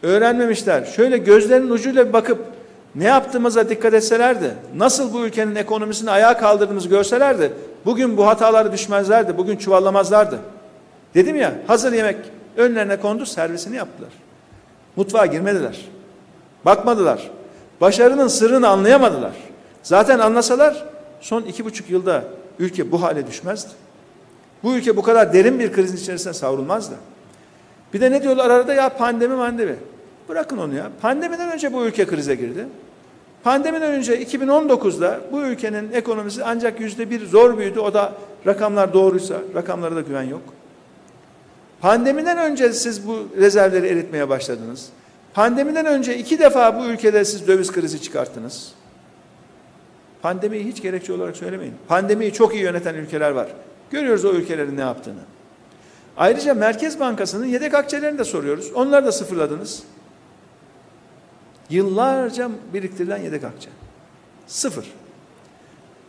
öğrenmemişler. 0.03 0.85
Şöyle 0.85 1.17
gözlerinin 1.17 1.69
ucuyla 1.69 2.13
bakıp 2.13 2.45
ne 2.95 3.03
yaptığımıza 3.03 3.69
dikkat 3.69 3.93
etselerdi, 3.93 4.55
nasıl 4.75 5.13
bu 5.13 5.25
ülkenin 5.25 5.55
ekonomisini 5.55 6.11
ayağa 6.11 6.37
kaldırdığımızı 6.37 6.89
görselerdi, 6.89 7.53
bugün 7.85 8.17
bu 8.17 8.27
hataları 8.27 8.71
düşmezlerdi, 8.71 9.37
bugün 9.37 9.57
çuvallamazlardı. 9.57 10.39
Dedim 11.13 11.35
ya, 11.35 11.53
hazır 11.67 11.93
yemek 11.93 12.17
önlerine 12.57 12.97
kondu, 12.99 13.25
servisini 13.25 13.75
yaptılar. 13.75 14.11
Mutfağa 14.95 15.25
girmediler. 15.25 15.85
Bakmadılar. 16.65 17.29
Başarının 17.81 18.27
sırrını 18.27 18.67
anlayamadılar. 18.67 19.31
Zaten 19.83 20.19
anlasalar 20.19 20.85
son 21.21 21.41
iki 21.41 21.65
buçuk 21.65 21.89
yılda 21.89 22.23
ülke 22.59 22.91
bu 22.91 23.01
hale 23.01 23.27
düşmezdi. 23.27 23.69
Bu 24.63 24.75
ülke 24.75 24.97
bu 24.97 25.01
kadar 25.01 25.33
derin 25.33 25.59
bir 25.59 25.73
krizin 25.73 25.97
içerisine 25.97 26.33
savrulmazdı. 26.33 26.95
Bir 27.93 28.01
de 28.01 28.11
ne 28.11 28.23
diyorlar 28.23 28.49
arada 28.49 28.73
ya 28.73 28.89
pandemi 28.89 29.37
pandemi. 29.37 29.75
Bırakın 30.29 30.57
onu 30.57 30.75
ya. 30.75 30.89
Pandemiden 31.01 31.51
önce 31.51 31.73
bu 31.73 31.85
ülke 31.85 32.05
krize 32.05 32.35
girdi. 32.35 32.67
Pandemiden 33.43 33.91
önce 33.91 34.23
2019'da 34.23 35.19
bu 35.31 35.41
ülkenin 35.41 35.91
ekonomisi 35.91 36.43
ancak 36.43 36.79
yüzde 36.79 37.09
bir 37.09 37.25
zor 37.25 37.57
büyüdü. 37.57 37.79
O 37.79 37.93
da 37.93 38.13
rakamlar 38.47 38.93
doğruysa, 38.93 39.35
rakamlara 39.55 39.95
da 39.95 40.01
güven 40.01 40.23
yok. 40.23 40.41
Pandemiden 41.81 42.37
önce 42.37 42.73
siz 42.73 43.07
bu 43.07 43.27
rezervleri 43.37 43.87
eritmeye 43.87 44.29
başladınız. 44.29 44.89
Pandemiden 45.33 45.85
önce 45.85 46.17
iki 46.17 46.39
defa 46.39 46.79
bu 46.79 46.85
ülkede 46.85 47.25
siz 47.25 47.47
döviz 47.47 47.71
krizi 47.71 48.01
çıkarttınız. 48.01 48.71
Pandemiyi 50.21 50.65
hiç 50.65 50.81
gerekçe 50.81 51.13
olarak 51.13 51.37
söylemeyin. 51.37 51.73
Pandemiyi 51.87 52.33
çok 52.33 52.53
iyi 52.53 52.63
yöneten 52.63 52.95
ülkeler 52.95 53.31
var. 53.31 53.47
Görüyoruz 53.91 54.25
o 54.25 54.31
ülkelerin 54.31 54.77
ne 54.77 54.81
yaptığını. 54.81 55.19
Ayrıca 56.17 56.53
Merkez 56.53 56.99
Bankası'nın 56.99 57.45
yedek 57.45 57.73
akçelerini 57.73 58.19
de 58.19 58.23
soruyoruz. 58.23 58.71
Onları 58.71 59.05
da 59.05 59.11
sıfırladınız. 59.11 59.83
Yıllarca 61.69 62.49
biriktirilen 62.73 63.17
yedek 63.17 63.43
akçe. 63.43 63.69
Sıfır. 64.47 64.85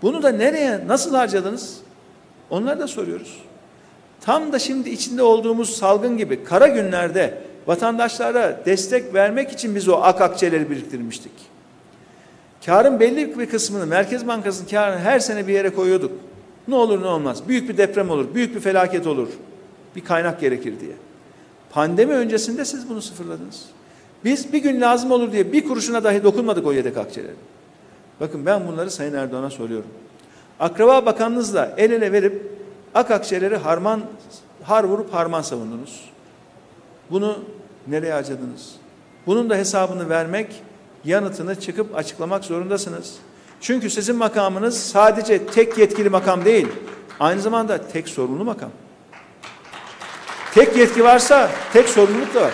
Bunu 0.02 0.22
da 0.22 0.28
nereye, 0.28 0.86
nasıl 0.86 1.14
harcadınız? 1.14 1.78
Onları 2.50 2.80
da 2.80 2.88
soruyoruz. 2.88 3.38
Tam 4.20 4.52
da 4.52 4.58
şimdi 4.58 4.90
içinde 4.90 5.22
olduğumuz 5.22 5.76
salgın 5.76 6.16
gibi 6.16 6.44
kara 6.44 6.68
günlerde 6.68 7.42
vatandaşlara 7.66 8.60
destek 8.66 9.14
vermek 9.14 9.52
için 9.52 9.74
biz 9.74 9.88
o 9.88 9.96
ak 10.02 10.20
akçeleri 10.20 10.70
biriktirmiştik. 10.70 11.32
Karın 12.66 13.00
belli 13.00 13.38
bir 13.38 13.46
kısmını 13.46 13.86
Merkez 13.86 14.26
Bankası'nın 14.26 14.68
karını 14.68 14.98
her 14.98 15.20
sene 15.20 15.46
bir 15.46 15.52
yere 15.52 15.70
koyuyorduk. 15.70 16.12
Ne 16.68 16.74
olur 16.74 17.02
ne 17.02 17.06
olmaz. 17.06 17.48
Büyük 17.48 17.68
bir 17.68 17.76
deprem 17.76 18.10
olur, 18.10 18.34
büyük 18.34 18.54
bir 18.54 18.60
felaket 18.60 19.06
olur. 19.06 19.28
Bir 19.96 20.04
kaynak 20.04 20.40
gerekir 20.40 20.80
diye. 20.80 20.92
Pandemi 21.70 22.12
öncesinde 22.12 22.64
siz 22.64 22.88
bunu 22.88 23.02
sıfırladınız. 23.02 23.64
Biz 24.24 24.52
bir 24.52 24.58
gün 24.58 24.80
lazım 24.80 25.10
olur 25.10 25.32
diye 25.32 25.52
bir 25.52 25.68
kuruşuna 25.68 26.04
dahi 26.04 26.22
dokunmadık 26.22 26.66
o 26.66 26.72
yedek 26.72 26.96
akçelerin. 26.96 27.36
Bakın 28.20 28.46
ben 28.46 28.66
bunları 28.66 28.90
Sayın 28.90 29.14
Erdoğan'a 29.14 29.50
soruyorum. 29.50 29.90
Akraba 30.60 31.06
bakanınızla 31.06 31.74
el 31.76 31.90
ele 31.90 32.12
verip 32.12 32.42
ak 32.94 33.10
akçeleri 33.10 33.56
harman, 33.56 34.00
har 34.62 34.84
vurup 34.84 35.14
harman 35.14 35.42
savundunuz. 35.42 36.11
Bunu 37.12 37.38
nereye 37.86 38.12
harcadınız? 38.12 38.72
Bunun 39.26 39.50
da 39.50 39.56
hesabını 39.56 40.08
vermek, 40.08 40.62
yanıtını 41.04 41.60
çıkıp 41.60 41.96
açıklamak 41.96 42.44
zorundasınız. 42.44 43.14
Çünkü 43.60 43.90
sizin 43.90 44.16
makamınız 44.16 44.80
sadece 44.80 45.46
tek 45.46 45.78
yetkili 45.78 46.08
makam 46.08 46.44
değil, 46.44 46.68
aynı 47.20 47.40
zamanda 47.40 47.88
tek 47.88 48.08
sorumlu 48.08 48.44
makam. 48.44 48.70
Tek 50.54 50.76
yetki 50.76 51.04
varsa 51.04 51.50
tek 51.72 51.88
sorumluluk 51.88 52.34
da 52.34 52.40
var. 52.40 52.52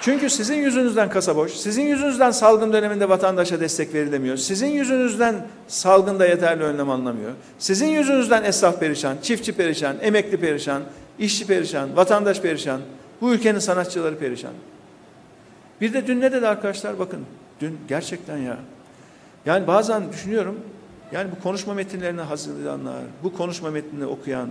Çünkü 0.00 0.30
sizin 0.30 0.56
yüzünüzden 0.56 1.10
kasa 1.10 1.36
boş, 1.36 1.52
sizin 1.52 1.82
yüzünüzden 1.82 2.30
salgın 2.30 2.72
döneminde 2.72 3.08
vatandaşa 3.08 3.60
destek 3.60 3.94
verilemiyor, 3.94 4.36
sizin 4.36 4.66
yüzünüzden 4.66 5.46
salgında 5.68 6.26
yeterli 6.26 6.62
önlem 6.62 6.90
alınamıyor, 6.90 7.32
sizin 7.58 7.86
yüzünüzden 7.86 8.44
esnaf 8.44 8.80
perişan, 8.80 9.16
çiftçi 9.22 9.52
perişan, 9.52 9.96
emekli 10.00 10.36
perişan, 10.36 10.82
işçi 11.18 11.46
perişan, 11.46 11.96
vatandaş 11.96 12.40
perişan, 12.40 12.80
bu 13.20 13.34
ülkenin 13.34 13.58
sanatçıları 13.58 14.18
perişan. 14.18 14.52
Bir 15.80 15.92
de 15.92 16.06
dün 16.06 16.20
ne 16.20 16.32
dedi 16.32 16.48
arkadaşlar 16.48 16.98
bakın, 16.98 17.20
dün 17.60 17.78
gerçekten 17.88 18.36
ya, 18.36 18.58
yani 19.46 19.66
bazen 19.66 20.12
düşünüyorum, 20.12 20.60
yani 21.12 21.30
bu 21.36 21.42
konuşma 21.42 21.74
metinlerini 21.74 22.20
hazırlayanlar, 22.20 23.02
bu 23.22 23.32
konuşma 23.32 23.70
metnini 23.70 24.06
okuyan, 24.06 24.48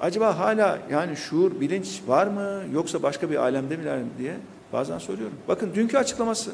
acaba 0.00 0.38
hala 0.38 0.78
yani 0.90 1.16
şuur, 1.16 1.60
bilinç 1.60 2.00
var 2.06 2.26
mı 2.26 2.62
yoksa 2.72 3.02
başka 3.02 3.30
bir 3.30 3.36
alemde 3.36 3.76
miler 3.76 3.98
mi 3.98 4.08
diye 4.18 4.34
bazen 4.72 4.98
soruyorum. 4.98 5.36
Bakın 5.48 5.70
dünkü 5.74 5.98
açıklaması. 5.98 6.50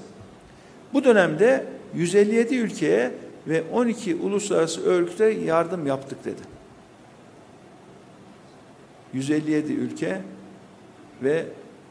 Bu 0.92 1.04
dönemde 1.04 1.66
157 1.94 2.56
ülkeye 2.56 3.10
ve 3.46 3.62
12 3.72 4.14
uluslararası 4.14 4.84
örgüte 4.84 5.24
yardım 5.24 5.86
yaptık 5.86 6.24
dedi. 6.24 6.53
157 9.14 9.72
ülke 9.72 10.20
ve 11.22 11.44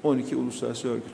12 0.03 0.35
uluslararası 0.35 0.87
örgüt. 0.89 1.13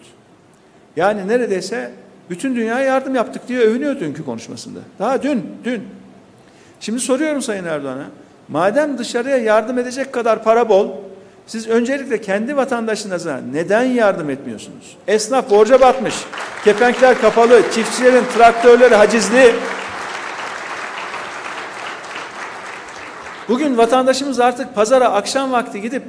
Yani 0.96 1.28
neredeyse 1.28 1.92
Bütün 2.30 2.56
dünyaya 2.56 2.86
yardım 2.86 3.16
yaptık 3.16 3.48
diye 3.48 3.60
övünüyor 3.60 4.00
dünkü 4.00 4.26
konuşmasında. 4.26 4.80
Daha 5.00 5.24
dün, 5.24 5.46
dün. 5.64 5.84
Şimdi 6.80 7.00
soruyorum 7.00 7.42
Sayın 7.42 7.66
Erdoğan'a. 7.66 8.06
Madem 8.48 8.98
dışarıya 8.98 9.38
yardım 9.38 9.80
edecek 9.80 10.14
kadar 10.14 10.44
para 10.44 10.70
bol, 10.70 10.90
siz 11.48 11.68
öncelikle 11.68 12.22
kendi 12.22 12.58
vatandaşınıza 12.58 13.42
neden 13.54 13.84
yardım 13.84 14.30
etmiyorsunuz? 14.30 14.98
Esnaf 15.08 15.50
borca 15.50 15.82
batmış, 15.82 16.16
kepenkler 16.64 17.22
kapalı, 17.22 17.62
çiftçilerin 17.72 18.24
traktörleri 18.38 18.96
hacizli. 18.96 19.56
Bugün 23.50 23.78
vatandaşımız 23.78 24.40
artık 24.40 24.76
pazara 24.76 25.12
akşam 25.12 25.52
vakti 25.52 25.82
gidip 25.82 26.04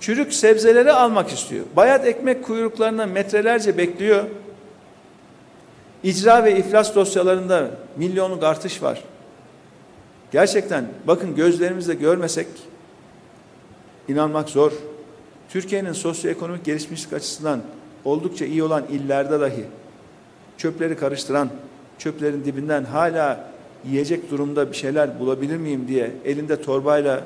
çürük 0.00 0.34
sebzeleri 0.34 0.92
almak 0.92 1.30
istiyor. 1.30 1.64
Bayat 1.76 2.06
ekmek 2.06 2.44
kuyruklarına 2.44 3.06
metrelerce 3.06 3.78
bekliyor. 3.78 4.24
İcra 6.02 6.44
ve 6.44 6.58
iflas 6.58 6.94
dosyalarında 6.94 7.70
milyonluk 7.96 8.44
artış 8.44 8.82
var. 8.82 9.04
Gerçekten 10.32 10.86
bakın 11.06 11.34
gözlerimizle 11.34 11.94
görmesek 11.94 12.46
inanmak 14.08 14.48
zor. 14.48 14.72
Türkiye'nin 15.48 15.92
sosyoekonomik 15.92 16.64
gelişmişlik 16.64 17.12
açısından 17.12 17.60
oldukça 18.04 18.44
iyi 18.44 18.62
olan 18.62 18.84
illerde 18.90 19.40
dahi 19.40 19.64
çöpleri 20.58 20.96
karıştıran, 20.96 21.48
çöplerin 21.98 22.44
dibinden 22.44 22.84
hala 22.84 23.53
yiyecek 23.90 24.30
durumda 24.30 24.70
bir 24.70 24.76
şeyler 24.76 25.20
bulabilir 25.20 25.56
miyim 25.56 25.88
diye 25.88 26.10
elinde 26.24 26.62
torbayla 26.62 27.24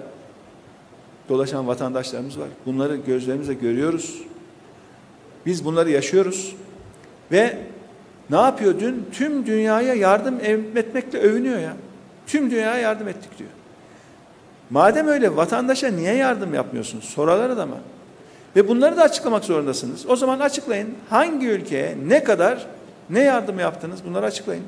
dolaşan 1.29 1.67
vatandaşlarımız 1.67 2.39
var. 2.39 2.49
Bunları 2.67 2.97
gözlerimizle 2.97 3.55
görüyoruz. 3.55 4.23
Biz 5.47 5.65
bunları 5.65 5.91
yaşıyoruz. 5.91 6.57
Ve 7.33 7.59
ne 8.31 8.37
yapıyor 8.37 8.81
dün? 8.81 9.07
Tüm 9.13 9.47
dünyaya 9.47 9.95
yardım 9.95 10.41
etmekle 10.75 11.19
övünüyor 11.19 11.59
ya. 11.59 11.77
Tüm 12.27 12.51
dünyaya 12.51 12.79
yardım 12.79 13.09
ettik 13.09 13.39
diyor. 13.39 13.51
Madem 14.71 15.09
öyle 15.09 15.37
vatandaşa 15.37 15.89
niye 15.89 16.15
yardım 16.15 16.55
yapmıyorsunuz? 16.55 17.05
Sorarlar 17.05 17.51
adama. 17.51 17.77
Ve 18.57 18.69
bunları 18.69 18.97
da 18.97 19.03
açıklamak 19.03 19.45
zorundasınız. 19.45 20.07
O 20.09 20.17
zaman 20.17 20.41
açıklayın. 20.41 20.95
Hangi 21.11 21.47
ülkeye 21.47 21.97
ne 22.07 22.25
kadar 22.25 22.67
ne 23.11 23.21
yardım 23.21 23.59
yaptınız? 23.59 24.05
Bunları 24.05 24.27
açıklayın. 24.27 24.65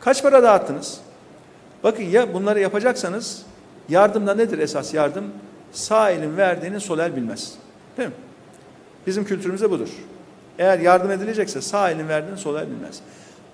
Kaç 0.00 0.22
para 0.22 0.42
dağıttınız? 0.42 1.00
Bakın 1.84 2.02
ya 2.02 2.34
bunları 2.34 2.60
yapacaksanız 2.60 3.42
yardımda 3.88 4.34
nedir 4.34 4.58
esas 4.58 4.94
yardım? 4.94 5.24
Sağ 5.72 6.10
elin 6.10 6.36
verdiğini 6.36 6.80
sol 6.80 6.98
el 6.98 7.16
bilmez. 7.16 7.52
Değil 7.96 8.08
mi? 8.08 8.14
Bizim 9.06 9.24
kültürümüzde 9.24 9.70
budur. 9.70 9.88
Eğer 10.58 10.78
yardım 10.78 11.10
edilecekse 11.10 11.60
sağ 11.60 11.90
elin 11.90 12.08
verdiğini 12.08 12.38
sol 12.38 12.56
el 12.56 12.66
bilmez. 12.66 13.00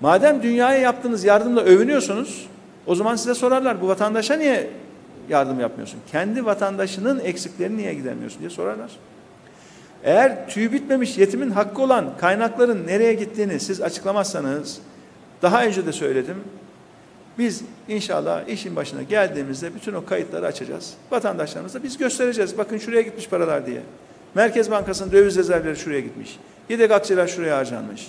Madem 0.01 0.42
dünyaya 0.42 0.78
yaptığınız 0.78 1.24
yardımla 1.24 1.61
övünüyorsunuz, 1.61 2.47
o 2.86 2.95
zaman 2.95 3.16
size 3.16 3.34
sorarlar 3.34 3.80
bu 3.80 3.88
vatandaşa 3.88 4.36
niye 4.36 4.70
yardım 5.28 5.61
yapmıyorsun? 5.61 6.01
Kendi 6.12 6.47
vatandaşının 6.47 7.20
eksiklerini 7.20 7.76
niye 7.76 7.95
gidemiyorsun 7.95 8.40
diye 8.40 8.51
sorarlar. 8.51 8.90
Eğer 10.05 10.49
tüy 10.49 10.72
bitmemiş 10.72 11.18
yetimin 11.18 11.51
hakkı 11.51 11.82
olan 11.82 12.18
kaynakların 12.18 12.86
nereye 12.86 13.14
gittiğini 13.14 13.61
siz 13.61 13.80
açıklamazsanız, 13.80 14.78
daha 15.45 15.64
önce 15.64 15.86
de 15.86 15.92
söyledim, 15.92 16.36
biz 17.38 17.62
inşallah 17.88 18.49
işin 18.49 18.76
başına 18.76 19.03
geldiğimizde 19.03 19.74
bütün 19.74 19.95
o 19.95 20.05
kayıtları 20.05 20.47
açacağız. 20.47 20.95
Vatandaşlarımıza 21.11 21.82
biz 21.82 21.99
göstereceğiz. 21.99 22.59
Bakın 22.59 22.78
şuraya 22.78 23.03
gitmiş 23.03 23.28
paralar 23.28 23.66
diye. 23.66 23.82
Merkez 24.34 24.70
Bankası'nın 24.70 25.12
döviz 25.12 25.36
rezervleri 25.36 25.76
şuraya 25.76 26.01
gitmiş. 26.01 26.38
Yedek 26.68 26.90
akçeler 26.90 27.26
şuraya 27.26 27.57
harcanmış. 27.57 28.09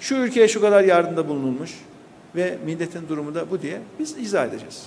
Şu 0.00 0.14
ülkeye 0.14 0.48
şu 0.48 0.60
kadar 0.60 0.84
yardımda 0.84 1.28
bulunulmuş 1.28 1.70
ve 2.36 2.58
milletin 2.64 3.08
durumu 3.08 3.34
da 3.34 3.50
bu 3.50 3.62
diye 3.62 3.80
biz 3.98 4.18
izah 4.18 4.46
edeceğiz. 4.46 4.86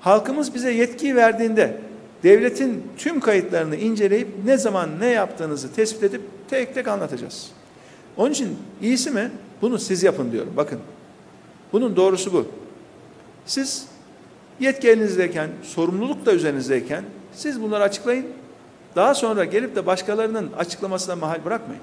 Halkımız 0.00 0.54
bize 0.54 0.72
yetki 0.72 1.16
verdiğinde 1.16 1.76
devletin 2.22 2.86
tüm 2.98 3.20
kayıtlarını 3.20 3.76
inceleyip 3.76 4.28
ne 4.44 4.58
zaman 4.58 5.00
ne 5.00 5.06
yaptığınızı 5.06 5.72
tespit 5.72 6.02
edip 6.02 6.22
tek 6.50 6.74
tek 6.74 6.88
anlatacağız. 6.88 7.50
Onun 8.16 8.30
için 8.30 8.58
iyisi 8.82 9.10
mi? 9.10 9.30
Bunu 9.62 9.78
siz 9.78 10.02
yapın 10.02 10.32
diyorum. 10.32 10.52
Bakın. 10.56 10.78
Bunun 11.72 11.96
doğrusu 11.96 12.32
bu. 12.32 12.46
Siz 13.46 13.86
yetki 14.60 14.88
sorumluluk 15.62 16.26
da 16.26 16.32
üzerinizdeyken 16.32 17.04
siz 17.32 17.62
bunları 17.62 17.82
açıklayın. 17.82 18.26
Daha 18.96 19.14
sonra 19.14 19.44
gelip 19.44 19.76
de 19.76 19.86
başkalarının 19.86 20.50
açıklamasına 20.58 21.16
mahal 21.16 21.44
bırakmayın. 21.44 21.82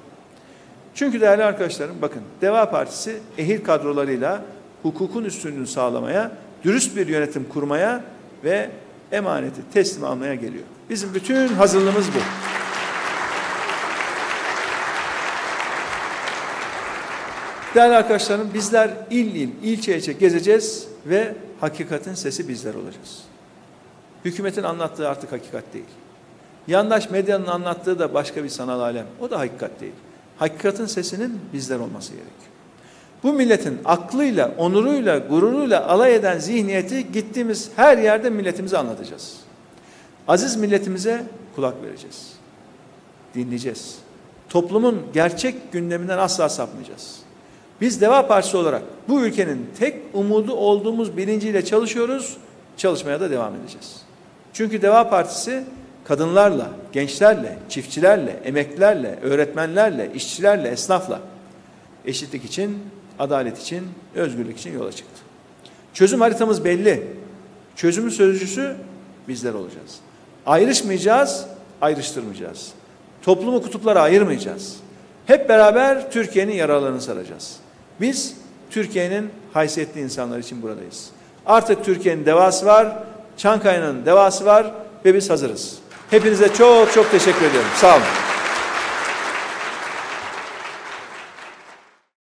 Çünkü 0.96 1.22
değerli 1.22 1.44
arkadaşlarım 1.44 1.96
bakın 2.02 2.22
Deva 2.42 2.70
Partisi 2.70 3.20
ehil 3.38 3.64
kadrolarıyla 3.64 4.42
hukukun 4.82 5.24
üstünlüğünü 5.24 5.68
sağlamaya, 5.68 6.32
dürüst 6.64 6.96
bir 6.96 7.08
yönetim 7.08 7.50
kurmaya 7.50 8.04
ve 8.44 8.70
emaneti 9.12 9.62
teslim 9.74 10.04
almaya 10.04 10.36
geliyor. 10.36 10.64
Bizim 10.90 11.14
bütün 11.14 11.48
hazırlığımız 11.48 12.08
bu. 12.08 12.47
Değerli 17.78 17.96
arkadaşlarım 17.96 18.54
bizler 18.54 18.90
il 19.12 19.36
il, 19.36 19.50
ilçe 19.64 19.98
ilçe 19.98 20.14
gezeceğiz 20.14 20.88
ve 21.06 21.36
hakikatin 21.60 22.14
sesi 22.14 22.48
bizler 22.48 22.74
olacağız. 22.74 23.24
Hükümetin 24.26 24.64
anlattığı 24.64 25.10
artık 25.10 25.32
hakikat 25.32 25.64
değil. 25.74 25.86
Yandaş 26.68 27.10
medyanın 27.10 27.46
anlattığı 27.46 28.00
da 28.00 28.14
başka 28.14 28.44
bir 28.44 28.50
sanal 28.50 28.80
alem. 28.80 29.06
O 29.22 29.32
da 29.32 29.40
hakikat 29.40 29.82
değil. 29.82 29.94
Hakikatin 30.38 30.86
sesinin 30.86 31.40
bizler 31.54 31.80
olması 31.80 32.12
gerekiyor. 32.12 32.52
Bu 33.24 33.34
milletin 33.34 33.80
aklıyla, 33.86 34.52
onuruyla, 34.58 35.18
gururuyla 35.18 35.88
alay 35.88 36.16
eden 36.16 36.40
zihniyeti 36.40 37.12
gittiğimiz 37.12 37.70
her 37.76 37.98
yerde 37.98 38.30
milletimize 38.30 38.78
anlatacağız. 38.78 39.38
Aziz 40.28 40.56
milletimize 40.56 41.24
kulak 41.56 41.84
vereceğiz. 41.84 42.34
Dinleyeceğiz. 43.36 43.96
Toplumun 44.50 45.04
gerçek 45.14 45.72
gündeminden 45.72 46.18
asla 46.18 46.50
sapmayacağız. 46.50 47.27
Biz 47.82 48.02
Deva 48.02 48.28
Partisi 48.28 48.58
olarak 48.58 48.82
bu 49.08 49.22
ülkenin 49.22 49.70
tek 49.80 49.96
umudu 50.14 50.54
olduğumuz 50.54 51.18
bilinciyle 51.18 51.66
çalışıyoruz, 51.66 52.38
çalışmaya 52.78 53.20
da 53.20 53.32
devam 53.32 53.56
edeceğiz. 53.56 54.02
Çünkü 54.54 54.82
Deva 54.82 55.10
Partisi 55.10 55.64
kadınlarla, 56.04 56.68
gençlerle, 56.94 57.58
çiftçilerle, 57.70 58.40
emeklilerle, 58.46 59.20
öğretmenlerle, 59.22 60.12
işçilerle, 60.16 60.70
esnafla 60.70 61.20
eşitlik 62.06 62.46
için, 62.46 62.80
adalet 63.20 63.62
için, 63.62 63.88
özgürlük 64.16 64.58
için 64.60 64.74
yola 64.74 64.92
çıktı. 64.92 65.22
Çözüm 65.94 66.22
haritamız 66.22 66.66
belli. 66.66 67.08
Çözümün 67.76 68.10
sözcüsü 68.10 68.76
bizler 69.28 69.54
olacağız. 69.54 69.96
Ayrışmayacağız, 70.46 71.46
ayrıştırmayacağız. 71.82 72.72
Toplumu 73.22 73.62
kutuplara 73.62 74.02
ayırmayacağız. 74.02 74.76
Hep 75.26 75.50
beraber 75.50 76.12
Türkiye'nin 76.12 76.54
yaralarını 76.54 77.02
saracağız. 77.02 77.60
Biz 78.02 78.36
Türkiye'nin 78.70 79.30
haysiyetli 79.54 80.02
insanlar 80.02 80.40
için 80.40 80.62
buradayız. 80.62 81.10
Artık 81.46 81.86
Türkiye'nin 81.86 82.26
devası 82.26 82.66
var, 82.66 82.88
Çankaya'nın 83.38 84.06
devası 84.06 84.46
var 84.46 84.72
ve 85.06 85.14
biz 85.14 85.30
hazırız. 85.30 85.76
Hepinize 86.10 86.54
çok 86.54 86.94
çok 86.94 87.12
teşekkür 87.12 87.46
ediyorum. 87.46 87.70
Sağ 87.76 87.96
olun. 87.96 88.27